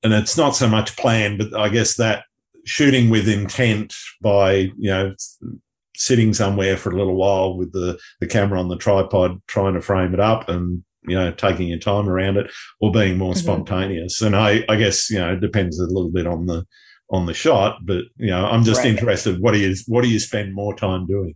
and 0.02 0.12
it's 0.12 0.36
not 0.36 0.56
so 0.56 0.68
much 0.68 0.96
planned, 0.96 1.38
but 1.38 1.58
I 1.58 1.68
guess 1.68 1.96
that 1.96 2.24
shooting 2.64 3.10
with 3.10 3.28
intent 3.28 3.94
by 4.20 4.52
you 4.52 4.90
know 4.90 5.14
sitting 5.96 6.32
somewhere 6.32 6.76
for 6.76 6.90
a 6.90 6.96
little 6.96 7.16
while 7.16 7.56
with 7.56 7.72
the 7.72 7.98
the 8.20 8.26
camera 8.26 8.58
on 8.58 8.68
the 8.68 8.76
tripod, 8.76 9.40
trying 9.46 9.74
to 9.74 9.80
frame 9.80 10.14
it 10.14 10.20
up 10.20 10.48
and 10.48 10.84
you 11.06 11.14
know 11.14 11.30
taking 11.32 11.68
your 11.68 11.78
time 11.78 12.08
around 12.08 12.36
it 12.36 12.50
or 12.80 12.92
being 12.92 13.16
more 13.16 13.32
mm-hmm. 13.32 13.40
spontaneous 13.40 14.20
and 14.20 14.36
i 14.36 14.62
i 14.68 14.76
guess 14.76 15.10
you 15.10 15.18
know 15.18 15.32
it 15.32 15.40
depends 15.40 15.80
a 15.80 15.86
little 15.86 16.10
bit 16.10 16.26
on 16.26 16.46
the 16.46 16.64
on 17.10 17.26
the 17.26 17.34
shot, 17.34 17.78
but 17.84 18.04
you 18.16 18.28
know, 18.28 18.46
I'm 18.46 18.64
just 18.64 18.78
right. 18.78 18.88
interested. 18.88 19.40
What 19.40 19.52
do 19.52 19.58
you 19.58 19.74
what 19.86 20.02
do 20.02 20.08
you 20.08 20.20
spend 20.20 20.54
more 20.54 20.74
time 20.74 21.06
doing? 21.06 21.34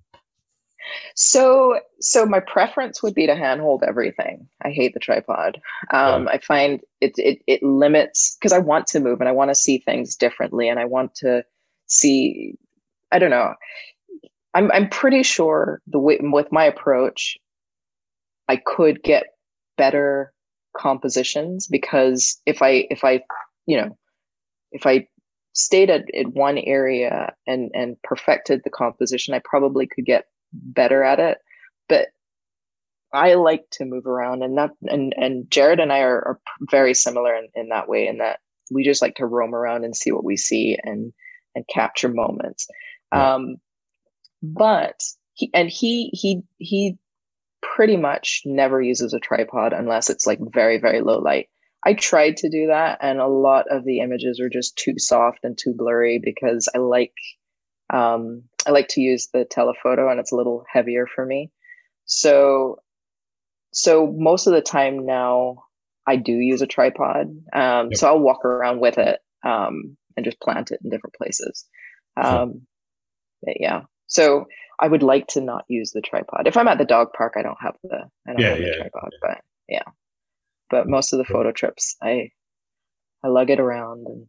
So, 1.17 1.81
so 2.01 2.27
my 2.27 2.41
preference 2.41 3.03
would 3.03 3.15
be 3.15 3.27
to 3.27 3.35
handhold 3.35 3.83
everything. 3.87 4.47
I 4.63 4.71
hate 4.71 4.95
the 4.95 5.01
tripod. 5.01 5.61
Um, 5.91 6.29
I 6.29 6.39
find 6.39 6.81
it 7.01 7.13
it 7.17 7.39
it 7.47 7.63
limits 7.63 8.37
because 8.39 8.53
I 8.53 8.59
want 8.59 8.87
to 8.89 9.01
move 9.01 9.21
and 9.21 9.29
I 9.29 9.33
want 9.33 9.51
to 9.51 9.55
see 9.55 9.79
things 9.79 10.15
differently, 10.17 10.69
and 10.69 10.79
I 10.79 10.85
want 10.85 11.15
to 11.17 11.45
see. 11.87 12.55
I 13.11 13.19
don't 13.19 13.31
know. 13.31 13.55
I'm 14.55 14.71
I'm 14.73 14.89
pretty 14.89 15.23
sure 15.23 15.81
the 15.87 15.99
way 15.99 16.19
with 16.21 16.53
my 16.53 16.65
approach, 16.65 17.37
I 18.49 18.57
could 18.57 19.03
get 19.03 19.25
better 19.77 20.33
compositions 20.77 21.67
because 21.67 22.41
if 22.47 22.63
I 22.63 22.87
if 22.91 23.05
I 23.05 23.23
you 23.67 23.77
know 23.77 23.97
if 24.73 24.87
I 24.87 25.07
stayed 25.55 25.89
at, 25.89 26.03
at 26.15 26.29
one 26.29 26.59
area 26.59 27.35
and 27.47 27.71
and 27.75 27.97
perfected 28.03 28.61
the 28.63 28.71
composition, 28.71 29.35
I 29.35 29.41
probably 29.43 29.87
could 29.87 30.05
get 30.05 30.27
better 30.53 31.03
at 31.03 31.21
it. 31.21 31.39
But 31.89 32.09
I 33.13 33.35
like 33.35 33.65
to 33.73 33.85
move 33.85 34.07
around, 34.07 34.43
and 34.43 34.59
that 34.59 34.71
and 34.83 35.15
and 35.17 35.51
Jared 35.51 35.81
and 35.81 35.93
I 35.93 36.01
are, 36.01 36.19
are 36.19 36.41
very 36.71 36.95
similar 36.95 37.35
in, 37.35 37.49
in 37.55 37.69
that 37.71 37.89
way. 37.89 38.07
In 38.07 38.19
that 38.19 38.41
we 38.71 38.85
just 38.85 39.01
like 39.01 39.17
to 39.17 39.27
roam 39.27 39.55
around 39.55 39.85
and 39.85 39.97
see 39.97 40.13
what 40.13 40.25
we 40.25 40.37
see 40.37 40.77
and 40.83 41.13
and 41.55 41.67
capture 41.69 42.09
moments. 42.09 42.67
Um, 43.13 43.57
but 44.43 45.01
he 45.35 45.51
and 45.55 45.71
he 45.71 46.11
he 46.13 46.43
he 46.59 46.99
pretty 47.63 47.97
much 47.97 48.43
never 48.45 48.83
uses 48.83 49.15
a 49.15 49.21
tripod 49.21 49.73
unless 49.73 50.11
it's 50.11 50.27
like 50.27 50.41
very 50.53 50.79
very 50.79 51.01
low 51.01 51.19
light. 51.19 51.49
I 51.85 51.95
tried 51.95 52.39
to 52.39 52.49
do 52.49 52.69
that, 52.69 52.99
and 53.03 53.21
a 53.21 53.27
lot 53.27 53.67
of 53.71 53.85
the 53.85 54.01
images 54.01 54.41
are 54.41 54.49
just 54.49 54.77
too 54.77 54.95
soft 54.97 55.41
and 55.43 55.57
too 55.57 55.75
blurry 55.77 56.21
because 56.23 56.69
I 56.75 56.79
like 56.79 57.13
um, 57.93 58.45
I 58.67 58.71
like 58.71 58.89
to 58.89 59.01
use 59.01 59.29
the 59.33 59.45
telephoto, 59.45 60.09
and 60.09 60.19
it's 60.19 60.33
a 60.33 60.37
little 60.37 60.65
heavier 60.73 61.07
for 61.07 61.25
me. 61.25 61.51
So, 62.07 62.79
so 63.73 64.13
most 64.17 64.47
of 64.47 64.55
the 64.55 64.63
time 64.63 65.05
now, 65.05 65.65
I 66.07 66.17
do 66.17 66.33
use 66.33 66.63
a 66.63 66.67
tripod. 66.67 67.27
Um, 67.53 67.89
yep. 67.91 67.97
So 67.97 68.09
I'll 68.09 68.21
walk 68.21 68.45
around 68.45 68.81
with 68.81 68.99
it 68.99 69.21
um, 69.45 69.97
and 70.17 70.25
just 70.25 70.41
plant 70.41 70.71
it 70.71 70.81
in 70.83 70.91
different 70.91 71.15
places. 71.15 71.67
Um, 72.17 72.63
sure. 73.45 73.55
Yeah. 73.59 73.83
So 74.07 74.47
I 74.79 74.89
would 74.89 75.03
like 75.03 75.29
to 75.29 75.41
not 75.41 75.65
use 75.69 75.93
the 75.93 76.01
tripod. 76.01 76.47
If 76.47 76.57
I'm 76.57 76.69
at 76.69 76.79
the 76.79 76.85
dog 76.85 77.09
park, 77.17 77.35
I 77.37 77.43
don't 77.43 77.61
have 77.61 77.77
the 77.83 78.09
I 78.27 78.33
don't 78.33 78.41
yeah, 78.41 78.49
have 78.51 78.59
the 78.59 78.65
yeah, 78.65 78.77
tripod, 78.77 79.11
yeah. 79.13 79.19
but 79.21 79.39
yeah 79.69 79.83
but 80.71 80.89
most 80.89 81.13
of 81.13 81.19
the 81.19 81.25
photo 81.25 81.53
trips 81.53 81.97
i 82.03 82.29
i 83.23 83.29
lug 83.29 83.51
it 83.51 83.61
around 83.61 84.07
and 84.07 84.27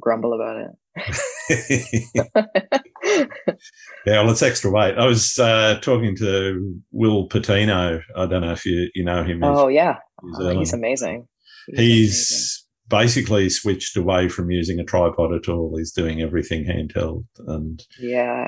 grumble 0.00 0.32
about 0.32 0.56
it. 0.56 0.70
Yeah 4.06 4.22
well 4.22 4.30
it's 4.30 4.42
extra 4.42 4.70
weight. 4.70 4.96
I 4.96 5.06
was 5.06 5.38
uh, 5.38 5.78
talking 5.80 6.16
to 6.16 6.80
will 6.90 7.26
patino. 7.26 8.00
I 8.16 8.26
don't 8.26 8.42
know 8.42 8.52
if 8.52 8.64
you 8.64 8.88
you 8.94 9.04
know 9.04 9.24
him. 9.24 9.42
Oh 9.42 9.68
yeah. 9.68 9.96
Oh, 10.36 10.58
he's 10.58 10.72
amazing. 10.72 11.26
He's, 11.66 11.78
he's 11.78 12.66
amazing. 12.90 13.22
basically 13.22 13.50
switched 13.50 13.96
away 13.96 14.28
from 14.28 14.50
using 14.50 14.78
a 14.78 14.84
tripod 14.84 15.34
at 15.34 15.48
all. 15.48 15.74
He's 15.76 15.92
doing 15.92 16.22
everything 16.22 16.64
handheld 16.64 17.24
and 17.46 17.84
yeah 17.98 18.46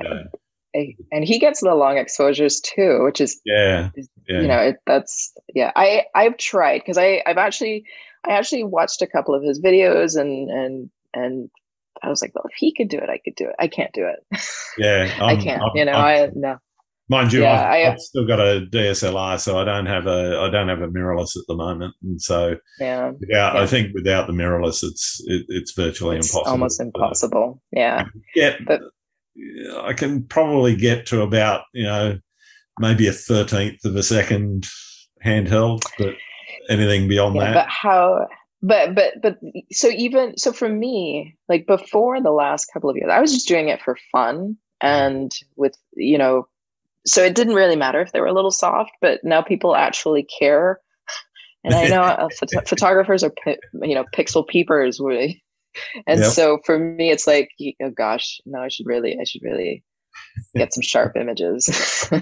and 0.75 1.25
he 1.25 1.39
gets 1.39 1.61
the 1.61 1.75
long 1.75 1.99
exposures 1.99 2.61
too, 2.61 3.03
which 3.05 3.21
is 3.21 3.41
yeah, 3.45 3.91
yeah. 4.29 4.41
you 4.41 4.49
know 4.49 4.59
it, 4.59 4.77
that's 4.87 5.33
yeah. 5.55 5.73
I 5.77 6.05
I've 6.15 6.37
tried 6.37 6.79
because 6.79 6.99
I 6.99 7.23
I've 7.27 7.39
actually 7.39 7.85
I 8.27 8.33
actually 8.33 8.65
watched 8.65 9.03
a 9.03 9.07
couple 9.07 9.35
of 9.35 9.43
his 9.43 9.61
videos 9.61 10.19
and 10.19 10.51
and 10.51 10.91
and 11.15 11.51
I 12.03 12.09
was 12.09 12.23
like, 12.23 12.35
well, 12.35 12.45
if 12.49 12.55
he 12.57 12.75
could 12.75 12.89
do 12.89 12.99
it, 12.99 13.09
I 13.09 13.19
could 13.19 13.35
do 13.37 13.49
it. 13.49 13.55
I 13.59 13.69
can't 13.69 13.93
do 13.93 14.07
it. 14.07 14.41
Yeah, 14.79 15.13
I 15.21 15.37
can't. 15.37 15.63
I'm, 15.63 15.71
you 15.75 15.85
know, 15.85 15.93
I'm, 15.93 16.31
i 16.31 16.31
no. 16.35 16.59
Mind 17.09 17.33
you, 17.33 17.43
yeah, 17.43 17.61
I've, 17.61 17.67
I, 17.69 17.77
have 17.79 18.01
still 18.01 18.27
got 18.27 18.41
a 18.41 18.67
DSLR, 18.73 19.39
so 19.39 19.59
I 19.59 19.65
don't 19.65 19.87
have 19.87 20.07
a 20.07 20.39
I 20.41 20.49
don't 20.49 20.69
have 20.69 20.81
a 20.81 20.89
mirrorless 20.89 21.37
at 21.37 21.43
the 21.47 21.55
moment, 21.55 21.95
and 22.03 22.23
so 22.23 22.57
yeah, 22.79 23.11
without, 23.11 23.55
yeah. 23.55 23.61
I 23.61 23.67
think 23.67 23.93
without 23.93 24.29
the 24.29 24.33
mirrorless, 24.33 24.83
it's 24.83 25.21
it, 25.27 25.45
it's 25.49 25.73
virtually 25.73 26.17
it's 26.17 26.33
impossible. 26.33 26.53
Almost 26.53 26.81
impossible. 26.81 27.63
Yeah. 27.73 28.05
Yeah, 28.35 28.57
but 28.67 28.81
I 29.83 29.93
can 29.93 30.25
probably 30.25 30.77
get 30.77 31.07
to 31.07 31.23
about 31.23 31.65
you 31.73 31.85
know 31.85 32.19
maybe 32.79 33.07
a 33.07 33.13
thirteenth 33.13 33.85
of 33.85 33.97
a 33.97 34.03
second 34.03 34.67
handheld, 35.25 35.83
but 35.99 36.15
anything 36.69 37.09
beyond 37.09 37.37
yeah, 37.37 37.45
that. 37.45 37.55
But 37.55 37.69
how? 37.69 38.29
But 38.63 38.95
but 38.95 39.15
but 39.23 39.39
so 39.73 39.89
even 39.89 40.37
so 40.37 40.53
for 40.53 40.69
me, 40.69 41.37
like 41.49 41.67
before 41.67 42.21
the 42.21 42.31
last 42.31 42.67
couple 42.73 42.91
of 42.91 42.97
years, 42.97 43.11
I 43.11 43.21
was 43.21 43.33
just 43.33 43.49
doing 43.49 43.69
it 43.69 43.83
for 43.83 43.97
fun 44.13 44.57
and 44.81 45.33
with 45.57 45.77
you 45.95 46.19
know 46.19 46.47
so 47.07 47.23
it 47.23 47.35
didn't 47.35 47.55
really 47.55 47.77
matter 47.77 48.01
if 48.01 48.13
they 48.13 48.21
were 48.21 48.27
a 48.27 48.33
little 48.33 48.51
soft, 48.51 48.93
but 49.01 49.21
now 49.25 49.43
people 49.43 49.75
actually 49.75 50.23
care. 50.23 50.81
And 51.65 51.75
I 51.75 51.89
know 51.89 52.03
uh, 52.03 52.29
phot- 52.29 52.69
photographers 52.69 53.25
are, 53.25 53.33
you 53.83 53.95
know, 53.95 54.05
pixel 54.15 54.47
peepers. 54.47 55.01
Really. 55.01 55.43
And 56.07 56.21
yep. 56.21 56.31
so 56.31 56.59
for 56.65 56.79
me, 56.79 57.11
it's 57.11 57.27
like, 57.27 57.51
oh 57.83 57.91
gosh, 57.91 58.41
no, 58.47 58.61
I 58.61 58.69
should 58.69 58.87
really, 58.87 59.17
I 59.21 59.25
should 59.25 59.43
really 59.43 59.83
get 60.55 60.73
some 60.73 60.83
sharp 60.83 61.17
images. 61.17 61.69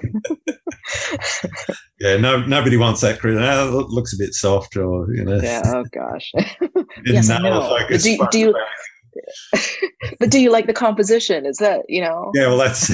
yeah, 2.01 2.16
no, 2.16 2.44
nobody 2.46 2.76
wants 2.76 3.01
that. 3.01 3.18
Oh, 3.24 3.80
it 3.80 3.88
looks 3.88 4.12
a 4.12 4.18
bit 4.18 4.34
soft, 4.34 4.76
or 4.76 5.12
you 5.14 5.24
know. 5.24 5.40
Yeah. 5.40 5.62
Oh 5.64 5.84
gosh. 5.92 6.32
yes, 7.05 7.30
I 7.30 7.38
know. 7.38 7.78
Do, 7.88 8.28
do 8.30 8.38
you? 8.38 8.55
but 10.20 10.30
do 10.30 10.38
you 10.38 10.51
like 10.51 10.66
the 10.66 10.72
composition? 10.72 11.44
Is 11.46 11.59
that 11.59 11.82
you 11.88 12.01
know? 12.01 12.30
Yeah, 12.34 12.48
well, 12.48 12.59
that's. 12.59 12.90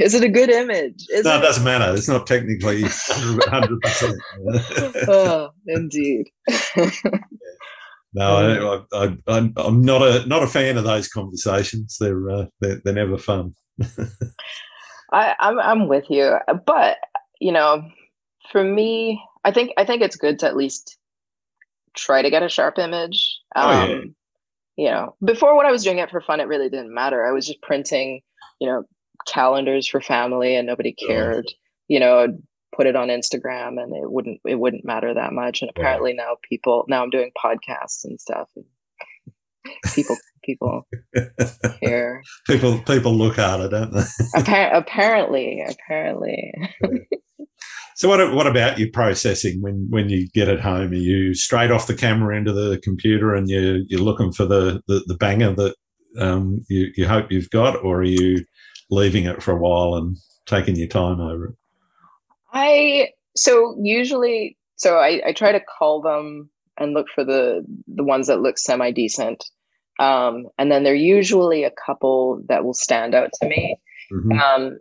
Is 0.00 0.14
it 0.14 0.24
a 0.24 0.28
good 0.28 0.50
image? 0.50 1.06
Is 1.10 1.24
no, 1.24 1.36
it? 1.36 1.38
it 1.38 1.42
doesn't 1.42 1.64
matter. 1.64 1.94
It's 1.94 2.08
not 2.08 2.26
technically 2.26 2.82
hundred 2.82 3.80
percent. 3.80 4.20
Oh, 5.08 5.50
indeed. 5.66 6.26
No, 8.14 8.84
I, 8.92 9.16
I, 9.26 9.36
am 9.36 9.82
not 9.82 10.02
a 10.02 10.24
not 10.26 10.44
a 10.44 10.46
fan 10.46 10.78
of 10.78 10.84
those 10.84 11.08
conversations. 11.08 11.96
They're 11.98 12.30
uh, 12.30 12.46
they're, 12.60 12.80
they're 12.84 12.94
never 12.94 13.18
fun. 13.18 13.54
I, 15.12 15.34
I'm 15.40 15.58
I'm 15.58 15.88
with 15.88 16.04
you, 16.08 16.36
but 16.64 16.98
you 17.40 17.50
know, 17.50 17.82
for 18.52 18.62
me, 18.62 19.20
I 19.44 19.50
think 19.50 19.72
I 19.76 19.84
think 19.84 20.02
it's 20.02 20.16
good 20.16 20.38
to 20.40 20.46
at 20.46 20.56
least 20.56 20.96
try 21.96 22.22
to 22.22 22.30
get 22.30 22.42
a 22.42 22.48
sharp 22.48 22.78
image. 22.78 23.38
Um, 23.56 23.66
oh, 23.66 23.70
yeah. 23.70 23.94
Um, 23.94 24.14
you 24.76 24.90
know, 24.90 25.16
before 25.24 25.56
when 25.56 25.66
I 25.66 25.70
was 25.70 25.84
doing 25.84 25.98
it 25.98 26.10
for 26.10 26.20
fun, 26.20 26.40
it 26.40 26.48
really 26.48 26.68
didn't 26.68 26.94
matter. 26.94 27.24
I 27.26 27.32
was 27.32 27.46
just 27.46 27.62
printing, 27.62 28.22
you 28.60 28.68
know, 28.68 28.84
calendars 29.26 29.86
for 29.86 30.00
family 30.00 30.56
and 30.56 30.66
nobody 30.66 30.92
cared. 30.92 31.46
Oh. 31.48 31.54
You 31.88 32.00
know, 32.00 32.38
put 32.74 32.86
it 32.86 32.96
on 32.96 33.08
Instagram 33.08 33.80
and 33.82 33.94
it 33.94 34.10
wouldn't 34.10 34.40
it 34.44 34.58
wouldn't 34.58 34.84
matter 34.84 35.14
that 35.14 35.32
much. 35.32 35.62
And 35.62 35.70
apparently 35.70 36.14
yeah. 36.16 36.24
now 36.24 36.36
people 36.48 36.84
now 36.88 37.02
I'm 37.02 37.10
doing 37.10 37.30
podcasts 37.36 38.04
and 38.04 38.20
stuff. 38.20 38.48
And 38.56 38.64
people 39.94 40.16
people 40.44 40.86
care. 41.80 42.22
People 42.46 42.80
people 42.80 43.14
look 43.14 43.36
harder, 43.36 43.68
don't 43.68 43.92
they? 43.92 44.00
Appar- 44.36 44.76
apparently, 44.76 45.64
apparently. 45.68 46.52
So 47.96 48.08
what 48.08 48.34
what 48.34 48.48
about 48.48 48.78
your 48.78 48.88
processing 48.92 49.62
when 49.62 49.86
when 49.88 50.08
you 50.08 50.28
get 50.34 50.48
it 50.48 50.60
home? 50.60 50.90
Are 50.90 50.94
you 50.94 51.32
straight 51.32 51.70
off 51.70 51.86
the 51.86 51.94
camera 51.94 52.36
into 52.36 52.52
the 52.52 52.80
computer 52.82 53.34
and 53.34 53.48
you 53.48 53.84
you're 53.88 54.00
looking 54.00 54.32
for 54.32 54.44
the 54.44 54.82
the, 54.88 55.04
the 55.06 55.14
banger 55.14 55.54
that 55.54 55.76
um, 56.18 56.64
you 56.68 56.90
you 56.96 57.06
hope 57.06 57.30
you've 57.30 57.50
got, 57.50 57.82
or 57.84 58.00
are 58.00 58.02
you 58.02 58.44
leaving 58.90 59.26
it 59.26 59.42
for 59.42 59.52
a 59.52 59.58
while 59.58 59.94
and 59.94 60.16
taking 60.46 60.76
your 60.76 60.88
time 60.88 61.20
over 61.20 61.46
it? 61.46 61.54
I 62.54 63.10
so 63.36 63.76
usually 63.82 64.56
so 64.76 64.96
I, 64.96 65.20
I 65.26 65.32
try 65.32 65.52
to 65.52 65.60
call 65.60 66.00
them 66.00 66.50
and 66.78 66.94
look 66.94 67.08
for 67.14 67.24
the 67.24 67.64
the 67.86 68.04
ones 68.04 68.28
that 68.28 68.40
look 68.40 68.58
semi 68.58 68.90
decent. 68.92 69.44
Um, 69.98 70.46
and 70.58 70.72
then 70.72 70.82
there 70.82 70.92
are 70.92 70.96
usually 70.96 71.64
a 71.64 71.70
couple 71.70 72.42
that 72.48 72.64
will 72.64 72.74
stand 72.74 73.14
out 73.14 73.30
to 73.40 73.48
me. 73.48 73.78
Mm-hmm. 74.12 74.32
Um, 74.32 74.78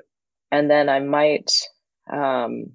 and 0.51 0.69
then 0.69 0.89
I 0.89 0.99
might 0.99 1.51
um, 2.11 2.65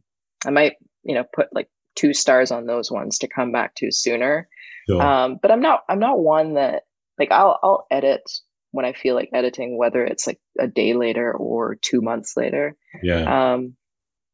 I 0.47 0.51
might, 0.51 0.75
you 1.03 1.15
know, 1.15 1.25
put 1.35 1.49
like 1.53 1.69
two 1.97 2.15
stars 2.15 2.51
on 2.51 2.67
those 2.67 2.91
ones 2.91 3.19
to 3.19 3.29
come 3.29 3.53
back 3.53 3.75
to 3.77 3.91
sooner. 3.91 4.49
Sure. 4.89 5.03
Um, 5.03 5.39
but 5.41 5.51
I'm 5.51 5.61
not 5.61 5.83
I'm 5.89 5.99
not 5.99 6.19
one 6.19 6.55
that 6.55 6.85
like 7.19 7.31
I'll 7.33 7.59
I'll 7.63 7.87
edit 7.91 8.23
when 8.71 8.85
I 8.85 8.93
feel 8.93 9.15
like 9.15 9.31
editing, 9.33 9.79
whether 9.79 10.05
it's 10.05 10.27
like 10.27 10.41
a 10.59 10.67
day 10.69 10.95
later 10.95 11.33
or 11.33 11.77
two 11.81 12.01
months 12.01 12.37
later. 12.37 12.77
Yeah. 13.03 13.53
Um, 13.55 13.77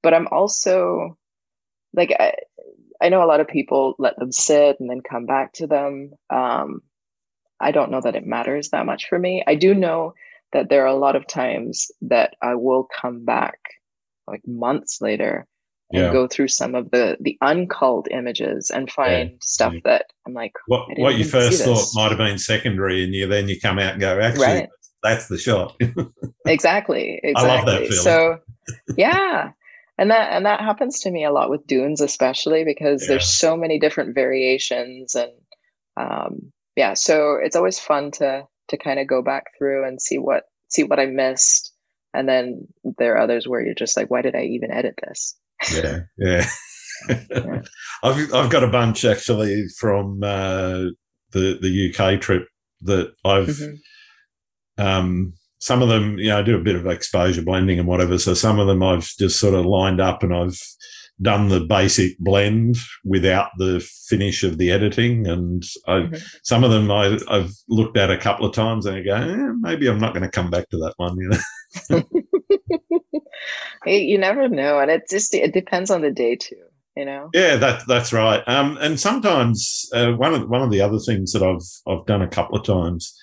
but 0.05 0.15
I'm 0.15 0.29
also 0.31 1.19
like 1.95 2.15
I, 2.17 2.35
I 3.03 3.09
know 3.09 3.25
a 3.25 3.27
lot 3.27 3.41
of 3.41 3.49
people 3.49 3.97
let 3.99 4.17
them 4.19 4.31
sit 4.31 4.79
and 4.79 4.89
then 4.89 5.01
come 5.01 5.27
back 5.27 5.55
to 5.55 5.67
them. 5.67 6.13
Um, 6.31 6.83
I 7.61 7.73
don't 7.73 7.91
know 7.91 8.01
that 8.01 8.15
it 8.15 8.27
matters 8.27 8.69
that 8.71 8.87
much 8.87 9.09
for 9.09 9.19
me. 9.19 9.43
I 9.47 9.57
do 9.57 9.75
know 9.75 10.15
that 10.53 10.69
there 10.69 10.83
are 10.83 10.95
a 10.95 10.95
lot 10.95 11.17
of 11.17 11.27
times 11.27 11.91
that 12.03 12.35
I 12.43 12.55
will 12.55 12.87
come 13.01 13.25
back 13.25 13.59
like 14.29 14.43
months 14.47 15.01
later 15.01 15.47
and 15.93 16.03
yeah. 16.03 16.13
go 16.13 16.27
through 16.27 16.49
some 16.49 16.75
of 16.75 16.91
the 16.91 17.17
the 17.21 17.37
unculled 17.41 18.09
images 18.11 18.71
and 18.71 18.91
find 18.91 19.31
yeah. 19.31 19.37
stuff 19.41 19.75
yeah. 19.75 19.81
that 19.85 20.07
I'm 20.27 20.35
like, 20.35 20.53
what 20.67 20.87
what 20.99 21.17
you 21.17 21.25
first 21.25 21.65
thought 21.65 21.87
might 21.95 22.11
have 22.11 22.19
been 22.19 22.39
secondary, 22.39 23.05
and 23.05 23.15
you 23.15 23.27
then 23.27 23.49
you 23.49 23.61
come 23.61 23.79
out 23.79 23.93
and 23.93 24.01
go, 24.01 24.21
actually, 24.21 24.47
right. 24.47 24.69
that's 25.03 25.29
the 25.29 25.39
shot. 25.39 25.77
exactly, 26.47 27.21
exactly. 27.23 27.33
I 27.35 27.43
love 27.43 27.67
that 27.67 27.81
feeling. 27.81 28.03
So, 28.03 28.39
yeah, 28.97 29.51
and 29.99 30.11
that 30.11 30.33
and 30.33 30.47
that 30.47 30.61
happens 30.61 31.01
to 31.01 31.11
me 31.11 31.25
a 31.25 31.33
lot 31.33 31.51
with 31.51 31.67
dunes, 31.67 32.01
especially 32.01 32.65
because 32.65 33.07
there's 33.07 33.29
so 33.29 33.57
many 33.57 33.79
different 33.79 34.15
variations, 34.15 35.15
and 35.15 35.33
um, 35.97 36.53
yeah, 36.77 36.95
so 36.95 37.39
it's 37.41 37.57
always 37.57 37.79
fun 37.79 38.11
to 38.13 38.45
to 38.69 38.77
kind 38.77 38.99
of 38.99 39.07
go 39.07 39.23
back 39.23 39.45
through 39.57 39.87
and 39.87 40.01
see 40.01 40.19
what 40.19 40.45
see 40.69 40.83
what 40.83 40.99
I 40.99 41.07
missed. 41.07 41.73
And 42.13 42.29
then 42.29 42.69
there 42.99 43.15
are 43.15 43.21
others 43.21 43.49
where 43.49 43.61
you're 43.61 43.75
just 43.75 43.97
like, 43.97 44.09
why 44.09 44.23
did 44.23 44.37
I 44.37 44.43
even 44.43 44.71
edit 44.71 44.95
this? 45.05 45.37
yeah, 45.73 46.01
yeah. 46.19 46.47
I've 48.03 48.35
I've 48.35 48.51
got 48.51 48.65
a 48.65 48.69
bunch 48.69 49.05
actually 49.05 49.67
from 49.79 50.23
uh, 50.23 50.91
the 51.31 51.59
the 51.61 51.93
UK 51.95 52.21
trip 52.21 52.49
that 52.83 53.13
I've. 53.25 53.49
Mm-hmm. 53.49 54.85
Um, 54.85 55.35
some 55.65 55.81
of 55.81 55.89
them, 55.89 56.19
you 56.19 56.29
know, 56.29 56.41
I 56.41 56.43
do 56.43 56.59
a 56.59 56.63
bit 56.63 56.77
of 56.77 56.87
exposure 56.87 57.41
blending 57.41 57.79
and 57.79 57.89
whatever. 57.89 58.19
So 58.19 58.35
some 58.35 58.59
of 58.59 58.67
them 58.67 58.83
I've 58.83 59.09
just 59.19 59.41
sort 59.41 59.55
of 59.55 59.65
lined 59.65 59.99
up 59.99 60.23
and 60.23 60.35
I've 60.35 60.61
done 61.23 61.49
the 61.49 61.61
basic 61.61 62.19
blend 62.19 62.77
without 63.03 63.49
the 63.57 63.81
finish 63.81 64.45
of 64.45 64.59
the 64.59 64.71
editing. 64.71 65.27
And 65.27 65.63
I, 65.87 65.93
mm-hmm. 65.93 66.17
some 66.43 66.65
of 66.65 66.71
them 66.71 66.91
I, 66.91 67.19
have 67.31 67.53
looked 67.67 67.97
at 67.97 68.11
a 68.11 68.19
couple 68.19 68.45
of 68.45 68.55
times 68.55 68.85
and 68.85 68.97
I 68.97 69.03
go, 69.03 69.15
eh, 69.15 69.53
maybe 69.59 69.87
I'm 69.87 69.99
not 69.99 70.13
going 70.13 70.25
to 70.25 70.29
come 70.29 70.51
back 70.51 70.69
to 70.69 70.77
that 70.77 70.93
one. 70.99 71.17
You 71.17 71.31
know. 71.31 72.03
you 73.87 74.19
never 74.19 74.51
know, 74.51 74.79
and 74.81 74.91
it 74.91 75.05
just 75.09 75.33
it 75.33 75.55
depends 75.55 75.91
on 75.91 76.03
the 76.03 76.11
day 76.11 76.37
too. 76.37 76.57
You 76.95 77.07
know. 77.07 77.31
Yeah, 77.33 77.57
that 77.57 77.85
that's 77.89 78.13
right. 78.13 78.47
Um, 78.47 78.77
and 78.83 79.01
sometimes 79.01 79.89
uh, 79.95 80.13
one 80.13 80.35
of 80.35 80.47
one 80.47 80.61
of 80.61 80.71
the 80.71 80.83
other 80.83 80.99
things 80.99 81.33
that 81.33 81.43
I've 81.43 81.65
I've 81.91 82.05
done 82.05 82.21
a 82.21 82.29
couple 82.29 82.59
of 82.59 82.67
times, 82.67 83.19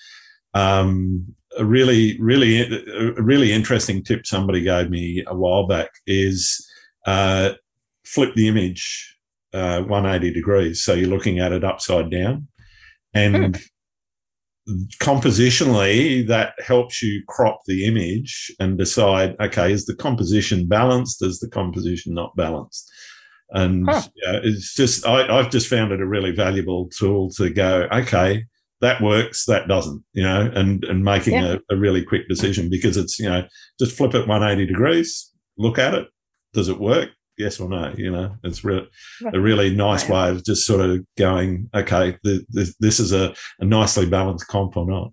um, 0.54 1.34
a 1.58 1.64
really 1.64 2.18
really 2.20 2.60
a 2.60 3.22
really 3.22 3.52
interesting 3.52 4.02
tip 4.02 4.26
somebody 4.26 4.62
gave 4.62 4.90
me 4.90 5.22
a 5.26 5.34
while 5.34 5.66
back 5.66 5.90
is 6.06 6.66
uh, 7.06 7.50
flip 8.04 8.34
the 8.34 8.48
image 8.48 9.16
uh, 9.52 9.82
180 9.82 10.32
degrees, 10.32 10.82
so 10.82 10.94
you're 10.94 11.08
looking 11.08 11.38
at 11.38 11.52
it 11.52 11.64
upside 11.64 12.10
down, 12.10 12.48
and 13.14 13.56
hmm 13.56 13.62
compositionally 15.00 16.26
that 16.26 16.54
helps 16.64 17.02
you 17.02 17.22
crop 17.28 17.60
the 17.66 17.84
image 17.84 18.52
and 18.60 18.78
decide 18.78 19.34
okay 19.40 19.72
is 19.72 19.86
the 19.86 19.96
composition 19.96 20.68
balanced? 20.68 21.22
Is 21.22 21.40
the 21.40 21.48
composition 21.48 22.14
not 22.14 22.36
balanced? 22.36 22.90
And 23.50 23.88
huh. 23.88 24.02
yeah, 24.14 24.40
it's 24.42 24.74
just 24.74 25.06
I, 25.06 25.26
i've 25.36 25.50
just 25.50 25.68
found 25.68 25.92
it 25.92 26.00
a 26.00 26.06
really 26.06 26.30
valuable 26.30 26.88
tool 26.96 27.30
to 27.30 27.50
go 27.50 27.88
okay 27.92 28.44
that 28.82 29.00
works 29.00 29.46
that 29.46 29.66
doesn't 29.66 30.04
you 30.12 30.22
know 30.22 30.50
and 30.54 30.84
and 30.84 31.04
making 31.04 31.34
yeah. 31.34 31.56
a, 31.70 31.74
a 31.74 31.76
really 31.76 32.04
quick 32.04 32.28
decision 32.28 32.68
because 32.68 32.96
it's 32.96 33.18
you 33.18 33.28
know 33.28 33.46
just 33.80 33.96
flip 33.96 34.14
it 34.14 34.28
180 34.28 34.66
degrees 34.66 35.32
look 35.56 35.78
at 35.78 35.94
it 35.94 36.08
does 36.52 36.68
it 36.68 36.78
work 36.78 37.08
yes 37.38 37.60
or 37.60 37.68
no. 37.68 37.92
You 37.96 38.10
know, 38.10 38.36
it's 38.42 38.64
re- 38.64 38.88
a 39.32 39.40
really 39.40 39.74
nice 39.74 40.08
way 40.08 40.30
of 40.30 40.44
just 40.44 40.66
sort 40.66 40.80
of 40.80 41.04
going, 41.16 41.68
okay, 41.74 42.16
the, 42.22 42.44
the, 42.50 42.72
this 42.80 43.00
is 43.00 43.12
a, 43.12 43.34
a, 43.60 43.64
nicely 43.64 44.06
balanced 44.06 44.48
comp 44.48 44.76
or 44.76 44.86
not. 44.86 45.12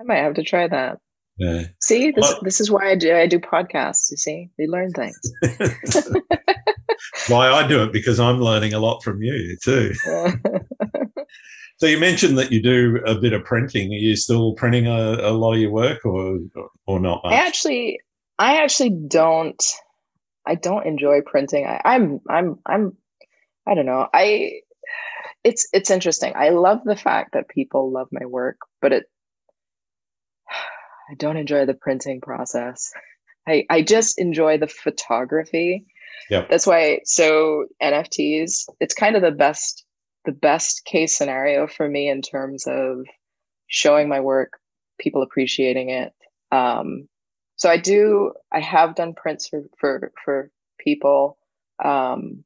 I 0.00 0.04
might 0.04 0.18
have 0.18 0.34
to 0.34 0.42
try 0.42 0.68
that. 0.68 0.98
Yeah. 1.38 1.64
See, 1.80 2.10
this 2.12 2.22
well, 2.22 2.38
this 2.42 2.60
is 2.60 2.70
why 2.70 2.90
I 2.90 2.94
do 2.94 3.14
I 3.14 3.26
do 3.26 3.40
podcasts. 3.40 4.10
You 4.10 4.16
see, 4.16 4.50
we 4.56 4.66
learn 4.66 4.92
things. 4.92 5.18
why 7.28 7.50
I 7.50 7.66
do 7.66 7.82
it 7.82 7.92
because 7.92 8.20
I'm 8.20 8.40
learning 8.40 8.72
a 8.72 8.78
lot 8.78 9.02
from 9.02 9.20
you 9.20 9.56
too. 9.62 9.94
So 11.78 11.86
you 11.86 11.98
mentioned 11.98 12.38
that 12.38 12.52
you 12.52 12.62
do 12.62 13.00
a 13.04 13.16
bit 13.16 13.32
of 13.32 13.44
printing. 13.44 13.90
Are 13.90 13.96
you 13.96 14.14
still 14.16 14.54
printing 14.54 14.86
a, 14.86 15.16
a 15.20 15.32
lot 15.32 15.54
of 15.54 15.60
your 15.60 15.72
work, 15.72 16.04
or 16.04 16.38
or 16.86 17.00
not 17.00 17.22
much? 17.24 17.32
I 17.32 17.46
actually, 17.46 18.00
I 18.38 18.62
actually 18.62 18.90
don't. 18.90 19.62
I 20.46 20.54
don't 20.54 20.86
enjoy 20.86 21.22
printing. 21.22 21.66
I, 21.66 21.80
I'm, 21.84 22.20
I'm, 22.28 22.58
I'm. 22.66 22.96
I 23.66 23.74
don't 23.74 23.86
know. 23.86 24.08
I. 24.12 24.60
It's 25.42 25.68
it's 25.72 25.90
interesting. 25.90 26.32
I 26.36 26.50
love 26.50 26.80
the 26.84 26.96
fact 26.96 27.32
that 27.32 27.48
people 27.48 27.92
love 27.92 28.08
my 28.12 28.24
work, 28.24 28.58
but 28.80 28.92
it. 28.92 29.04
I 31.10 31.14
don't 31.16 31.36
enjoy 31.36 31.66
the 31.66 31.74
printing 31.74 32.20
process. 32.20 32.92
I 33.48 33.66
I 33.68 33.82
just 33.82 34.18
enjoy 34.18 34.58
the 34.58 34.68
photography. 34.68 35.86
Yeah. 36.30 36.46
That's 36.48 36.68
why. 36.68 37.00
So 37.04 37.66
NFTs. 37.82 38.68
It's 38.80 38.94
kind 38.94 39.16
of 39.16 39.22
the 39.22 39.32
best 39.32 39.84
the 40.24 40.32
best 40.32 40.84
case 40.84 41.16
scenario 41.16 41.66
for 41.66 41.88
me 41.88 42.08
in 42.08 42.22
terms 42.22 42.66
of 42.66 43.04
showing 43.66 44.08
my 44.08 44.20
work, 44.20 44.58
people 44.98 45.22
appreciating 45.22 45.90
it. 45.90 46.12
Um, 46.50 47.08
so 47.56 47.70
I 47.70 47.78
do, 47.78 48.32
I 48.52 48.60
have 48.60 48.94
done 48.94 49.14
prints 49.14 49.48
for 49.48 49.64
for 49.78 50.12
for 50.24 50.50
people, 50.78 51.38
um, 51.84 52.44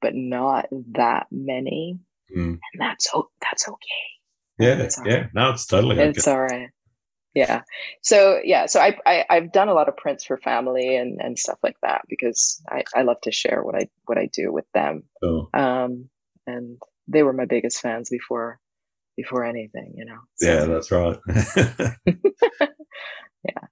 but 0.00 0.14
not 0.14 0.66
that 0.92 1.26
many, 1.30 1.98
mm. 2.34 2.42
and 2.50 2.60
that's 2.78 3.12
that's 3.40 3.68
okay. 3.68 4.08
Yeah, 4.58 4.74
that's 4.74 5.00
yeah, 5.04 5.14
right. 5.14 5.34
no, 5.34 5.50
it's 5.50 5.66
totally 5.66 5.98
it's 5.98 6.26
okay. 6.26 6.34
all 6.34 6.42
right. 6.42 6.70
Yeah. 7.34 7.62
So 8.02 8.40
yeah, 8.42 8.66
so 8.66 8.80
I, 8.80 8.96
I 9.06 9.24
I've 9.30 9.52
done 9.52 9.68
a 9.68 9.74
lot 9.74 9.88
of 9.88 9.96
prints 9.96 10.24
for 10.24 10.36
family 10.36 10.96
and 10.96 11.20
and 11.20 11.38
stuff 11.38 11.58
like 11.62 11.76
that 11.82 12.02
because 12.08 12.60
I 12.68 12.84
I 12.94 13.02
love 13.02 13.20
to 13.22 13.32
share 13.32 13.62
what 13.62 13.76
I 13.76 13.88
what 14.06 14.18
I 14.18 14.28
do 14.32 14.52
with 14.52 14.66
them. 14.74 15.04
Oh. 15.22 15.48
Um, 15.54 16.10
and 16.48 16.78
they 17.06 17.22
were 17.22 17.32
my 17.32 17.44
biggest 17.44 17.80
fans 17.80 18.10
before 18.10 18.58
before 19.16 19.44
anything, 19.44 19.94
you 19.96 20.04
know. 20.04 20.18
So. 20.36 20.48
Yeah, 20.48 20.64
that's 20.64 20.90
right. 20.90 21.18
yeah. 23.44 23.66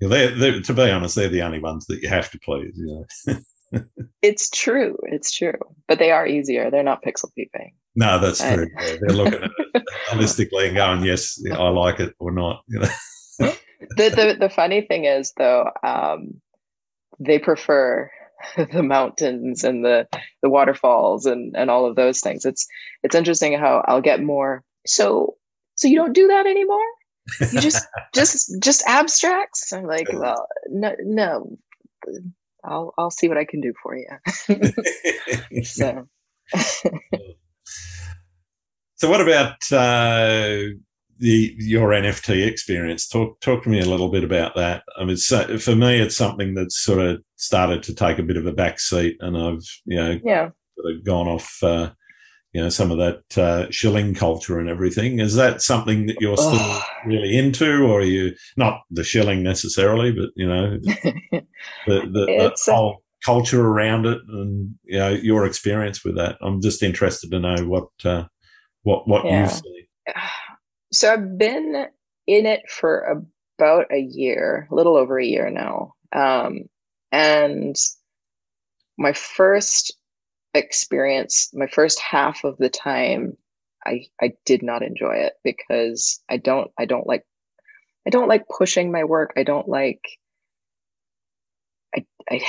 They're, 0.00 0.34
they're, 0.34 0.60
to 0.60 0.74
be 0.74 0.90
honest, 0.90 1.14
they're 1.14 1.28
the 1.28 1.42
only 1.42 1.60
ones 1.60 1.86
that 1.86 2.02
you 2.02 2.08
have 2.08 2.30
to 2.30 2.38
please. 2.40 2.72
You 2.76 3.06
know. 3.26 3.80
it's 4.22 4.50
true. 4.50 4.96
It's 5.04 5.30
true. 5.30 5.58
But 5.86 5.98
they 5.98 6.10
are 6.10 6.26
easier. 6.26 6.70
They're 6.70 6.82
not 6.82 7.04
pixel 7.04 7.32
peeping. 7.34 7.72
No, 7.94 8.18
that's 8.18 8.40
true. 8.40 8.68
Yeah, 8.80 8.96
they're 9.00 9.16
looking 9.16 9.42
at 9.42 9.50
it 9.74 9.84
holistically 10.08 10.68
and 10.68 10.76
going, 10.76 11.04
"Yes, 11.04 11.40
I 11.52 11.68
like 11.68 12.00
it," 12.00 12.14
or 12.18 12.30
not. 12.30 12.62
You 12.68 12.80
know. 12.80 12.88
the, 13.38 14.10
the 14.10 14.36
the 14.40 14.48
funny 14.48 14.82
thing 14.82 15.06
is, 15.06 15.32
though, 15.36 15.70
um, 15.82 16.40
they 17.18 17.38
prefer 17.40 18.10
the 18.72 18.82
mountains 18.82 19.64
and 19.64 19.84
the 19.84 20.08
the 20.42 20.50
waterfalls 20.50 21.26
and 21.26 21.56
and 21.56 21.70
all 21.70 21.86
of 21.86 21.96
those 21.96 22.20
things. 22.20 22.44
It's 22.44 22.66
it's 23.02 23.14
interesting 23.14 23.58
how 23.58 23.84
I'll 23.86 24.00
get 24.00 24.22
more. 24.22 24.62
So 24.86 25.36
so 25.76 25.88
you 25.88 25.96
don't 25.96 26.12
do 26.12 26.28
that 26.28 26.46
anymore? 26.46 26.86
You 27.40 27.60
just 27.60 27.86
just 28.14 28.62
just 28.62 28.82
abstracts? 28.86 29.72
I'm 29.72 29.86
like, 29.86 30.12
well, 30.12 30.46
no 30.68 30.94
no. 31.00 31.58
I'll 32.64 32.92
I'll 32.98 33.10
see 33.10 33.28
what 33.28 33.38
I 33.38 33.44
can 33.44 33.60
do 33.60 33.72
for 33.82 33.96
you. 33.96 34.06
so. 35.64 36.06
so 38.96 39.08
what 39.08 39.20
about 39.20 39.56
uh, 39.72 40.74
the 41.20 41.54
your 41.58 41.90
NFT 41.90 42.46
experience. 42.46 43.06
Talk 43.06 43.40
talk 43.40 43.62
to 43.62 43.68
me 43.68 43.80
a 43.80 43.88
little 43.88 44.08
bit 44.08 44.24
about 44.24 44.56
that. 44.56 44.82
I 44.98 45.04
mean, 45.04 45.18
so 45.18 45.58
for 45.58 45.76
me, 45.76 46.00
it's 46.00 46.16
something 46.16 46.54
that's 46.54 46.82
sort 46.82 46.98
of 46.98 47.22
started 47.36 47.82
to 47.84 47.94
take 47.94 48.18
a 48.18 48.22
bit 48.22 48.38
of 48.38 48.46
a 48.46 48.52
back 48.52 48.80
seat, 48.80 49.16
and 49.20 49.36
I've 49.36 49.62
you 49.84 49.96
know 49.96 50.18
yeah 50.24 50.48
sort 50.78 50.94
of 50.94 51.04
gone 51.04 51.28
off. 51.28 51.62
Uh, 51.62 51.90
you 52.52 52.60
know 52.60 52.68
some 52.68 52.90
of 52.90 52.98
that 52.98 53.38
uh, 53.38 53.70
shilling 53.70 54.14
culture 54.14 54.58
and 54.58 54.68
everything. 54.68 55.20
Is 55.20 55.36
that 55.36 55.62
something 55.62 56.06
that 56.06 56.16
you're 56.20 56.36
still 56.36 56.54
oh. 56.54 56.82
really 57.06 57.36
into, 57.36 57.84
or 57.84 58.00
are 58.00 58.04
you 58.04 58.34
not 58.56 58.80
the 58.90 59.04
shilling 59.04 59.42
necessarily, 59.42 60.10
but 60.10 60.30
you 60.34 60.48
know 60.48 60.78
the, 60.82 61.42
the, 61.86 62.26
the 62.26 62.56
whole 62.66 63.02
culture 63.24 63.64
around 63.64 64.06
it 64.06 64.18
and 64.28 64.74
you 64.84 64.98
know 64.98 65.10
your 65.10 65.46
experience 65.46 66.02
with 66.02 66.16
that? 66.16 66.38
I'm 66.40 66.60
just 66.60 66.82
interested 66.82 67.30
to 67.30 67.38
know 67.38 67.68
what 67.68 67.88
uh, 68.04 68.24
what 68.82 69.06
what 69.06 69.26
yeah. 69.26 69.42
you've 69.42 69.52
seen. 69.52 69.86
So 70.92 71.12
I've 71.12 71.38
been 71.38 71.86
in 72.26 72.46
it 72.46 72.68
for 72.70 73.24
about 73.58 73.92
a 73.92 74.00
year, 74.00 74.68
a 74.70 74.74
little 74.74 74.96
over 74.96 75.18
a 75.18 75.24
year 75.24 75.50
now. 75.50 75.94
Um, 76.12 76.62
and 77.12 77.76
my 78.98 79.12
first 79.12 79.96
experience, 80.54 81.50
my 81.54 81.66
first 81.66 82.00
half 82.00 82.44
of 82.44 82.56
the 82.58 82.68
time, 82.68 83.36
I 83.86 84.06
I 84.20 84.32
did 84.44 84.62
not 84.62 84.82
enjoy 84.82 85.14
it 85.14 85.34
because 85.44 86.22
I 86.28 86.36
don't 86.36 86.70
I 86.78 86.84
don't 86.84 87.06
like 87.06 87.24
I 88.06 88.10
don't 88.10 88.28
like 88.28 88.48
pushing 88.48 88.92
my 88.92 89.04
work. 89.04 89.32
I 89.36 89.42
don't 89.44 89.68
like 89.68 90.02
I 91.96 92.04
I 92.30 92.40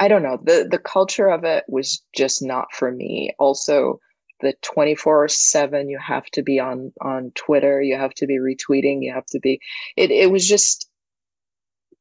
I 0.00 0.08
don't 0.08 0.22
know. 0.22 0.38
The 0.42 0.66
the 0.70 0.78
culture 0.78 1.28
of 1.28 1.44
it 1.44 1.64
was 1.68 2.02
just 2.14 2.42
not 2.42 2.72
for 2.72 2.90
me. 2.90 3.34
Also, 3.38 4.00
the 4.40 4.54
24 4.62 5.28
7 5.28 5.88
you 5.88 5.98
have 5.98 6.24
to 6.26 6.42
be 6.42 6.60
on 6.60 6.92
on 7.00 7.32
twitter 7.34 7.80
you 7.82 7.96
have 7.96 8.14
to 8.14 8.26
be 8.26 8.38
retweeting 8.38 8.98
you 9.02 9.12
have 9.12 9.26
to 9.26 9.40
be 9.40 9.60
it, 9.96 10.10
it 10.10 10.30
was 10.30 10.46
just 10.46 10.88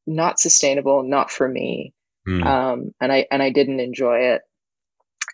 not 0.06 0.40
sustainable 0.40 1.04
not 1.04 1.30
for 1.30 1.48
me. 1.48 1.94
Mm. 2.28 2.46
um, 2.46 2.92
and 3.00 3.12
i 3.12 3.26
and 3.32 3.42
i 3.42 3.52
didn't 3.52 3.80
enjoy 3.80 4.18
it. 4.34 4.42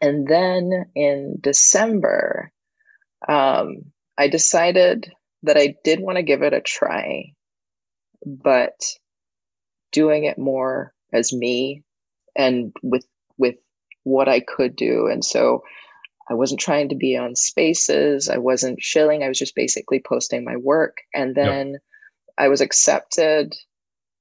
And 0.02 0.28
then 0.28 0.86
in 0.96 1.38
december 1.42 2.52
um, 3.28 3.92
i 4.18 4.28
decided 4.28 5.12
that 5.44 5.58
i 5.58 5.76
did 5.84 6.00
want 6.00 6.18
to 6.18 6.24
give 6.24 6.42
it 6.42 6.54
a 6.54 6.62
try 6.62 7.34
but 8.26 8.80
doing 9.92 10.24
it 10.26 10.38
more 10.38 10.94
as 11.12 11.34
me 11.34 11.84
and 12.36 12.74
with 12.82 13.06
with 13.38 13.56
what 14.04 14.28
i 14.28 14.40
could 14.40 14.76
do. 14.76 15.08
And 15.08 15.24
so 15.24 15.64
I 16.30 16.36
wasn't 16.36 16.62
trying 16.62 16.90
to 16.90 16.96
be 16.96 17.18
on 17.18 17.36
spaces. 17.36 18.30
I 18.30 18.38
wasn't 18.38 18.82
shilling. 18.82 19.24
I 19.24 19.28
was 19.28 19.38
just 19.38 19.56
basically 19.56 20.02
posting 20.06 20.46
my 20.46 20.56
work. 20.56 20.98
And 21.14 21.36
then 21.36 21.72
yep. 21.72 21.82
I 22.38 22.48
was 22.48 22.62
accepted 22.62 23.54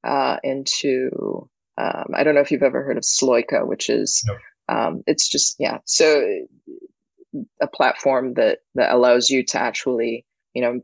uh, 0.04 0.38
into, 0.42 1.48
um, 1.78 2.06
I 2.14 2.24
don't 2.24 2.34
know 2.34 2.40
if 2.40 2.50
you've 2.50 2.62
ever 2.62 2.82
heard 2.82 2.96
of 2.96 3.04
Sloika, 3.04 3.66
which 3.66 3.88
is, 3.88 4.22
yep. 4.26 4.38
um, 4.68 5.02
it's 5.06 5.28
just, 5.28 5.56
yeah. 5.60 5.78
So 5.84 6.24
a 7.60 7.66
platform 7.68 8.34
that, 8.34 8.58
that 8.74 8.92
allows 8.92 9.30
you 9.30 9.44
to 9.46 9.58
actually, 9.60 10.26
you 10.54 10.62
know, 10.62 10.80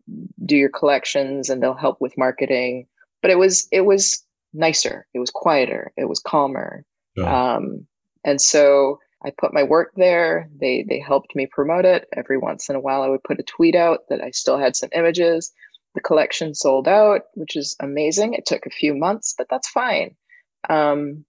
do 0.47 0.57
your 0.57 0.71
collections 0.71 1.51
and 1.51 1.61
they'll 1.61 1.75
help 1.75 2.01
with 2.01 2.17
marketing. 2.17 2.87
But 3.23 3.33
it 3.33 3.39
was, 3.39 3.67
it 3.73 3.85
was 3.85 4.25
nicer. 4.55 5.07
It 5.13 5.19
was 5.19 5.31
quieter. 5.31 5.93
It 5.97 6.09
was 6.09 6.21
calmer. 6.21 6.85
Yeah. 7.17 7.55
Um, 7.57 7.87
and 8.25 8.41
so 8.41 9.01
I 9.29 9.33
put 9.37 9.53
my 9.53 9.63
work 9.63 9.93
there. 9.95 10.49
They 10.59 10.85
they 10.89 10.99
helped 10.99 11.37
me 11.37 11.47
promote 11.47 11.85
it. 11.85 12.09
Every 12.17 12.39
once 12.39 12.71
in 12.71 12.77
a 12.77 12.81
while, 12.81 13.03
I 13.03 13.09
would 13.09 13.23
put 13.23 13.39
a 13.39 13.43
tweet 13.43 13.75
out 13.75 14.01
that 14.09 14.23
I 14.23 14.31
still 14.31 14.59
had 14.59 14.75
some 14.75 14.89
images. 14.95 15.53
The 15.95 16.01
collection 16.01 16.55
sold 16.55 16.89
out, 16.89 17.23
which 17.35 17.55
is 17.57 17.77
amazing. 17.81 18.33
It 18.33 18.47
took 18.47 18.65
a 18.65 18.71
few 18.71 18.95
months, 18.95 19.35
but 19.37 19.49
that's 19.51 19.69
fine. 19.69 20.17
Um, 20.69 21.27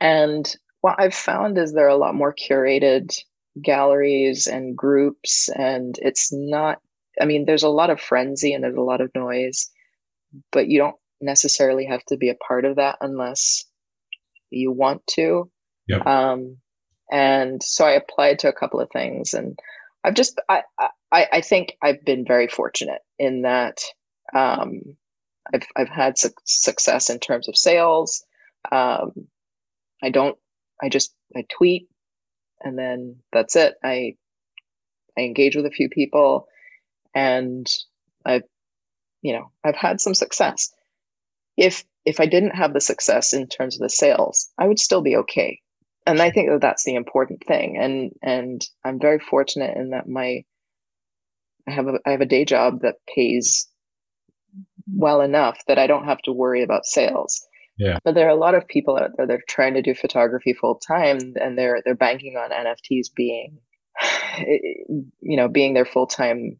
and 0.00 0.54
what 0.80 0.96
I've 0.98 1.14
found 1.14 1.58
is 1.58 1.72
there 1.72 1.86
are 1.86 1.88
a 1.88 1.96
lot 1.96 2.14
more 2.14 2.34
curated 2.34 3.18
galleries 3.60 4.46
and 4.46 4.76
groups, 4.76 5.48
and 5.48 5.98
it's 6.00 6.32
not. 6.32 6.78
I 7.20 7.24
mean, 7.24 7.46
there's 7.46 7.64
a 7.64 7.68
lot 7.68 7.90
of 7.90 8.00
frenzy 8.00 8.54
and 8.54 8.62
there's 8.62 8.76
a 8.76 8.80
lot 8.80 9.00
of 9.00 9.10
noise, 9.14 9.70
but 10.52 10.68
you 10.68 10.78
don't 10.78 10.96
necessarily 11.20 11.84
have 11.86 12.04
to 12.06 12.16
be 12.16 12.30
a 12.30 12.34
part 12.36 12.64
of 12.64 12.76
that 12.76 12.98
unless 13.00 13.64
you 14.50 14.70
want 14.70 15.04
to. 15.08 15.50
Yep. 15.88 16.06
Um, 16.06 16.56
and 17.12 17.62
so 17.62 17.84
I 17.84 17.92
applied 17.92 18.38
to 18.40 18.48
a 18.48 18.54
couple 18.54 18.80
of 18.80 18.90
things, 18.90 19.34
and 19.34 19.58
I've 20.02 20.14
just 20.14 20.40
I 20.48 20.62
I, 21.12 21.28
I 21.32 21.40
think 21.42 21.76
I've 21.82 22.04
been 22.04 22.24
very 22.26 22.48
fortunate 22.48 23.02
in 23.18 23.42
that 23.42 23.78
um, 24.34 24.80
I've 25.54 25.66
I've 25.76 25.90
had 25.90 26.18
su- 26.18 26.30
success 26.44 27.10
in 27.10 27.20
terms 27.20 27.48
of 27.48 27.56
sales. 27.56 28.24
Um, 28.72 29.28
I 30.02 30.10
don't 30.10 30.38
I 30.82 30.88
just 30.88 31.14
I 31.36 31.44
tweet, 31.56 31.88
and 32.62 32.78
then 32.78 33.16
that's 33.32 33.56
it. 33.56 33.74
I 33.84 34.16
I 35.18 35.20
engage 35.22 35.54
with 35.54 35.66
a 35.66 35.70
few 35.70 35.90
people, 35.90 36.48
and 37.14 37.66
I've 38.24 38.44
you 39.22 39.34
know 39.34 39.52
I've 39.64 39.76
had 39.76 40.00
some 40.00 40.14
success. 40.14 40.72
If 41.58 41.84
if 42.06 42.20
I 42.20 42.26
didn't 42.26 42.56
have 42.56 42.74
the 42.74 42.80
success 42.80 43.34
in 43.34 43.48
terms 43.48 43.76
of 43.76 43.82
the 43.82 43.90
sales, 43.90 44.50
I 44.58 44.66
would 44.66 44.78
still 44.78 45.02
be 45.02 45.16
okay 45.16 45.61
and 46.06 46.20
I 46.20 46.30
think 46.30 46.50
that 46.50 46.60
that's 46.60 46.84
the 46.84 46.94
important 46.94 47.44
thing. 47.46 47.76
And 47.78 48.12
and 48.22 48.64
I'm 48.84 48.98
very 49.00 49.18
fortunate 49.18 49.76
in 49.76 49.90
that 49.90 50.08
my 50.08 50.44
I 51.68 51.70
have 51.70 51.86
a 51.86 51.98
I 52.06 52.10
have 52.10 52.20
a 52.20 52.26
day 52.26 52.44
job 52.44 52.82
that 52.82 52.96
pays 53.14 53.68
well 54.92 55.20
enough 55.20 55.58
that 55.68 55.78
I 55.78 55.86
don't 55.86 56.06
have 56.06 56.20
to 56.22 56.32
worry 56.32 56.62
about 56.62 56.86
sales. 56.86 57.46
Yeah. 57.78 57.98
But 58.04 58.14
there 58.14 58.26
are 58.26 58.36
a 58.36 58.36
lot 58.36 58.54
of 58.54 58.68
people 58.68 58.98
out 58.98 59.10
there 59.16 59.26
that 59.26 59.34
are 59.34 59.42
trying 59.48 59.74
to 59.74 59.82
do 59.82 59.94
photography 59.94 60.52
full 60.52 60.76
time 60.76 61.18
and 61.40 61.56
they're 61.56 61.80
they're 61.84 61.94
banking 61.94 62.36
on 62.36 62.50
NFTs 62.50 63.14
being 63.14 63.58
you 64.38 65.36
know, 65.36 65.48
being 65.48 65.74
their 65.74 65.86
full 65.86 66.06
time 66.06 66.58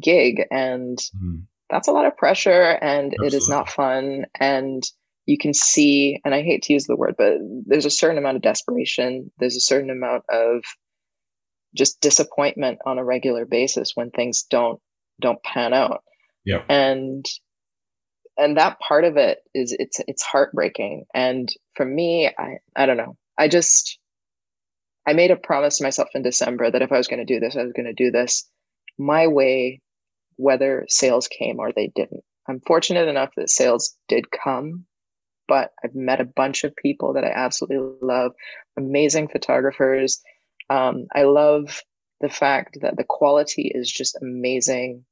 gig. 0.00 0.42
And 0.50 0.98
mm. 0.98 1.42
that's 1.68 1.88
a 1.88 1.92
lot 1.92 2.06
of 2.06 2.16
pressure 2.16 2.78
and 2.80 3.12
Absolutely. 3.12 3.26
it 3.26 3.34
is 3.34 3.48
not 3.48 3.68
fun. 3.68 4.26
And 4.38 4.82
you 5.30 5.38
can 5.38 5.54
see, 5.54 6.20
and 6.24 6.34
I 6.34 6.42
hate 6.42 6.62
to 6.62 6.72
use 6.72 6.86
the 6.86 6.96
word, 6.96 7.14
but 7.16 7.34
there's 7.64 7.86
a 7.86 7.90
certain 7.90 8.18
amount 8.18 8.34
of 8.34 8.42
desperation. 8.42 9.30
There's 9.38 9.56
a 9.56 9.60
certain 9.60 9.88
amount 9.88 10.24
of 10.28 10.64
just 11.72 12.00
disappointment 12.00 12.80
on 12.84 12.98
a 12.98 13.04
regular 13.04 13.46
basis 13.46 13.92
when 13.94 14.10
things 14.10 14.42
don't 14.42 14.80
don't 15.20 15.40
pan 15.44 15.72
out. 15.72 16.02
Yeah. 16.44 16.64
And 16.68 17.24
and 18.36 18.56
that 18.56 18.80
part 18.80 19.04
of 19.04 19.16
it 19.16 19.38
is 19.54 19.74
it's 19.78 20.00
it's 20.08 20.22
heartbreaking. 20.22 21.04
And 21.14 21.48
for 21.76 21.86
me, 21.86 22.26
I 22.26 22.56
I 22.74 22.86
don't 22.86 22.96
know. 22.96 23.16
I 23.38 23.46
just 23.46 24.00
I 25.06 25.12
made 25.12 25.30
a 25.30 25.36
promise 25.36 25.78
to 25.78 25.84
myself 25.84 26.08
in 26.12 26.22
December 26.22 26.72
that 26.72 26.82
if 26.82 26.90
I 26.90 26.98
was 26.98 27.06
going 27.06 27.24
to 27.24 27.34
do 27.34 27.38
this, 27.38 27.56
I 27.56 27.62
was 27.62 27.72
going 27.72 27.86
to 27.86 27.92
do 27.92 28.10
this 28.10 28.50
my 28.98 29.28
way, 29.28 29.80
whether 30.36 30.86
sales 30.88 31.28
came 31.28 31.60
or 31.60 31.70
they 31.70 31.92
didn't. 31.94 32.24
I'm 32.48 32.60
fortunate 32.66 33.06
enough 33.06 33.30
that 33.36 33.48
sales 33.48 33.96
did 34.08 34.24
come, 34.32 34.86
but 35.50 35.72
I've 35.82 35.96
met 35.96 36.20
a 36.20 36.24
bunch 36.24 36.62
of 36.62 36.76
people 36.76 37.14
that 37.14 37.24
I 37.24 37.32
absolutely 37.34 37.96
love, 38.00 38.34
amazing 38.76 39.26
photographers. 39.26 40.22
Um, 40.70 41.08
I 41.12 41.24
love 41.24 41.82
the 42.20 42.28
fact 42.28 42.78
that 42.82 42.96
the 42.96 43.02
quality 43.02 43.72
is 43.74 43.90
just 43.90 44.16
amazing, 44.22 45.04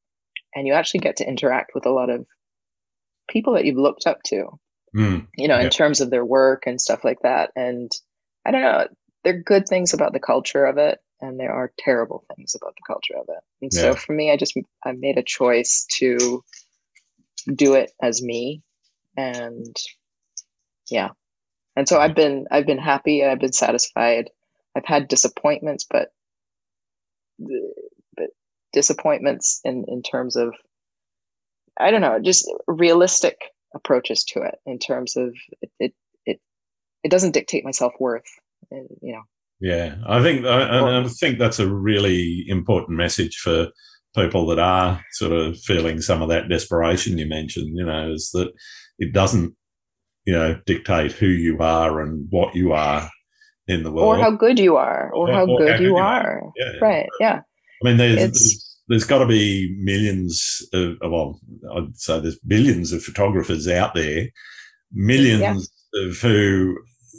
and 0.55 0.64
you 0.64 0.74
actually 0.74 1.01
get 1.01 1.16
to 1.16 1.28
interact 1.28 1.72
with 1.74 1.86
a 1.86 1.91
lot 1.91 2.09
of 2.09 2.24
people 3.28 3.55
that 3.55 3.64
you've 3.64 3.78
looked 3.78 4.07
up 4.07 4.22
to, 4.26 4.47
mm, 4.97 5.26
you 5.36 5.49
know, 5.49 5.59
yeah. 5.59 5.64
in 5.64 5.70
terms 5.70 6.01
of 6.01 6.11
their 6.11 6.24
work 6.24 6.68
and 6.68 6.80
stuff 6.80 7.03
like 7.03 7.18
that. 7.24 7.51
And 7.57 7.91
I 8.47 8.53
don't 8.53 8.62
know, 8.62 8.86
there 9.24 9.34
are 9.34 9.43
good 9.43 9.66
things 9.66 9.93
about 9.93 10.12
the 10.12 10.20
culture 10.20 10.66
of 10.66 10.78
it, 10.78 11.01
and 11.20 11.41
there 11.41 11.53
are 11.53 11.72
terrible 11.78 12.24
things 12.36 12.55
about 12.55 12.76
the 12.76 12.86
culture 12.86 13.16
of 13.16 13.26
it. 13.28 13.43
And 13.61 13.72
yeah. 13.74 13.80
so 13.80 13.95
for 13.97 14.12
me, 14.12 14.30
I 14.30 14.36
just 14.36 14.55
I 14.84 14.93
made 14.93 15.18
a 15.18 15.24
choice 15.24 15.84
to 15.99 16.45
do 17.53 17.74
it 17.74 17.91
as 18.01 18.22
me, 18.22 18.62
and 19.16 19.74
yeah, 20.91 21.11
and 21.76 21.89
so 21.89 22.01
I've 22.01 22.14
been 22.14 22.47
I've 22.51 22.66
been 22.66 22.78
happy, 22.78 23.24
I've 23.24 23.41
been 23.41 23.53
satisfied. 23.53 24.30
I've 24.76 24.84
had 24.84 25.09
disappointments, 25.09 25.86
but 25.89 26.09
but 27.39 28.30
disappointments 28.72 29.61
in 29.64 29.84
in 29.89 30.03
terms 30.03 30.36
of 30.36 30.55
I 31.78 31.91
don't 31.91 32.01
know, 32.01 32.18
just 32.20 32.51
realistic 32.66 33.36
approaches 33.74 34.24
to 34.24 34.43
it 34.43 34.57
in 34.66 34.78
terms 34.78 35.16
of 35.16 35.34
it 35.62 35.70
it 35.78 35.95
it, 36.26 36.41
it 37.05 37.11
doesn't 37.11 37.32
dictate 37.32 37.64
my 37.64 37.70
self 37.70 37.93
worth, 38.01 38.26
you 38.70 39.12
know. 39.12 39.22
Yeah, 39.61 39.97
I 40.07 40.22
think 40.22 40.47
I, 40.47 41.01
I 41.01 41.09
think 41.09 41.39
that's 41.39 41.59
a 41.59 41.72
really 41.72 42.45
important 42.47 42.97
message 42.97 43.36
for 43.36 43.68
people 44.14 44.47
that 44.47 44.59
are 44.59 45.03
sort 45.12 45.32
of 45.32 45.59
feeling 45.59 46.01
some 46.01 46.22
of 46.22 46.28
that 46.28 46.49
desperation 46.49 47.18
you 47.18 47.26
mentioned. 47.26 47.76
You 47.76 47.84
know, 47.84 48.12
is 48.12 48.30
that 48.34 48.51
it 48.99 49.12
doesn't 49.12 49.55
you 50.29 50.35
know 50.37 50.61
dictate 50.66 51.12
who 51.12 51.31
you 51.47 51.59
are 51.61 52.01
and 52.03 52.26
what 52.31 52.55
you 52.55 52.72
are 52.72 53.09
in 53.66 53.83
the 53.83 53.91
world, 53.91 54.18
or 54.18 54.22
how 54.22 54.31
good 54.31 54.59
you 54.59 54.76
are, 54.76 55.11
or, 55.14 55.31
or 55.31 55.33
how 55.33 55.47
or 55.47 55.59
good 55.59 55.72
how 55.72 55.81
you, 55.81 55.89
you 55.89 55.97
are. 55.97 56.39
are. 56.39 56.53
Yeah. 56.57 56.72
Right? 56.81 57.09
Yeah. 57.18 57.41
I 57.83 57.83
mean, 57.87 57.97
there's, 57.97 58.16
there's 58.16 58.68
there's 58.89 59.05
got 59.05 59.18
to 59.18 59.26
be 59.26 59.74
millions 59.79 60.62
of, 60.72 60.97
well, 61.03 61.41
I'd 61.74 61.97
say 61.97 62.20
there's 62.20 62.39
billions 62.41 62.93
of 62.93 63.03
photographers 63.03 63.68
out 63.68 63.95
there, 63.95 64.29
millions 64.93 65.70
yeah. 65.93 66.09
of 66.09 66.16
who 66.18 66.76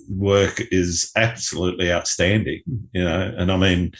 work 0.10 0.62
is 0.72 1.12
absolutely 1.16 1.92
outstanding, 1.92 2.62
you 2.94 3.04
know, 3.04 3.34
and 3.38 3.52
I 3.52 3.58
mean, 3.58 3.92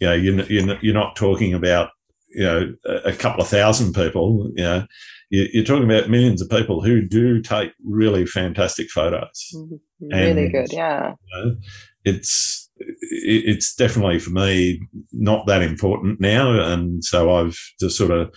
you 0.00 0.06
know, 0.06 0.14
you're, 0.14 0.40
you're, 0.42 0.78
you're 0.82 0.94
not 0.94 1.16
talking 1.16 1.54
about, 1.54 1.90
you 2.28 2.44
know, 2.44 2.74
a 3.04 3.12
couple 3.12 3.42
of 3.42 3.48
thousand 3.48 3.94
people, 3.94 4.50
you 4.54 4.64
know, 4.64 4.86
you're 5.52 5.64
talking 5.64 5.90
about 5.90 6.10
millions 6.10 6.42
of 6.42 6.50
people 6.50 6.82
who 6.82 7.06
do 7.06 7.40
take 7.40 7.72
really 7.84 8.26
fantastic 8.26 8.90
photos. 8.90 9.50
Mm-hmm. 9.54 10.06
Really 10.14 10.42
and, 10.44 10.52
good, 10.52 10.72
yeah. 10.72 11.12
You 11.32 11.44
know, 11.44 11.56
it's 12.04 12.70
it's 12.76 13.74
definitely 13.74 14.18
for 14.18 14.30
me 14.30 14.80
not 15.12 15.46
that 15.46 15.62
important 15.62 16.20
now. 16.20 16.50
And 16.60 17.04
so 17.04 17.34
I've 17.34 17.58
just 17.80 17.96
sort 17.96 18.10
of, 18.10 18.34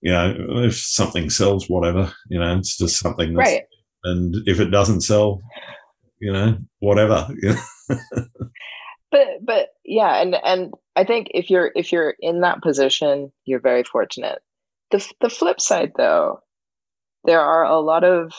you 0.00 0.12
know, 0.12 0.34
if 0.64 0.76
something 0.76 1.30
sells, 1.30 1.68
whatever, 1.68 2.12
you 2.28 2.38
know, 2.38 2.56
it's 2.56 2.76
just 2.76 2.98
something 2.98 3.34
that's, 3.34 3.50
right. 3.50 3.62
and 4.04 4.34
if 4.46 4.60
it 4.60 4.70
doesn't 4.70 5.00
sell, 5.00 5.40
you 6.20 6.32
know, 6.32 6.58
whatever. 6.80 7.28
but, 9.10 9.26
but 9.44 9.68
yeah. 9.84 10.20
And, 10.20 10.36
and 10.44 10.74
I 10.94 11.04
think 11.04 11.28
if 11.32 11.50
you're, 11.50 11.72
if 11.74 11.90
you're 11.90 12.14
in 12.20 12.42
that 12.42 12.62
position, 12.62 13.32
you're 13.44 13.60
very 13.60 13.84
fortunate. 13.84 14.40
The, 14.90 15.06
the 15.20 15.30
flip 15.30 15.60
side 15.60 15.92
though, 15.96 16.40
there 17.24 17.40
are 17.40 17.64
a 17.64 17.80
lot 17.80 18.04
of 18.04 18.32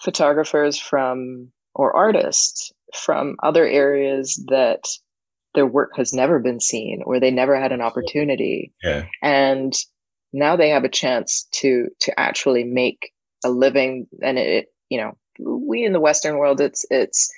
photographers 0.00 0.78
from 0.78 1.52
or 1.74 1.94
artists 1.94 2.72
from 2.94 3.36
other 3.42 3.66
areas 3.66 4.42
that 4.48 4.84
their 5.54 5.66
work 5.66 5.92
has 5.96 6.12
never 6.12 6.38
been 6.38 6.60
seen 6.60 7.02
or 7.04 7.20
they 7.20 7.30
never 7.30 7.60
had 7.60 7.72
an 7.72 7.80
opportunity. 7.80 8.72
Yeah. 8.82 9.06
And 9.22 9.72
now 10.32 10.56
they 10.56 10.70
have 10.70 10.84
a 10.84 10.88
chance 10.88 11.48
to 11.54 11.88
to 12.00 12.18
actually 12.18 12.64
make 12.64 13.12
a 13.44 13.50
living 13.50 14.06
and 14.22 14.38
it, 14.38 14.68
you 14.88 15.00
know, 15.00 15.16
we 15.38 15.84
in 15.84 15.92
the 15.92 16.00
western 16.00 16.38
world 16.38 16.60
it's 16.60 16.84
it's 16.90 17.30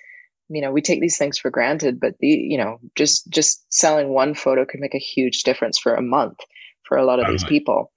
you 0.49 0.61
know, 0.61 0.71
we 0.71 0.83
take 0.83 1.01
these 1.01 1.17
things 1.17 1.39
for 1.39 1.51
granted, 1.51 1.99
but 1.99 2.15
the 2.21 2.29
you 2.29 2.59
know, 2.59 2.79
just 2.95 3.29
just 3.31 3.65
selling 3.73 4.11
one 4.11 4.35
photo 4.35 4.67
could 4.67 4.81
make 4.81 4.95
a 4.95 4.99
huge 4.99 5.45
difference 5.45 5.79
for 5.79 5.95
a 5.95 6.03
month 6.03 6.39
for 6.87 6.99
a 6.99 7.07
lot 7.07 7.21
of 7.21 7.29
these 7.29 7.45
people. 7.45 7.91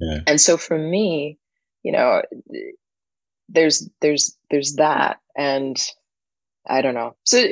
Yeah. 0.00 0.20
And 0.26 0.40
so 0.40 0.56
for 0.56 0.78
me, 0.78 1.38
you 1.82 1.92
know, 1.92 2.22
there's 3.48 3.88
there's 4.00 4.36
there's 4.50 4.74
that 4.74 5.18
and 5.36 5.76
I 6.68 6.82
don't 6.82 6.94
know. 6.94 7.16
So 7.24 7.44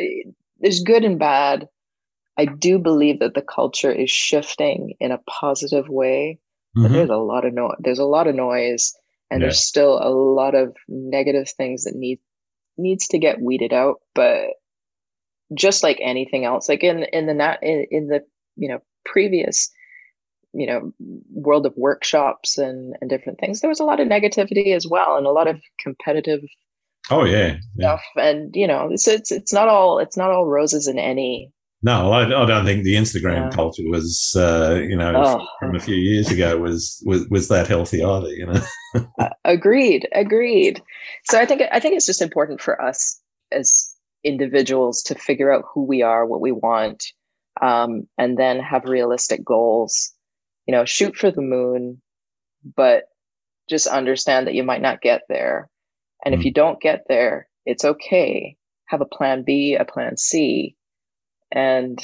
there's 0.60 0.82
good 0.82 1.04
and 1.04 1.18
bad. 1.18 1.68
I 2.38 2.46
do 2.46 2.78
believe 2.78 3.20
that 3.20 3.34
the 3.34 3.42
culture 3.42 3.90
is 3.90 4.10
shifting 4.10 4.94
in 5.00 5.12
a 5.12 5.20
positive 5.28 5.88
way. 5.88 6.38
Mm-hmm. 6.76 6.92
there's 6.92 7.10
a 7.10 7.16
lot 7.16 7.46
of 7.46 7.54
noise. 7.54 7.76
there's 7.80 7.98
a 7.98 8.04
lot 8.04 8.26
of 8.26 8.34
noise 8.34 8.94
and 9.30 9.40
yeah. 9.40 9.46
there's 9.46 9.58
still 9.58 9.98
a 10.02 10.10
lot 10.10 10.54
of 10.54 10.76
negative 10.86 11.48
things 11.48 11.84
that 11.84 11.96
need 11.96 12.18
needs 12.76 13.08
to 13.08 13.18
get 13.18 13.40
weeded 13.40 13.72
out. 13.72 13.96
But 14.14 14.50
just 15.54 15.82
like 15.82 15.98
anything 16.00 16.44
else, 16.44 16.68
like 16.68 16.84
in 16.84 17.04
in 17.04 17.26
the 17.26 17.34
nat 17.34 17.58
in, 17.62 17.86
in 17.90 18.06
the 18.08 18.20
you 18.56 18.68
know 18.68 18.80
previous 19.04 19.70
you 20.54 20.66
know 20.66 20.92
world 21.32 21.66
of 21.66 21.74
workshops 21.76 22.58
and 22.58 22.94
and 23.00 23.10
different 23.10 23.38
things 23.38 23.60
there 23.60 23.68
was 23.68 23.80
a 23.80 23.84
lot 23.84 24.00
of 24.00 24.08
negativity 24.08 24.74
as 24.74 24.86
well 24.86 25.16
and 25.16 25.26
a 25.26 25.30
lot 25.30 25.46
of 25.46 25.60
competitive 25.80 26.40
Oh 27.10 27.24
yeah, 27.24 27.56
stuff, 27.78 28.02
yeah. 28.16 28.28
and 28.28 28.54
you 28.54 28.66
know, 28.66 28.88
it's 28.90 29.08
it's 29.08 29.32
it's 29.32 29.52
not 29.52 29.68
all 29.68 29.98
it's 29.98 30.16
not 30.16 30.30
all 30.30 30.46
roses 30.46 30.86
in 30.86 30.98
any. 30.98 31.50
No, 31.82 32.10
I, 32.10 32.24
I 32.24 32.44
don't 32.44 32.64
think 32.64 32.82
the 32.82 32.96
Instagram 32.96 33.50
yeah. 33.50 33.50
culture 33.50 33.84
was, 33.86 34.34
uh, 34.36 34.80
you 34.82 34.96
know, 34.96 35.12
oh. 35.14 35.46
from 35.60 35.76
a 35.76 35.80
few 35.80 35.94
years 35.94 36.28
ago 36.30 36.58
was 36.58 37.02
was 37.06 37.26
was 37.30 37.48
that 37.48 37.66
healthy 37.66 38.02
either. 38.02 38.28
You 38.28 38.46
know. 38.46 38.60
uh, 39.18 39.28
agreed, 39.44 40.08
agreed. 40.12 40.82
So 41.30 41.38
I 41.38 41.46
think 41.46 41.62
I 41.72 41.80
think 41.80 41.96
it's 41.96 42.06
just 42.06 42.20
important 42.20 42.60
for 42.60 42.80
us 42.82 43.18
as 43.52 43.94
individuals 44.22 45.02
to 45.04 45.14
figure 45.14 45.50
out 45.52 45.64
who 45.72 45.84
we 45.84 46.02
are, 46.02 46.26
what 46.26 46.42
we 46.42 46.52
want, 46.52 47.04
um, 47.62 48.06
and 48.18 48.36
then 48.36 48.58
have 48.60 48.84
realistic 48.84 49.42
goals. 49.44 50.12
You 50.68 50.72
know, 50.72 50.84
shoot 50.84 51.16
for 51.16 51.32
the 51.32 51.42
moon, 51.42 52.00
but 52.76 53.04
just 53.68 53.88
understand 53.88 54.46
that 54.46 54.54
you 54.54 54.62
might 54.62 54.82
not 54.82 55.00
get 55.00 55.22
there 55.28 55.68
and 56.24 56.34
mm. 56.34 56.38
if 56.38 56.44
you 56.44 56.52
don't 56.52 56.80
get 56.80 57.04
there, 57.08 57.48
it's 57.64 57.84
okay. 57.84 58.56
Have 58.86 59.00
a 59.00 59.06
plan 59.06 59.44
B, 59.44 59.76
a 59.78 59.84
plan 59.84 60.16
C, 60.16 60.76
and 61.52 61.98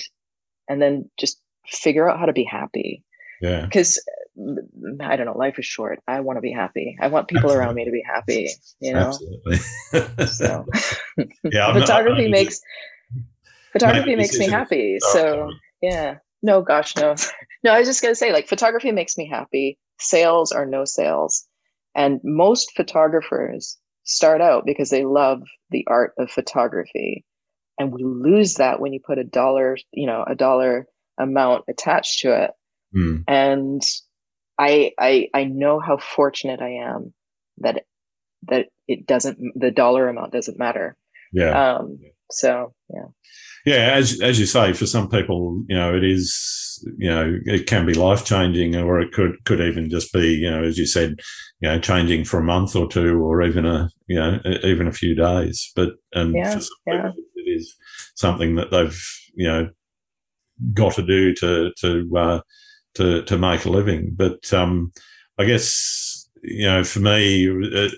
and 0.69 0.81
then 0.81 1.11
just 1.19 1.41
figure 1.67 2.09
out 2.09 2.19
how 2.19 2.27
to 2.27 2.33
be 2.33 2.45
happy. 2.45 3.05
Yeah. 3.41 3.65
Because 3.65 4.03
mm, 4.39 4.57
I 5.01 5.17
don't 5.17 5.27
know, 5.27 5.37
life 5.37 5.59
is 5.59 5.67
short. 5.67 6.01
I 6.07 6.21
want 6.21 6.37
to 6.37 6.43
be 6.43 6.53
happy. 6.53 6.97
I 7.01 7.09
want 7.09 7.29
people 7.29 7.51
Absolutely. 7.51 7.65
around 7.65 7.75
me 7.75 7.85
to 7.87 7.91
be 7.91 8.03
happy. 8.07 8.49
You 8.81 8.93
know. 8.93 9.09
Absolutely. 9.09 9.57
so 10.27 10.67
yeah, 11.45 11.73
photography 11.73 12.25
not, 12.25 12.31
makes 12.31 12.61
photography 13.73 14.17
makes 14.17 14.39
me 14.39 14.49
happy. 14.49 14.99
So 15.01 15.51
yeah. 15.81 16.19
No, 16.43 16.61
gosh, 16.61 16.95
no. 16.97 17.15
No, 17.65 17.73
I 17.73 17.79
was 17.79 17.89
just 17.89 18.03
gonna 18.03 18.15
say, 18.15 18.33
like, 18.33 18.47
photography 18.47 18.93
makes 18.93 19.17
me 19.17 19.27
happy. 19.27 19.79
Sales 19.99 20.53
are 20.53 20.67
no 20.67 20.85
sales. 20.85 21.47
And 21.97 22.21
most 22.23 22.73
photographers 22.77 23.79
start 24.05 24.41
out 24.41 24.65
because 24.67 24.91
they 24.91 25.05
love 25.05 25.43
the 25.71 25.85
art 25.89 26.13
of 26.19 26.31
photography 26.31 27.25
and 27.79 27.93
we 27.93 28.05
lose 28.05 28.55
that 28.55 28.81
when 28.81 28.93
you 28.93 29.01
put 29.05 29.19
a 29.19 29.25
dollar 29.25 29.77
you 29.93 30.07
know 30.07 30.25
a 30.27 30.35
dollar 30.35 30.87
amount 31.19 31.65
attached 31.69 32.21
to 32.21 32.45
it 32.45 32.51
mm. 32.95 33.25
and 33.27 33.83
I, 34.59 34.93
I 34.99 35.29
i 35.35 35.45
know 35.45 35.81
how 35.81 35.97
fortunate 35.97 36.61
i 36.61 36.85
am 36.85 37.13
that 37.59 37.85
that 38.49 38.67
it 38.87 39.07
doesn't 39.07 39.39
the 39.57 39.71
dollar 39.71 40.09
amount 40.09 40.33
doesn't 40.33 40.59
matter 40.59 40.97
yeah 41.33 41.77
um 41.77 41.99
so 42.31 42.75
yeah 42.91 43.07
yeah, 43.65 43.95
as 43.95 44.21
as 44.21 44.39
you 44.39 44.45
say, 44.45 44.75
for 44.75 44.87
some 44.87 45.09
people, 45.09 45.65
you 45.69 45.77
know, 45.77 45.97
it 45.97 46.05
is, 46.05 46.74
you 46.99 47.09
know, 47.09 47.39
it 47.47 47.67
can 47.67 47.87
be 47.87 47.95
life 47.95 48.25
changing, 48.25 48.77
or 48.77 49.01
it 49.01 49.13
could 49.13 49.45
could 49.45 49.61
even 49.61 49.91
just 49.91 50.13
be, 50.13 50.35
you 50.35 50.51
know, 50.51 50.63
as 50.63 50.79
you 50.79 50.87
said, 50.87 51.17
you 51.61 51.69
know, 51.69 51.79
changing 51.79 52.25
for 52.25 52.39
a 52.39 52.45
month 52.45 52.77
or 52.77 52.89
two, 52.89 53.19
or 53.23 53.43
even 53.43 53.67
a, 53.67 53.89
you 54.07 54.17
know, 54.17 54.39
even 54.63 54.87
a 54.87 54.93
few 54.93 55.15
days. 55.15 55.71
But 55.75 55.91
and 56.13 56.35
yeah, 56.35 56.61
yeah. 56.87 57.11
People, 57.11 57.25
it 57.37 57.51
is 57.51 57.75
something 58.15 58.57
that 58.57 58.71
they've, 58.71 59.01
you 59.35 59.47
know, 59.47 59.71
got 60.73 60.95
to 60.95 61.03
do 61.03 61.35
to 61.35 61.73
to 61.81 62.17
uh, 62.17 62.41
to 62.95 63.23
to 63.25 63.39
make 63.39 63.65
a 63.65 63.71
living. 63.71 64.13
But 64.15 64.53
um, 64.53 64.93
I 65.39 65.45
guess 65.45 66.29
you 66.43 66.67
know, 66.67 66.85
for 66.85 67.01
me, 67.01 67.49
it, 67.49 67.95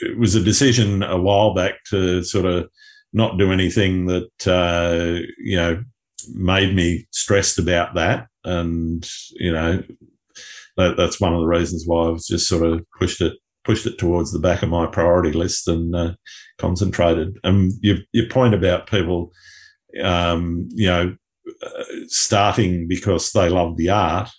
it 0.00 0.18
was 0.18 0.34
a 0.34 0.42
decision 0.42 1.02
a 1.02 1.20
while 1.20 1.54
back 1.54 1.84
to 1.90 2.22
sort 2.22 2.46
of 2.46 2.68
not 3.12 3.38
do 3.38 3.52
anything 3.52 4.06
that 4.06 4.46
uh, 4.46 5.20
you 5.38 5.56
know 5.56 5.82
made 6.34 6.74
me 6.74 7.06
stressed 7.10 7.58
about 7.58 7.94
that, 7.94 8.26
and 8.44 9.08
you 9.32 9.52
know 9.52 9.82
that, 10.76 10.96
that's 10.96 11.20
one 11.20 11.34
of 11.34 11.40
the 11.40 11.46
reasons 11.46 11.84
why 11.86 12.08
I've 12.08 12.22
just 12.22 12.48
sort 12.48 12.64
of 12.64 12.84
pushed 12.98 13.20
it 13.20 13.34
pushed 13.64 13.86
it 13.86 13.98
towards 13.98 14.32
the 14.32 14.38
back 14.38 14.62
of 14.62 14.70
my 14.70 14.86
priority 14.86 15.32
list 15.32 15.68
and 15.68 15.94
uh, 15.94 16.14
concentrated. 16.58 17.38
And 17.44 17.72
your 17.82 17.98
your 18.12 18.28
point 18.28 18.54
about 18.54 18.88
people, 18.88 19.32
um, 20.02 20.68
you 20.70 20.88
know, 20.88 21.16
uh, 21.62 21.84
starting 22.06 22.88
because 22.88 23.32
they 23.32 23.48
love 23.48 23.76
the 23.76 23.90
art, 23.90 24.30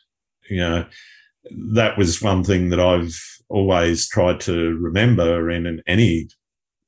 you 0.50 0.58
know, 0.58 0.86
that 1.74 1.98
was 1.98 2.22
one 2.22 2.44
thing 2.44 2.70
that 2.70 2.80
I've 2.80 3.16
always 3.50 4.08
tried 4.08 4.40
to 4.42 4.78
remember 4.78 5.50
in, 5.50 5.66
in 5.66 5.82
any 5.88 6.30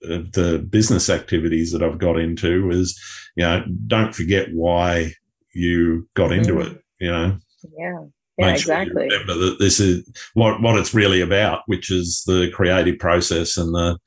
the 0.04 0.66
business 0.70 1.10
activities 1.10 1.72
that 1.72 1.84
I've 1.84 1.98
got 1.98 2.20
into 2.20 2.70
is, 2.70 3.00
you 3.36 3.44
know, 3.44 3.64
don't 3.88 4.14
forget 4.14 4.48
why 4.54 5.14
you 5.54 6.08
got 6.14 6.32
into 6.32 6.54
mm. 6.54 6.66
it, 6.68 6.84
you 7.00 7.12
know. 7.12 7.38
Yeah. 7.78 8.00
Yeah, 8.38 8.48
Make 8.48 8.56
exactly. 8.56 9.10
Sure 9.10 9.20
remember 9.20 9.46
that 9.46 9.60
this 9.60 9.80
is 9.80 10.10
what 10.34 10.60
what 10.62 10.78
it's 10.78 10.94
really 10.94 11.22
about, 11.22 11.62
which 11.68 11.92
is 11.92 12.24
the 12.26 12.50
creative 12.52 12.98
process 12.98 13.58
and 13.58 13.74
the 13.74 13.98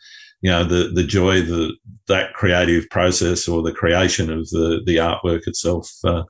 you 0.41 0.51
know 0.51 0.65
the 0.65 0.91
the 0.93 1.05
joy 1.05 1.43
that 1.43 1.77
that 2.09 2.35
creative 2.35 2.89
process 2.91 3.47
or 3.47 3.63
the 3.63 3.73
creation 3.73 4.33
of 4.33 4.49
the 4.51 4.83
the 4.85 4.97
artwork 4.97 5.47
itself 5.47 5.91
uh, 6.05 6.25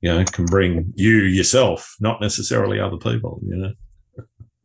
you 0.00 0.12
know 0.12 0.24
can 0.24 0.44
bring 0.44 0.92
you 0.94 1.16
yourself, 1.18 1.96
not 2.00 2.20
necessarily 2.20 2.78
other 2.78 2.98
people. 2.98 3.40
You 3.44 3.56
know. 3.56 3.72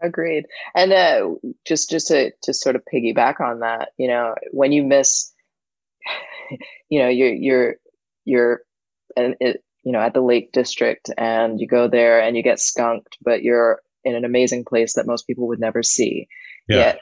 Agreed. 0.06 0.46
And 0.76 0.94
uh, 0.94 1.30
just 1.66 1.90
just 1.90 2.08
to 2.08 2.32
just 2.46 2.62
sort 2.62 2.76
of 2.76 2.84
piggyback 2.94 3.42
on 3.42 3.60
that, 3.60 3.90
you 3.98 4.08
know, 4.08 4.36
when 4.52 4.72
you 4.72 4.84
miss, 4.84 5.34
you 6.90 7.00
know, 7.00 7.10
you're 7.10 7.34
you're 7.34 7.76
you're, 8.24 8.62
and 9.18 9.36
it, 9.40 9.64
you 9.84 9.92
know, 9.92 10.00
at 10.00 10.14
the 10.14 10.22
Lake 10.22 10.52
District, 10.52 11.10
and 11.18 11.60
you 11.60 11.68
go 11.68 11.88
there 11.88 12.22
and 12.22 12.36
you 12.36 12.44
get 12.44 12.60
skunked, 12.60 13.18
but 13.22 13.44
you're 13.44 13.82
in 14.04 14.16
an 14.16 14.26
amazing 14.26 14.64
place 14.64 14.94
that 14.94 15.08
most 15.08 15.28
people 15.28 15.48
would 15.48 15.60
never 15.60 15.82
see. 15.84 16.28
Yeah. 16.68 16.78
Yet 16.78 17.00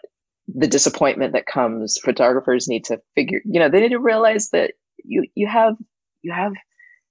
the 0.48 0.68
disappointment 0.68 1.34
that 1.34 1.46
comes, 1.46 1.98
photographers 1.98 2.68
need 2.68 2.86
to 2.86 3.02
figure, 3.16 3.42
you 3.46 3.60
know, 3.60 3.70
they 3.70 3.82
need 3.82 3.90
to 3.90 4.00
realize 4.00 4.50
that 4.50 4.74
you 5.04 5.26
you 5.36 5.48
have 5.48 5.76
you 6.22 6.32
have 6.32 6.54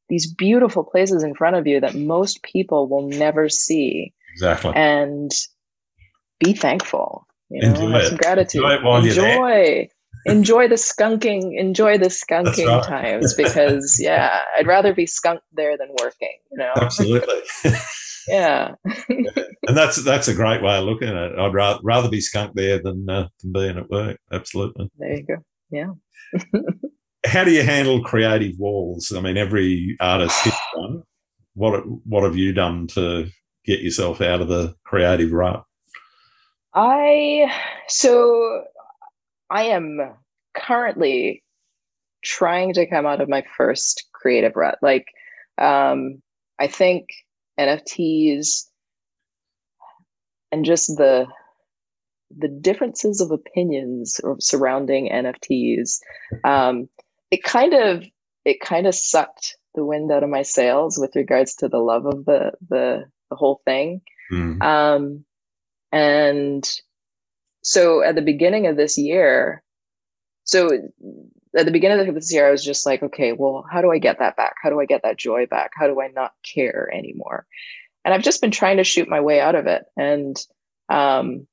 these 0.09 0.33
beautiful 0.33 0.85
places 0.85 1.23
in 1.23 1.35
front 1.35 1.57
of 1.57 1.67
you 1.67 1.81
that 1.81 1.95
most 1.95 2.43
people 2.43 2.89
will 2.89 3.09
never 3.09 3.49
see. 3.49 4.13
Exactly. 4.35 4.73
And 4.75 5.31
be 6.41 6.53
thankful. 6.53 7.27
You 7.51 7.63
know, 7.63 7.69
enjoy 7.69 7.91
have 7.91 8.05
some 8.05 8.17
gratitude. 8.17 8.63
Enjoy, 8.65 8.97
enjoy, 8.97 9.89
enjoy 10.27 10.69
the 10.69 10.77
skunking. 10.77 11.59
Enjoy 11.59 11.99
the 11.99 12.07
skunking 12.07 12.67
right. 12.67 12.85
times 12.85 13.35
because 13.35 13.99
yeah, 14.03 14.41
I'd 14.57 14.67
rather 14.67 14.95
be 14.95 15.07
skunked 15.07 15.45
there 15.53 15.77
than 15.77 15.89
working. 16.01 16.37
You 16.51 16.59
know, 16.59 16.73
absolutely. 16.77 17.41
yeah. 18.29 18.75
yeah. 19.09 19.31
and 19.67 19.77
that's 19.77 20.03
that's 20.05 20.29
a 20.29 20.35
great 20.35 20.63
way 20.63 20.79
of 20.79 20.85
looking 20.85 21.09
at 21.09 21.33
it. 21.33 21.39
I'd 21.39 21.53
rather 21.53 21.81
rather 21.83 22.09
be 22.09 22.21
skunked 22.21 22.57
there 22.57 22.81
than 22.83 23.09
uh, 23.09 23.29
than 23.43 23.53
being 23.53 23.79
at 23.79 23.91
work. 23.91 24.19
Absolutely. 24.33 24.91
There 24.99 25.17
you 25.17 25.27
go. 25.27 25.37
Yeah. 25.71 26.41
How 27.27 27.45
do 27.45 27.53
you 27.53 27.63
handle 27.63 28.03
creative 28.03 28.59
walls? 28.59 29.13
I 29.15 29.21
mean, 29.21 29.37
every 29.37 29.97
artist 30.01 30.41
hits 30.45 30.57
one. 30.75 31.03
What 31.55 31.83
what 32.07 32.23
have 32.25 32.37
you 32.37 32.53
done 32.53 32.87
to 32.89 33.29
get 33.65 33.81
yourself 33.81 34.21
out 34.21 34.41
of 34.41 34.49
the 34.49 34.75
creative 34.85 35.33
rut? 35.33 35.65
I 36.75 37.53
so 37.89 38.65
I 39.51 39.65
am 39.65 39.99
currently 40.57 41.43
trying 42.25 42.75
to 42.75 42.87
come 42.87 43.07
out 43.07 43.21
of 43.21 43.29
my 43.29 43.45
first 43.57 44.09
creative 44.13 44.57
rut. 44.57 44.79
Like 44.83 45.07
um 45.59 46.23
I 46.59 46.67
think 46.69 47.09
NFTs 47.59 48.67
and 50.51 50.65
just 50.65 50.89
the 50.97 51.27
the 52.37 52.49
differences 52.49 53.21
of 53.21 53.31
opinions 53.31 54.21
surrounding 54.39 55.11
NFTs, 55.11 55.99
um, 56.45 56.89
it 57.31 57.43
kind 57.43 57.75
of 57.75 58.05
it 58.45 58.61
kind 58.61 58.87
of 58.87 58.95
sucked 58.95 59.57
the 59.75 59.85
wind 59.85 60.11
out 60.11 60.23
of 60.23 60.31
my 60.31 60.43
sails 60.43 60.99
with 60.99 61.15
regards 61.17 61.55
to 61.57 61.69
the 61.69 61.79
love 61.79 62.07
of 62.07 62.25
the 62.25 62.53
the 62.69 63.05
the 63.31 63.37
whole 63.37 63.61
thing. 63.65 64.03
Mm. 64.31 64.63
Um, 64.63 65.25
and 65.93 66.69
so 67.63 68.03
at 68.03 68.15
the 68.15 68.23
beginning 68.23 68.67
of 68.67 68.77
this 68.77 68.99
year, 68.99 69.63
so 70.45 70.71
at 71.57 71.67
the 71.67 71.71
beginning 71.73 72.09
of 72.09 72.15
this 72.15 72.33
year, 72.33 72.49
I 72.49 72.51
was 72.51 72.65
just 72.65 72.87
like, 72.87 73.03
okay, 73.03 73.33
well, 73.33 73.65
how 73.71 73.81
do 73.81 73.91
I 73.91 73.99
get 73.99 74.19
that 74.19 74.37
back? 74.37 74.55
How 74.63 74.71
do 74.71 74.81
I 74.81 74.87
get 74.87 75.03
that 75.03 75.19
joy 75.19 75.47
back? 75.47 75.71
How 75.75 75.87
do 75.87 76.01
I 76.01 76.09
not 76.09 76.33
care 76.43 76.91
anymore? 76.93 77.47
And 78.05 78.13
I've 78.13 78.23
just 78.23 78.41
been 78.41 78.51
trying 78.51 78.79
to 78.79 78.85
shoot 78.85 79.09
my 79.09 79.21
way 79.21 79.41
out 79.41 79.55
of 79.55 79.67
it. 79.67 79.85
And 79.97 80.37
um, 80.89 81.47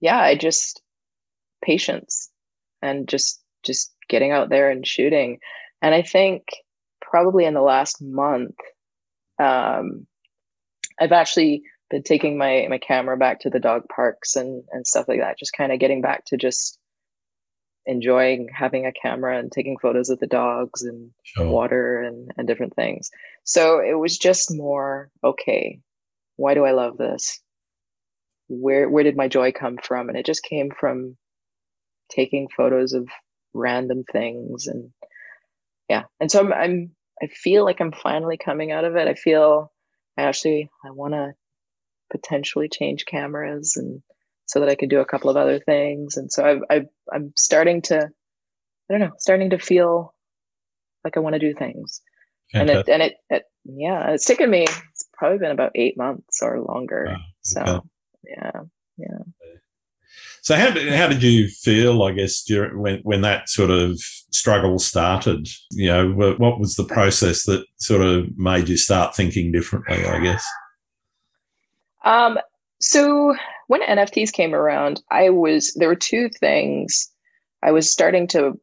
yeah, 0.00 0.18
I 0.18 0.34
just 0.34 0.82
patience 1.64 2.30
and 2.82 3.08
just 3.08 3.40
just 3.62 3.92
getting 4.08 4.32
out 4.32 4.48
there 4.48 4.70
and 4.70 4.86
shooting. 4.86 5.38
And 5.82 5.94
I 5.94 6.02
think 6.02 6.44
probably 7.00 7.44
in 7.44 7.54
the 7.54 7.62
last 7.62 8.02
month, 8.02 8.56
um, 9.38 10.06
I've 11.00 11.12
actually 11.12 11.62
been 11.90 12.02
taking 12.02 12.38
my 12.38 12.66
my 12.70 12.78
camera 12.78 13.16
back 13.16 13.40
to 13.40 13.50
the 13.50 13.60
dog 13.60 13.82
parks 13.94 14.36
and 14.36 14.64
and 14.70 14.86
stuff 14.86 15.08
like 15.08 15.20
that 15.20 15.38
just 15.38 15.52
kind 15.52 15.72
of 15.72 15.80
getting 15.80 16.00
back 16.00 16.24
to 16.26 16.36
just 16.36 16.78
enjoying 17.86 18.48
having 18.54 18.86
a 18.86 18.92
camera 18.92 19.38
and 19.38 19.50
taking 19.50 19.76
photos 19.80 20.10
of 20.10 20.20
the 20.20 20.26
dogs 20.26 20.82
and 20.82 21.10
sure. 21.24 21.48
water 21.48 22.00
and 22.02 22.30
and 22.36 22.46
different 22.46 22.74
things. 22.74 23.10
So 23.44 23.80
it 23.80 23.98
was 23.98 24.18
just 24.18 24.54
more 24.54 25.10
okay 25.24 25.80
why 26.40 26.54
do 26.54 26.64
i 26.64 26.70
love 26.70 26.96
this? 26.96 27.38
Where 28.48 28.88
where 28.88 29.04
did 29.04 29.16
my 29.16 29.28
joy 29.28 29.52
come 29.52 29.76
from? 29.76 30.08
And 30.08 30.16
it 30.16 30.24
just 30.24 30.42
came 30.42 30.70
from 30.70 31.18
taking 32.10 32.48
photos 32.56 32.94
of 32.94 33.08
random 33.52 34.04
things 34.10 34.66
and 34.66 34.90
yeah. 35.88 36.04
And 36.18 36.30
so 36.30 36.40
i'm, 36.40 36.52
I'm 36.52 36.90
i 37.22 37.26
feel 37.26 37.64
like 37.64 37.80
i'm 37.80 37.92
finally 37.92 38.38
coming 38.38 38.72
out 38.72 38.84
of 38.84 38.96
it. 38.96 39.06
I 39.06 39.14
feel 39.14 39.70
i 40.16 40.22
actually 40.22 40.70
i 40.82 40.90
want 40.92 41.12
to 41.12 41.32
potentially 42.10 42.68
change 42.68 43.06
cameras 43.06 43.76
and 43.76 44.02
so 44.46 44.60
that 44.60 44.68
I 44.68 44.74
could 44.74 44.90
do 44.90 45.00
a 45.00 45.06
couple 45.06 45.30
of 45.30 45.36
other 45.36 45.60
things. 45.60 46.16
And 46.16 46.30
so 46.32 46.44
I've, 46.44 46.62
I've 46.68 46.86
I'm 47.12 47.32
starting 47.36 47.82
to, 47.82 47.98
I 47.98 48.92
don't 48.92 49.00
know, 49.00 49.12
starting 49.18 49.50
to 49.50 49.58
feel 49.58 50.12
like 51.04 51.16
I 51.16 51.20
want 51.20 51.34
to 51.34 51.38
do 51.38 51.54
things. 51.54 52.00
And 52.52 52.68
it, 52.68 52.88
and 52.88 53.00
it, 53.00 53.14
it, 53.30 53.44
yeah, 53.64 54.10
it's 54.10 54.24
taken 54.24 54.50
me, 54.50 54.62
it's 54.62 55.08
probably 55.12 55.38
been 55.38 55.52
about 55.52 55.70
eight 55.76 55.96
months 55.96 56.42
or 56.42 56.60
longer. 56.60 57.06
Wow. 57.08 57.16
So 57.42 57.60
okay. 57.60 57.80
yeah, 58.26 58.60
yeah. 58.98 59.18
So 60.42 60.56
how 60.56 60.70
did, 60.70 60.92
how 60.92 61.06
did 61.06 61.22
you 61.22 61.46
feel, 61.46 62.02
I 62.02 62.12
guess, 62.12 62.42
during, 62.42 62.80
when, 62.80 63.00
when 63.04 63.20
that 63.20 63.48
sort 63.48 63.70
of 63.70 64.00
struggle 64.32 64.80
started? 64.80 65.46
You 65.70 65.88
know, 65.90 66.10
what 66.10 66.58
was 66.58 66.74
the 66.74 66.84
process 66.84 67.44
that 67.44 67.64
sort 67.76 68.00
of 68.00 68.36
made 68.36 68.68
you 68.68 68.76
start 68.76 69.14
thinking 69.14 69.52
differently, 69.52 70.04
I 70.04 70.18
guess? 70.18 70.44
Um, 72.04 72.38
so 72.80 73.34
when 73.68 73.82
NFTs 73.82 74.32
came 74.32 74.54
around, 74.54 75.02
I 75.10 75.30
was 75.30 75.72
there 75.74 75.88
were 75.88 75.94
two 75.94 76.28
things. 76.28 77.10
I 77.62 77.72
was 77.72 77.90
starting 77.90 78.26
to 78.28 78.58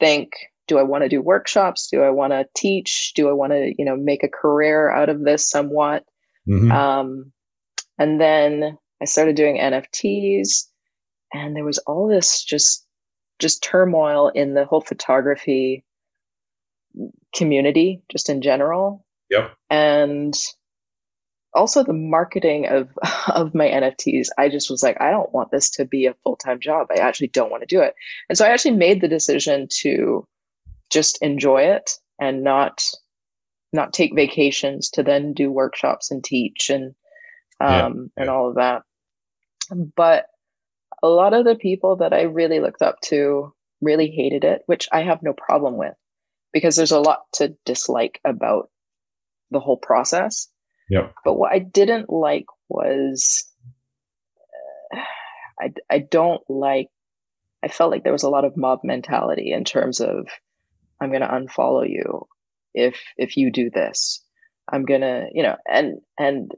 think, 0.00 0.30
do 0.66 0.78
I 0.78 0.82
want 0.82 1.02
to 1.04 1.08
do 1.08 1.20
workshops? 1.20 1.88
Do 1.90 2.02
I 2.02 2.10
want 2.10 2.32
to 2.32 2.46
teach? 2.56 3.12
Do 3.14 3.28
I 3.28 3.32
want 3.32 3.52
to, 3.52 3.74
you 3.76 3.84
know, 3.84 3.96
make 3.96 4.22
a 4.22 4.28
career 4.28 4.90
out 4.90 5.08
of 5.08 5.24
this 5.24 5.48
somewhat? 5.48 6.04
Mm-hmm. 6.48 6.72
Um, 6.72 7.32
and 7.98 8.20
then 8.20 8.78
I 9.02 9.04
started 9.04 9.36
doing 9.36 9.58
NFTs, 9.58 10.64
and 11.32 11.54
there 11.54 11.64
was 11.64 11.78
all 11.78 12.08
this 12.08 12.42
just 12.42 12.86
just 13.38 13.62
turmoil 13.62 14.28
in 14.28 14.54
the 14.54 14.64
whole 14.64 14.80
photography 14.80 15.84
community, 17.34 18.02
just 18.10 18.28
in 18.30 18.42
general. 18.42 19.04
Yep. 19.30 19.54
And 19.70 20.34
also 21.54 21.82
the 21.82 21.92
marketing 21.92 22.66
of 22.66 22.90
of 23.28 23.54
my 23.54 23.66
NFTs, 23.66 24.28
I 24.36 24.48
just 24.48 24.70
was 24.70 24.82
like, 24.82 25.00
I 25.00 25.10
don't 25.10 25.32
want 25.32 25.50
this 25.50 25.70
to 25.72 25.84
be 25.84 26.06
a 26.06 26.14
full 26.24 26.36
time 26.36 26.60
job. 26.60 26.88
I 26.90 27.00
actually 27.00 27.28
don't 27.28 27.50
want 27.50 27.62
to 27.62 27.74
do 27.74 27.82
it, 27.82 27.94
and 28.28 28.36
so 28.36 28.44
I 28.44 28.50
actually 28.50 28.76
made 28.76 29.00
the 29.00 29.08
decision 29.08 29.68
to 29.80 30.26
just 30.90 31.22
enjoy 31.22 31.62
it 31.62 31.90
and 32.20 32.42
not 32.42 32.82
not 33.72 33.92
take 33.92 34.14
vacations 34.14 34.90
to 34.90 35.02
then 35.02 35.34
do 35.34 35.50
workshops 35.50 36.10
and 36.10 36.24
teach 36.24 36.70
and 36.70 36.94
um, 37.60 38.10
yeah. 38.16 38.22
and 38.22 38.30
all 38.30 38.48
of 38.48 38.54
that. 38.56 38.82
But 39.70 40.26
a 41.02 41.08
lot 41.08 41.34
of 41.34 41.44
the 41.44 41.54
people 41.54 41.96
that 41.96 42.12
I 42.12 42.22
really 42.22 42.60
looked 42.60 42.82
up 42.82 43.00
to 43.02 43.52
really 43.80 44.10
hated 44.10 44.44
it, 44.44 44.62
which 44.66 44.88
I 44.90 45.02
have 45.02 45.22
no 45.22 45.32
problem 45.32 45.76
with 45.76 45.94
because 46.52 46.76
there's 46.76 46.92
a 46.92 47.00
lot 47.00 47.20
to 47.34 47.56
dislike 47.64 48.20
about 48.24 48.70
the 49.50 49.60
whole 49.60 49.76
process. 49.76 50.48
Yeah. 50.88 51.08
But 51.24 51.34
what 51.34 51.52
I 51.52 51.58
didn't 51.58 52.10
like 52.10 52.46
was 52.68 53.44
uh, 54.94 55.00
I 55.60 55.72
I 55.90 55.98
don't 55.98 56.42
like 56.48 56.88
I 57.62 57.68
felt 57.68 57.90
like 57.90 58.04
there 58.04 58.12
was 58.12 58.22
a 58.22 58.30
lot 58.30 58.44
of 58.44 58.56
mob 58.56 58.80
mentality 58.84 59.52
in 59.52 59.64
terms 59.64 60.00
of 60.00 60.28
I'm 61.00 61.10
going 61.10 61.22
to 61.22 61.28
unfollow 61.28 61.88
you 61.88 62.26
if 62.74 63.00
if 63.16 63.36
you 63.36 63.50
do 63.50 63.70
this. 63.70 64.22
I'm 64.70 64.84
going 64.84 65.00
to, 65.00 65.26
you 65.32 65.42
know, 65.42 65.56
and 65.68 66.00
and 66.18 66.52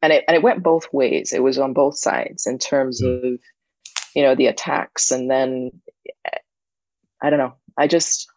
and 0.00 0.12
it 0.12 0.24
and 0.28 0.36
it 0.36 0.42
went 0.42 0.62
both 0.62 0.92
ways. 0.92 1.32
It 1.32 1.42
was 1.42 1.58
on 1.58 1.72
both 1.72 1.98
sides 1.98 2.46
in 2.46 2.58
terms 2.58 3.02
mm. 3.02 3.34
of 3.34 3.40
you 4.14 4.22
know 4.22 4.34
the 4.34 4.46
attacks 4.46 5.10
and 5.10 5.30
then 5.30 5.70
I 7.22 7.30
don't 7.30 7.38
know. 7.38 7.54
I 7.76 7.86
just 7.86 8.28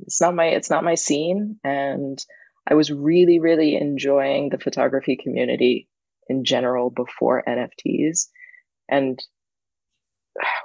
it's 0.00 0.20
not 0.20 0.34
my 0.34 0.46
it's 0.46 0.70
not 0.70 0.84
my 0.84 0.94
scene 0.94 1.58
and 1.62 2.24
I 2.68 2.74
was 2.74 2.90
really 2.90 3.40
really 3.40 3.76
enjoying 3.76 4.48
the 4.50 4.58
photography 4.58 5.16
community 5.16 5.88
in 6.28 6.44
general 6.44 6.90
before 6.90 7.42
NFTs 7.46 8.26
and 8.88 9.22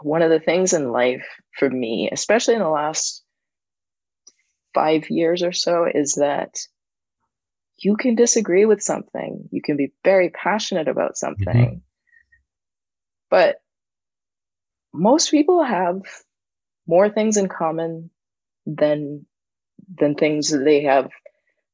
one 0.02 0.22
of 0.22 0.30
the 0.30 0.40
things 0.40 0.74
in 0.74 0.92
life 0.92 1.26
for 1.58 1.70
me, 1.70 2.10
especially 2.12 2.56
in 2.56 2.62
the 2.62 2.70
last 2.70 3.24
five 4.74 5.10
years 5.10 5.44
or 5.44 5.52
so, 5.52 5.86
is 5.92 6.16
that 6.16 6.56
you 7.78 7.98
can 7.98 8.16
disagree 8.16 8.66
with 8.66 8.82
something. 8.82 9.48
You 9.52 9.62
can 9.62 9.78
be 9.78 9.92
very 10.04 10.30
passionate 10.30 10.88
about 10.88 11.18
something. 11.18 11.46
Mm-hmm. 11.48 11.78
But 13.30 13.58
most 14.94 15.32
people 15.32 15.64
have 15.64 16.02
more 16.88 17.10
things 17.10 17.38
in 17.38 17.50
common 17.50 18.12
than 18.66 19.26
than 20.00 20.16
things 20.16 20.50
that 20.50 20.64
they 20.64 20.84
have 20.84 21.10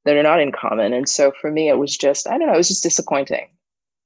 that 0.06 0.16
are 0.16 0.24
not 0.24 0.40
in 0.40 0.52
common. 0.52 0.94
And 0.94 1.08
so 1.08 1.32
for 1.40 1.52
me, 1.52 1.70
it 1.70 1.78
was 1.78 1.96
just, 1.96 2.28
I 2.28 2.38
don't 2.38 2.48
know, 2.48 2.54
it 2.54 2.58
was 2.58 2.68
just 2.68 2.84
disappointing. 2.84 3.50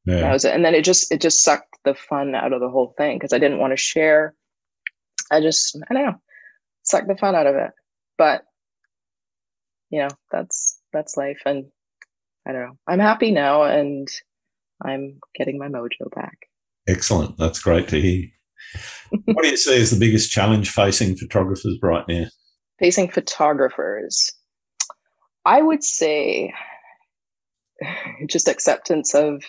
Yeah. 0.05 0.31
Was, 0.31 0.45
and 0.45 0.63
then 0.63 0.75
it 0.75 0.83
just 0.83 1.11
it 1.11 1.19
just 1.19 1.43
sucked 1.43 1.79
the 1.83 1.95
fun 1.95 2.35
out 2.35 2.53
of 2.53 2.61
the 2.61 2.69
whole 2.69 2.93
thing 2.97 3.17
because 3.17 3.33
I 3.33 3.39
didn't 3.39 3.57
want 3.57 3.71
to 3.71 3.77
share. 3.77 4.35
I 5.31 5.41
just 5.41 5.75
I 5.89 5.93
don't 5.93 6.05
know, 6.05 6.15
sucked 6.83 7.07
the 7.07 7.17
fun 7.17 7.33
out 7.33 7.47
of 7.47 7.55
it. 7.55 7.71
But 8.17 8.43
you 9.89 9.99
know, 10.01 10.09
that's 10.31 10.79
that's 10.93 11.17
life 11.17 11.41
and 11.45 11.65
I 12.47 12.51
don't 12.51 12.61
know. 12.61 12.77
I'm 12.87 12.99
happy 12.99 13.31
now 13.31 13.63
and 13.63 14.07
I'm 14.83 15.19
getting 15.35 15.57
my 15.57 15.67
mojo 15.67 16.13
back. 16.13 16.37
Excellent. 16.87 17.37
That's 17.37 17.59
great 17.59 17.87
to 17.87 17.99
hear. 17.99 18.25
what 19.25 19.43
do 19.43 19.49
you 19.49 19.57
see 19.57 19.81
as 19.81 19.91
the 19.91 19.99
biggest 19.99 20.31
challenge 20.31 20.69
facing 20.69 21.15
photographers 21.15 21.77
right 21.81 22.07
now? 22.07 22.25
Facing 22.79 23.09
photographers. 23.09 24.31
I 25.45 25.61
would 25.61 25.83
say 25.83 26.53
just 28.27 28.47
acceptance 28.47 29.13
of 29.13 29.43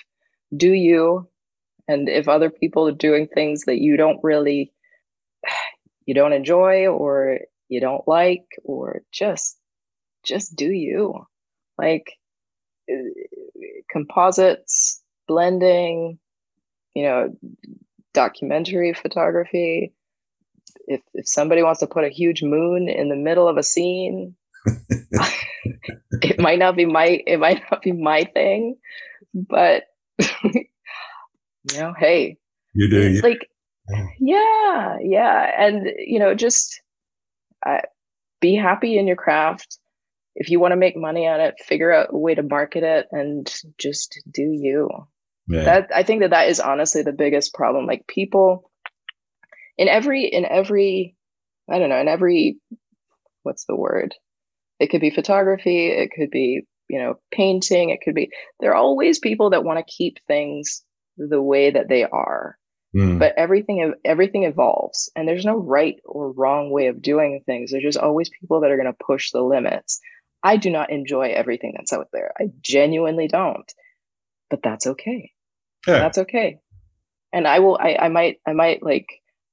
do 0.54 0.70
you? 0.70 1.28
And 1.88 2.08
if 2.08 2.28
other 2.28 2.50
people 2.50 2.88
are 2.88 2.92
doing 2.92 3.28
things 3.28 3.64
that 3.66 3.78
you 3.78 3.96
don't 3.96 4.20
really 4.22 4.72
you 6.04 6.14
don't 6.14 6.32
enjoy 6.32 6.86
or 6.86 7.38
you 7.68 7.80
don't 7.80 8.06
like 8.06 8.46
or 8.62 9.02
just 9.12 9.56
just 10.24 10.54
do 10.54 10.66
you. 10.66 11.26
Like 11.78 12.12
composites 13.90 15.02
blending 15.26 16.18
you 16.94 17.04
know 17.04 17.36
documentary 18.12 18.92
photography. 18.92 19.94
If 20.86 21.00
if 21.14 21.28
somebody 21.28 21.62
wants 21.62 21.80
to 21.80 21.86
put 21.86 22.04
a 22.04 22.10
huge 22.10 22.42
moon 22.42 22.88
in 22.88 23.08
the 23.08 23.16
middle 23.16 23.48
of 23.48 23.56
a 23.56 23.62
scene 23.62 24.36
it 26.22 26.40
might 26.40 26.58
not 26.58 26.76
be 26.76 26.84
my 26.84 27.20
it 27.26 27.38
might 27.38 27.62
not 27.70 27.82
be 27.82 27.92
my 27.92 28.24
thing 28.24 28.76
but 29.34 29.84
you 31.72 31.78
know, 31.78 31.94
hey, 31.98 32.38
you're 32.74 32.88
doing 32.88 33.14
do 33.14 33.20
like, 33.22 33.48
yeah, 34.18 34.96
yeah, 35.02 35.66
and 35.66 35.86
you 35.98 36.18
know, 36.18 36.34
just 36.34 36.80
uh, 37.64 37.80
be 38.40 38.54
happy 38.54 38.98
in 38.98 39.06
your 39.06 39.16
craft. 39.16 39.78
If 40.34 40.50
you 40.50 40.60
want 40.60 40.72
to 40.72 40.76
make 40.76 40.96
money 40.96 41.26
on 41.26 41.40
it, 41.40 41.54
figure 41.64 41.92
out 41.92 42.08
a 42.12 42.18
way 42.18 42.34
to 42.34 42.42
market 42.42 42.82
it, 42.82 43.06
and 43.10 43.52
just 43.78 44.20
do 44.30 44.42
you. 44.42 44.88
Yeah. 45.48 45.64
That 45.64 45.90
I 45.94 46.02
think 46.02 46.22
that 46.22 46.30
that 46.30 46.48
is 46.48 46.60
honestly 46.60 47.02
the 47.02 47.12
biggest 47.12 47.54
problem. 47.54 47.86
Like 47.86 48.06
people 48.06 48.70
in 49.78 49.88
every 49.88 50.24
in 50.26 50.44
every 50.44 51.16
I 51.70 51.78
don't 51.78 51.88
know 51.88 52.00
in 52.00 52.08
every 52.08 52.58
what's 53.42 53.64
the 53.64 53.76
word? 53.76 54.14
It 54.78 54.90
could 54.90 55.00
be 55.00 55.10
photography. 55.10 55.88
It 55.88 56.10
could 56.14 56.30
be 56.30 56.66
you 56.88 57.00
know, 57.00 57.18
painting, 57.32 57.90
it 57.90 58.00
could 58.04 58.14
be, 58.14 58.30
there 58.60 58.72
are 58.72 58.76
always 58.76 59.18
people 59.18 59.50
that 59.50 59.64
want 59.64 59.78
to 59.78 59.92
keep 59.92 60.18
things 60.26 60.84
the 61.16 61.42
way 61.42 61.70
that 61.70 61.88
they 61.88 62.04
are. 62.04 62.58
Mm. 62.94 63.18
But 63.18 63.34
everything 63.36 63.94
everything 64.04 64.44
evolves 64.44 65.10
and 65.14 65.28
there's 65.28 65.44
no 65.44 65.56
right 65.56 65.96
or 66.04 66.32
wrong 66.32 66.70
way 66.70 66.86
of 66.86 67.02
doing 67.02 67.42
things. 67.44 67.70
There's 67.70 67.82
just 67.82 67.98
always 67.98 68.30
people 68.30 68.60
that 68.60 68.70
are 68.70 68.76
going 68.76 68.86
to 68.92 69.04
push 69.04 69.32
the 69.32 69.42
limits. 69.42 70.00
I 70.42 70.56
do 70.56 70.70
not 70.70 70.90
enjoy 70.90 71.32
everything 71.32 71.74
that's 71.76 71.92
out 71.92 72.08
there. 72.12 72.32
I 72.38 72.44
genuinely 72.62 73.28
don't. 73.28 73.70
But 74.48 74.62
that's 74.62 74.86
okay. 74.86 75.32
Yeah. 75.86 75.98
That's 75.98 76.18
okay. 76.18 76.60
And 77.32 77.46
I 77.46 77.58
will 77.58 77.76
I, 77.78 77.96
I 78.00 78.08
might 78.08 78.38
I 78.46 78.52
might 78.52 78.82
like 78.82 79.08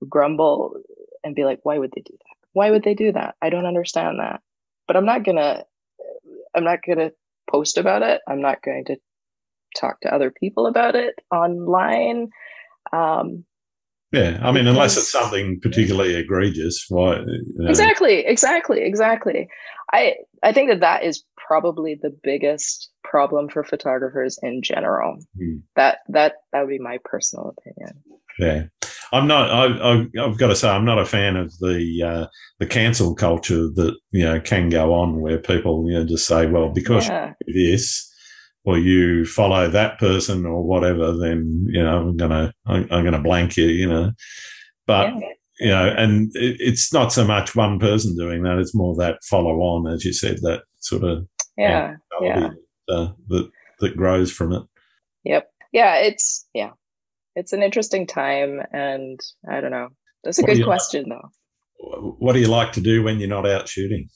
grumble 0.08 0.76
and 1.24 1.36
be 1.36 1.44
like, 1.44 1.60
why 1.64 1.78
would 1.78 1.92
they 1.94 2.02
do 2.02 2.14
that? 2.14 2.48
Why 2.54 2.70
would 2.70 2.84
they 2.84 2.94
do 2.94 3.12
that? 3.14 3.36
I 3.42 3.50
don't 3.50 3.66
understand 3.66 4.20
that. 4.20 4.42
But 4.88 4.98
I'm 4.98 5.06
not 5.06 5.24
gonna 5.24 5.64
I'm 6.56 6.64
not 6.64 6.80
gonna 6.88 7.12
post 7.50 7.78
about 7.78 8.02
it. 8.02 8.22
I'm 8.28 8.42
not 8.42 8.62
going 8.62 8.86
to 8.86 8.98
talk 9.76 10.02
to 10.02 10.14
other 10.14 10.32
people 10.32 10.68
about 10.68 10.96
it 10.96 11.16
online. 11.32 12.30
Um, 12.92 13.46
yeah, 14.12 14.40
I 14.44 14.52
mean, 14.52 14.68
unless 14.68 14.96
it's 14.96 15.12
something 15.12 15.60
particularly 15.60 16.16
egregious, 16.16 16.86
why? 16.88 17.18
You 17.18 17.44
know. 17.56 17.70
Exactly, 17.70 18.20
exactly, 18.20 18.82
exactly. 18.84 19.48
I 19.92 20.18
I 20.44 20.54
think 20.54 20.70
that 20.70 20.82
that 20.82 21.04
is 21.04 21.24
probably 21.36 22.00
the 22.00 22.16
biggest 22.24 22.92
problem 23.04 23.50
for 23.50 23.64
photographers 23.64 24.38
in 24.44 24.62
general. 24.62 25.18
Hmm. 25.36 25.58
That 25.76 26.00
that 26.10 26.34
that 26.52 26.62
would 26.62 26.70
be 26.70 26.78
my 26.78 27.00
personal 27.04 27.56
opinion. 27.58 28.04
Yeah, 28.38 28.64
I'm 29.14 29.28
not. 29.28 29.52
I, 29.52 30.08
have 30.16 30.38
got 30.40 30.48
to 30.48 30.56
say, 30.56 30.68
I'm 30.68 30.86
not 30.86 30.98
a 30.98 31.06
fan 31.06 31.36
of 31.36 31.56
the 31.60 32.04
uh, 32.04 32.28
the 32.58 32.66
cancel 32.66 33.14
culture 33.14 33.70
that 33.76 33.96
you 34.12 34.26
know 34.26 34.42
can 34.42 34.70
go 34.70 34.92
on, 34.96 35.22
where 35.22 35.38
people 35.38 35.86
you 35.88 35.94
know 35.94 36.04
just 36.04 36.28
say, 36.28 36.48
well, 36.48 36.70
because 36.70 37.08
yeah. 37.08 37.34
this 37.46 38.12
or 38.66 38.80
you 38.80 39.24
follow 39.26 39.70
that 39.70 40.00
person 40.00 40.48
or 40.48 40.64
whatever, 40.64 41.16
then 41.16 41.64
you 41.70 41.84
know 41.84 42.00
I'm 42.00 42.18
gonna 42.18 42.54
I'm, 42.66 42.88
I'm 42.92 43.04
gonna 43.04 43.22
blank 43.22 43.56
you, 43.56 43.68
you 43.68 43.88
know. 43.88 44.14
But 44.88 45.14
yeah. 45.14 45.30
you 45.60 45.70
know, 45.70 45.94
and 45.96 46.36
it, 46.36 46.58
it's 46.60 46.92
not 46.92 47.14
so 47.14 47.24
much 47.24 47.56
one 47.56 47.78
person 47.78 48.18
doing 48.18 48.42
that; 48.44 48.58
it's 48.58 48.74
more 48.74 48.96
that 48.96 49.24
follow 49.30 49.60
on, 49.60 49.94
as 49.94 50.04
you 50.04 50.12
said, 50.12 50.38
that 50.42 50.64
sort 50.80 51.04
of 51.04 51.28
yeah, 51.56 51.98
yeah. 52.20 52.50
Uh, 52.90 53.10
that 53.30 53.48
that 53.80 53.96
grows 53.96 54.32
from 54.32 54.54
it. 54.54 54.64
Yep. 55.24 55.52
Yeah, 55.72 55.98
it's 55.98 56.48
yeah 56.56 56.72
it's 57.36 57.54
an 57.54 57.64
interesting 57.64 58.08
time 58.08 58.62
and 58.72 59.20
i 59.50 59.62
don't 59.62 59.72
know. 59.72 59.90
That's 60.24 60.40
a 60.40 60.44
what 60.44 60.54
good 60.54 60.64
question 60.64 61.06
like, 61.10 61.20
though. 61.20 62.16
What 62.20 62.34
do 62.34 62.40
you 62.40 62.48
like 62.48 62.72
to 62.74 62.82
do 62.82 63.04
when 63.04 63.20
you're 63.20 63.28
not 63.28 63.48
out 63.48 63.68
shooting? 63.68 64.08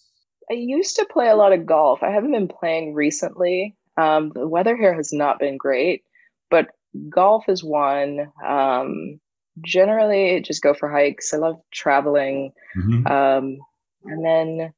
I 0.49 0.53
used 0.53 0.95
to 0.95 1.07
play 1.11 1.27
a 1.27 1.35
lot 1.35 1.51
of 1.51 1.65
golf. 1.65 2.01
I 2.01 2.11
haven't 2.11 2.31
been 2.31 2.47
playing 2.47 2.93
recently. 2.93 3.75
Um, 3.97 4.31
the 4.33 4.47
weather 4.47 4.77
here 4.77 4.93
has 4.93 5.11
not 5.11 5.39
been 5.39 5.57
great 5.57 6.03
but 6.49 6.67
golf 7.09 7.45
is 7.47 7.63
one. 7.63 8.31
Um, 8.45 9.19
generally 9.63 10.41
just 10.41 10.61
go 10.61 10.73
for 10.73 10.89
hikes. 10.89 11.33
I 11.33 11.37
love 11.37 11.57
traveling. 11.73 12.51
Mm-hmm. 12.77 13.07
um, 13.07 13.57
and 14.03 14.25
then 14.25 14.73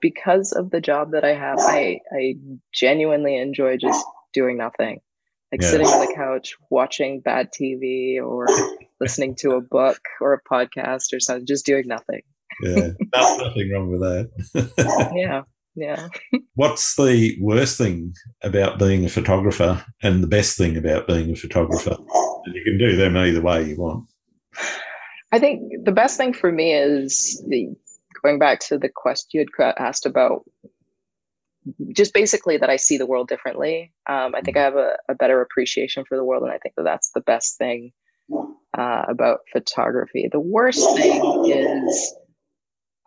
because 0.00 0.52
of 0.52 0.70
the 0.70 0.80
job 0.80 1.12
that 1.12 1.24
i 1.24 1.32
have 1.32 1.56
i 1.60 2.00
i 2.12 2.34
genuinely 2.74 3.36
enjoy 3.36 3.76
just 3.76 4.04
doing 4.32 4.58
nothing 4.58 4.98
like 5.52 5.62
sitting 5.62 5.86
on 5.86 6.06
the 6.06 6.14
couch 6.14 6.54
watching 6.70 7.20
bad 7.20 7.50
TV 7.52 8.22
or 8.22 8.46
listening 9.00 9.34
to 9.36 9.52
a 9.52 9.60
book 9.60 10.00
or 10.20 10.32
a 10.32 10.42
podcast 10.42 11.12
or 11.12 11.20
something, 11.20 11.46
just 11.46 11.66
doing 11.66 11.86
nothing. 11.86 12.22
yeah, 12.62 12.90
nothing 13.14 13.70
wrong 13.72 13.90
with 13.90 14.00
that. 14.00 15.12
yeah, 15.14 15.42
yeah. 15.74 16.08
What's 16.54 16.94
the 16.96 17.36
worst 17.40 17.78
thing 17.78 18.14
about 18.42 18.78
being 18.78 19.04
a 19.04 19.08
photographer 19.08 19.84
and 20.02 20.22
the 20.22 20.28
best 20.28 20.56
thing 20.56 20.76
about 20.76 21.08
being 21.08 21.30
a 21.32 21.36
photographer? 21.36 21.96
And 22.44 22.54
you 22.54 22.62
can 22.64 22.78
do 22.78 22.96
them 22.96 23.16
either 23.16 23.40
way 23.40 23.64
you 23.64 23.76
want. 23.76 24.06
I 25.32 25.38
think 25.38 25.84
the 25.84 25.92
best 25.92 26.16
thing 26.16 26.32
for 26.32 26.50
me 26.50 26.74
is 26.74 27.42
the 27.48 27.68
going 28.22 28.38
back 28.38 28.60
to 28.60 28.78
the 28.78 28.88
question 28.88 29.28
you 29.32 29.46
had 29.58 29.74
asked 29.78 30.06
about 30.06 30.44
just 31.94 32.14
basically 32.14 32.56
that 32.56 32.70
I 32.70 32.76
see 32.76 32.96
the 32.96 33.06
world 33.06 33.28
differently. 33.28 33.92
Um, 34.08 34.34
I 34.34 34.40
think 34.40 34.56
I 34.56 34.62
have 34.62 34.76
a, 34.76 34.94
a, 35.08 35.14
better 35.14 35.40
appreciation 35.40 36.04
for 36.08 36.16
the 36.16 36.24
world, 36.24 36.42
and 36.42 36.52
I 36.52 36.58
think 36.58 36.74
that 36.76 36.84
that's 36.84 37.10
the 37.14 37.20
best 37.20 37.58
thing 37.58 37.92
uh, 38.76 39.02
about 39.08 39.40
photography. 39.52 40.28
The 40.30 40.40
worst 40.40 40.84
thing 40.96 41.44
is 41.46 42.14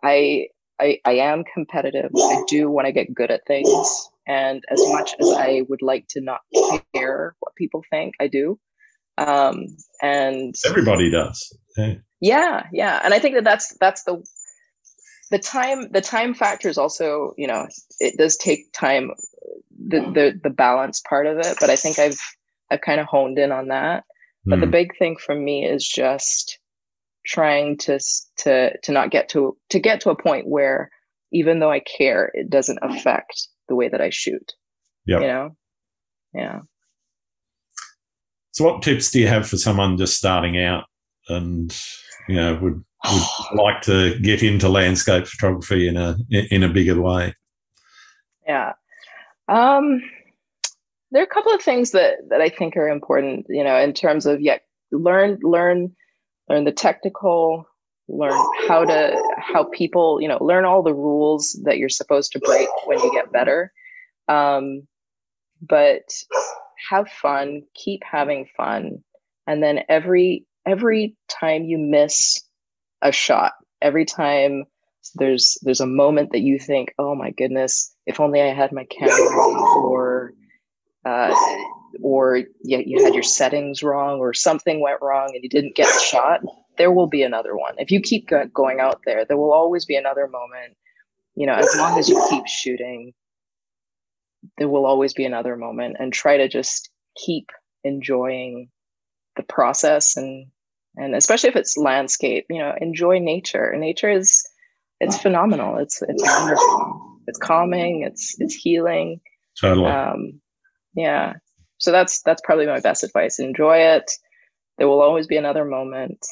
I, 0.02 0.48
I 0.80 0.98
I 1.04 1.12
am 1.14 1.44
competitive. 1.52 2.10
I 2.16 2.42
do 2.48 2.70
want 2.70 2.86
to 2.86 2.92
get 2.92 3.14
good 3.14 3.30
at 3.30 3.46
things, 3.46 4.10
and 4.26 4.62
as 4.70 4.80
much 4.88 5.14
as 5.20 5.32
I 5.32 5.62
would 5.68 5.82
like 5.82 6.06
to 6.10 6.20
not 6.20 6.40
care 6.94 7.34
what 7.40 7.54
people 7.56 7.82
think, 7.90 8.14
I 8.20 8.28
do. 8.28 8.58
Um, 9.18 9.66
and 10.02 10.54
everybody 10.66 11.10
does. 11.10 11.56
Yeah. 11.76 11.94
yeah, 12.20 12.66
yeah, 12.72 13.00
and 13.04 13.14
I 13.14 13.18
think 13.18 13.34
that 13.34 13.44
that's 13.44 13.76
that's 13.80 14.04
the 14.04 14.22
the 15.34 15.38
time 15.40 15.90
the 15.90 16.00
time 16.00 16.32
factor 16.32 16.68
is 16.68 16.78
also 16.78 17.34
you 17.36 17.48
know 17.48 17.66
it 17.98 18.16
does 18.16 18.36
take 18.36 18.72
time 18.72 19.10
the 19.88 19.98
the 19.98 20.40
the 20.44 20.50
balance 20.50 21.02
part 21.08 21.26
of 21.26 21.38
it 21.38 21.56
but 21.58 21.70
i 21.70 21.74
think 21.74 21.98
i've 21.98 22.20
i've 22.70 22.80
kind 22.82 23.00
of 23.00 23.06
honed 23.06 23.36
in 23.36 23.50
on 23.50 23.66
that 23.66 24.04
but 24.44 24.58
mm. 24.58 24.60
the 24.60 24.66
hmm. 24.66 24.72
big 24.72 24.96
thing 24.96 25.16
for 25.16 25.34
me 25.34 25.66
is 25.66 25.84
just 25.84 26.60
trying 27.26 27.76
to 27.76 27.98
to 28.36 28.78
to 28.78 28.92
not 28.92 29.10
get 29.10 29.28
to 29.28 29.56
to 29.70 29.80
get 29.80 30.00
to 30.00 30.10
a 30.10 30.22
point 30.22 30.46
where 30.46 30.88
even 31.32 31.58
though 31.58 31.70
i 31.72 31.80
care 31.80 32.30
it 32.34 32.48
doesn't 32.48 32.78
affect 32.82 33.48
the 33.68 33.74
way 33.74 33.88
that 33.88 34.00
i 34.00 34.10
shoot 34.10 34.52
yeah 35.04 35.18
you 35.18 35.26
know 35.26 35.56
yeah 36.32 36.60
so 38.52 38.64
what 38.64 38.82
tips 38.82 39.10
do 39.10 39.18
you 39.18 39.26
have 39.26 39.48
for 39.48 39.56
someone 39.56 39.98
just 39.98 40.16
starting 40.16 40.56
out 40.62 40.84
and 41.28 41.76
you 42.28 42.36
know 42.36 42.56
would 42.62 42.84
would 43.10 43.58
like 43.62 43.82
to 43.82 44.18
get 44.20 44.42
into 44.42 44.68
landscape 44.68 45.26
photography 45.26 45.88
in 45.88 45.96
a 45.96 46.16
in 46.30 46.62
a 46.62 46.68
bigger 46.68 47.00
way? 47.00 47.34
Yeah, 48.46 48.72
um, 49.48 50.02
there 51.10 51.22
are 51.22 51.24
a 51.26 51.34
couple 51.34 51.52
of 51.52 51.62
things 51.62 51.92
that 51.92 52.16
that 52.28 52.40
I 52.40 52.48
think 52.48 52.76
are 52.76 52.88
important. 52.88 53.46
You 53.48 53.64
know, 53.64 53.76
in 53.76 53.92
terms 53.92 54.26
of 54.26 54.40
yeah, 54.40 54.58
learn 54.90 55.38
learn 55.42 55.94
learn 56.48 56.64
the 56.64 56.72
technical, 56.72 57.66
learn 58.08 58.38
how 58.68 58.84
to 58.84 59.22
how 59.38 59.64
people 59.64 60.20
you 60.20 60.28
know 60.28 60.42
learn 60.42 60.64
all 60.64 60.82
the 60.82 60.94
rules 60.94 61.58
that 61.64 61.78
you're 61.78 61.88
supposed 61.88 62.32
to 62.32 62.40
break 62.40 62.68
when 62.86 62.98
you 62.98 63.12
get 63.12 63.32
better. 63.32 63.72
Um, 64.28 64.86
but 65.60 66.02
have 66.90 67.08
fun, 67.08 67.62
keep 67.74 68.02
having 68.04 68.46
fun, 68.56 69.02
and 69.46 69.62
then 69.62 69.80
every 69.88 70.46
every 70.66 71.16
time 71.28 71.64
you 71.64 71.78
miss 71.78 72.42
a 73.04 73.12
shot. 73.12 73.52
Every 73.80 74.04
time 74.04 74.64
there's 75.14 75.58
there's 75.62 75.80
a 75.80 75.86
moment 75.86 76.32
that 76.32 76.40
you 76.40 76.58
think 76.58 76.94
oh 76.98 77.14
my 77.14 77.30
goodness 77.32 77.94
if 78.06 78.20
only 78.20 78.40
i 78.40 78.46
had 78.46 78.72
my 78.72 78.84
camera 78.84 79.20
or 79.82 80.32
uh, 81.04 81.34
or 82.02 82.38
you, 82.62 82.82
you 82.86 83.04
had 83.04 83.12
your 83.12 83.22
settings 83.22 83.82
wrong 83.82 84.18
or 84.18 84.32
something 84.32 84.80
went 84.80 85.02
wrong 85.02 85.32
and 85.34 85.42
you 85.44 85.50
didn't 85.50 85.76
get 85.76 85.92
the 85.92 86.00
shot 86.00 86.40
there 86.76 86.90
will 86.90 87.06
be 87.06 87.22
another 87.22 87.56
one. 87.56 87.74
If 87.78 87.92
you 87.92 88.00
keep 88.00 88.30
going 88.52 88.80
out 88.80 89.02
there 89.04 89.24
there 89.24 89.36
will 89.36 89.52
always 89.52 89.84
be 89.84 89.96
another 89.96 90.26
moment. 90.26 90.76
You 91.36 91.46
know 91.46 91.54
as 91.54 91.74
long 91.76 91.98
as 91.98 92.08
you 92.08 92.26
keep 92.30 92.46
shooting 92.46 93.12
there 94.58 94.68
will 94.68 94.86
always 94.86 95.14
be 95.14 95.24
another 95.24 95.56
moment 95.56 95.96
and 95.98 96.12
try 96.12 96.36
to 96.36 96.48
just 96.48 96.90
keep 97.16 97.50
enjoying 97.82 98.68
the 99.36 99.42
process 99.42 100.16
and 100.16 100.46
and 100.96 101.14
especially 101.14 101.48
if 101.48 101.56
it's 101.56 101.76
landscape 101.76 102.46
you 102.48 102.58
know 102.58 102.74
enjoy 102.80 103.18
nature. 103.18 103.74
Nature 103.76 104.10
is 104.10 104.46
it's 105.00 105.18
phenomenal. 105.18 105.78
It's 105.78 106.02
it's 106.02 106.22
wonderful. 106.22 107.18
It's 107.26 107.38
calming. 107.38 108.02
It's 108.02 108.36
it's 108.38 108.54
healing. 108.54 109.20
Totally. 109.60 109.90
Um 109.90 110.40
yeah. 110.94 111.34
So 111.78 111.90
that's 111.90 112.22
that's 112.22 112.42
probably 112.44 112.66
my 112.66 112.80
best 112.80 113.02
advice. 113.02 113.38
Enjoy 113.38 113.76
it. 113.76 114.10
There 114.78 114.88
will 114.88 115.02
always 115.02 115.26
be 115.26 115.36
another 115.36 115.64
moment. 115.64 116.24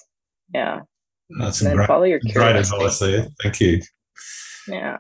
Yeah. 0.55 0.81
That's 1.39 1.61
and 1.63 1.77
great, 1.77 1.87
follow 1.87 2.05
your 2.05 2.21
great 2.33 2.57
advice 2.57 2.99
there 2.99 3.27
thank 3.43 3.61
you. 3.61 3.81
Yeah. 4.69 4.99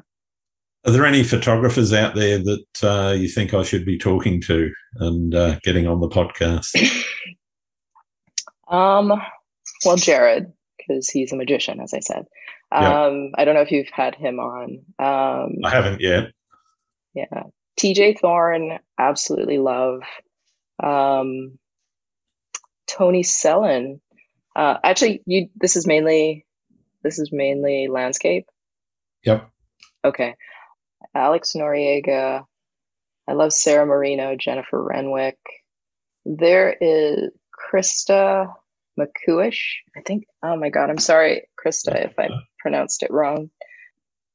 Are 0.84 0.90
there 0.90 1.06
any 1.06 1.22
photographers 1.22 1.92
out 1.92 2.16
there 2.16 2.38
that 2.38 2.64
uh, 2.82 3.12
you 3.12 3.28
think 3.28 3.54
I 3.54 3.62
should 3.62 3.84
be 3.84 3.98
talking 3.98 4.40
to 4.42 4.72
and 4.96 5.32
uh, 5.32 5.58
getting 5.62 5.86
on 5.86 6.00
the 6.00 6.08
podcast? 6.08 6.74
um, 8.68 9.12
well, 9.84 9.96
Jared, 9.96 10.52
because 10.78 11.08
he's 11.08 11.32
a 11.32 11.36
magician, 11.36 11.80
as 11.80 11.94
I 11.94 12.00
said. 12.00 12.26
Um, 12.70 13.32
I 13.36 13.44
don't 13.44 13.54
know 13.54 13.60
if 13.60 13.70
you've 13.70 13.90
had 13.92 14.14
him 14.14 14.38
on. 14.40 14.78
Um, 14.98 15.56
I 15.64 15.70
haven't 15.70 16.00
yet. 16.00 16.32
Yeah. 17.14 17.44
TJ 17.78 18.20
Thorne, 18.20 18.78
absolutely 18.98 19.58
love. 19.58 20.02
Um, 20.82 21.58
Tony 22.86 23.22
Sellen. 23.22 24.00
Uh, 24.56 24.78
actually, 24.84 25.22
you. 25.26 25.48
This 25.56 25.76
is 25.76 25.86
mainly, 25.86 26.46
this 27.02 27.18
is 27.18 27.30
mainly 27.32 27.88
landscape. 27.88 28.46
Yep. 29.24 29.50
Okay. 30.04 30.34
Alex 31.14 31.52
Noriega. 31.56 32.44
I 33.28 33.32
love 33.32 33.52
Sarah 33.52 33.86
Marino, 33.86 34.36
Jennifer 34.36 34.82
Renwick. 34.82 35.38
There 36.24 36.74
is 36.80 37.30
Krista 37.52 38.52
McCuish. 38.98 39.60
I 39.96 40.00
think. 40.06 40.24
Oh 40.42 40.56
my 40.56 40.70
God, 40.70 40.90
I'm 40.90 40.98
sorry, 40.98 41.48
Krista, 41.64 42.06
if 42.06 42.18
I 42.18 42.28
pronounced 42.60 43.02
it 43.02 43.10
wrong. 43.10 43.50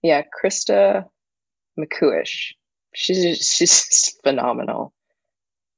Yeah, 0.03 0.23
Krista 0.23 1.05
McCuish. 1.79 2.53
She's 2.93 3.21
just, 3.21 3.53
she's 3.57 3.85
just 3.85 4.21
phenomenal, 4.23 4.93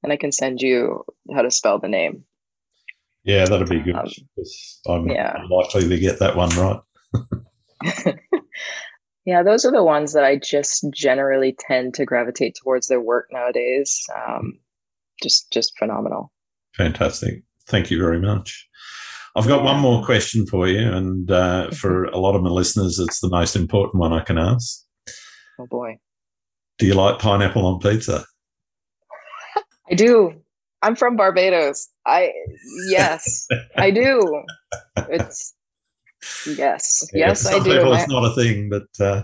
and 0.04 0.12
I 0.14 0.18
can 0.18 0.32
send 0.32 0.62
you 0.62 1.04
how 1.34 1.42
to 1.42 1.52
spell 1.52 1.80
the 1.80 1.90
name. 1.90 2.24
Yeah, 3.24 3.46
that'd 3.46 3.70
be 3.70 3.82
good. 3.82 3.96
Um, 3.96 4.10
I'm 4.88 5.08
yeah. 5.08 5.44
likely 5.50 5.88
to 5.90 6.00
get 6.00 6.20
that 6.20 6.36
one 6.36 6.50
right. 6.52 6.80
yeah, 9.26 9.44
those 9.44 9.66
are 9.66 9.72
the 9.72 9.84
ones 9.84 10.14
that 10.14 10.24
I 10.24 10.38
just 10.38 10.86
generally 10.94 11.56
tend 11.60 11.96
to 11.96 12.06
gravitate 12.06 12.56
towards 12.56 12.88
their 12.88 13.02
work 13.02 13.28
nowadays. 13.32 14.02
Um, 14.16 14.60
just, 15.22 15.52
just 15.52 15.78
phenomenal. 15.78 16.32
Fantastic. 16.76 17.44
Thank 17.68 17.92
you 17.92 18.00
very 18.00 18.20
much. 18.20 18.69
I've 19.36 19.48
got 19.48 19.64
one 19.64 19.80
more 19.80 20.04
question 20.04 20.46
for 20.48 20.68
you, 20.68 20.80
and 20.80 21.30
uh, 21.30 21.70
for 21.72 22.06
a 22.06 22.18
lot 22.18 22.36
of 22.36 22.42
my 22.42 22.50
listeners, 22.50 23.00
it's 23.00 23.20
the 23.20 23.30
most 23.30 23.56
important 23.56 24.00
one 24.00 24.14
I 24.14 24.22
can 24.22 24.38
ask. 24.38 24.84
Oh 25.60 25.68
boy! 25.68 26.00
Do 26.78 26.86
you 26.86 26.94
like 26.94 27.20
pineapple 27.20 27.66
on 27.66 27.80
pizza? 27.80 28.26
I 29.92 29.96
do. 29.96 30.34
I'm 30.82 30.96
from 30.96 31.16
Barbados. 31.16 31.90
I 32.06 32.32
yes, 32.90 33.48
I 33.78 33.92
do. 33.92 34.44
It's 35.10 35.54
yes, 36.46 37.08
yeah, 37.14 37.28
yes, 37.28 37.46
I 37.46 37.60
do. 37.60 37.72
People, 37.72 37.94
it's 37.94 38.10
not 38.10 38.32
a 38.32 38.36
thing, 38.36 38.70
but 38.70 38.88
uh, 39.00 39.24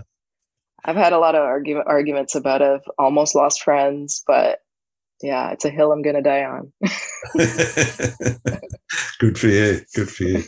I've 0.84 0.96
had 0.96 1.12
a 1.12 1.18
lot 1.18 1.34
of 1.34 1.42
argu- 1.42 1.82
arguments 1.86 2.34
about 2.34 2.62
it. 2.62 2.70
I've 2.70 2.92
almost 2.98 3.34
lost 3.34 3.62
friends, 3.62 4.22
but 4.26 4.60
yeah, 5.22 5.50
it's 5.50 5.64
a 5.64 5.70
hill 5.70 5.92
I'm 5.92 6.02
going 6.02 6.16
to 6.16 6.22
die 6.22 6.44
on. 6.44 6.72
Good 9.18 9.38
for 9.38 9.48
you. 9.48 9.80
Good 9.94 10.10
for 10.10 10.24
you. 10.24 10.42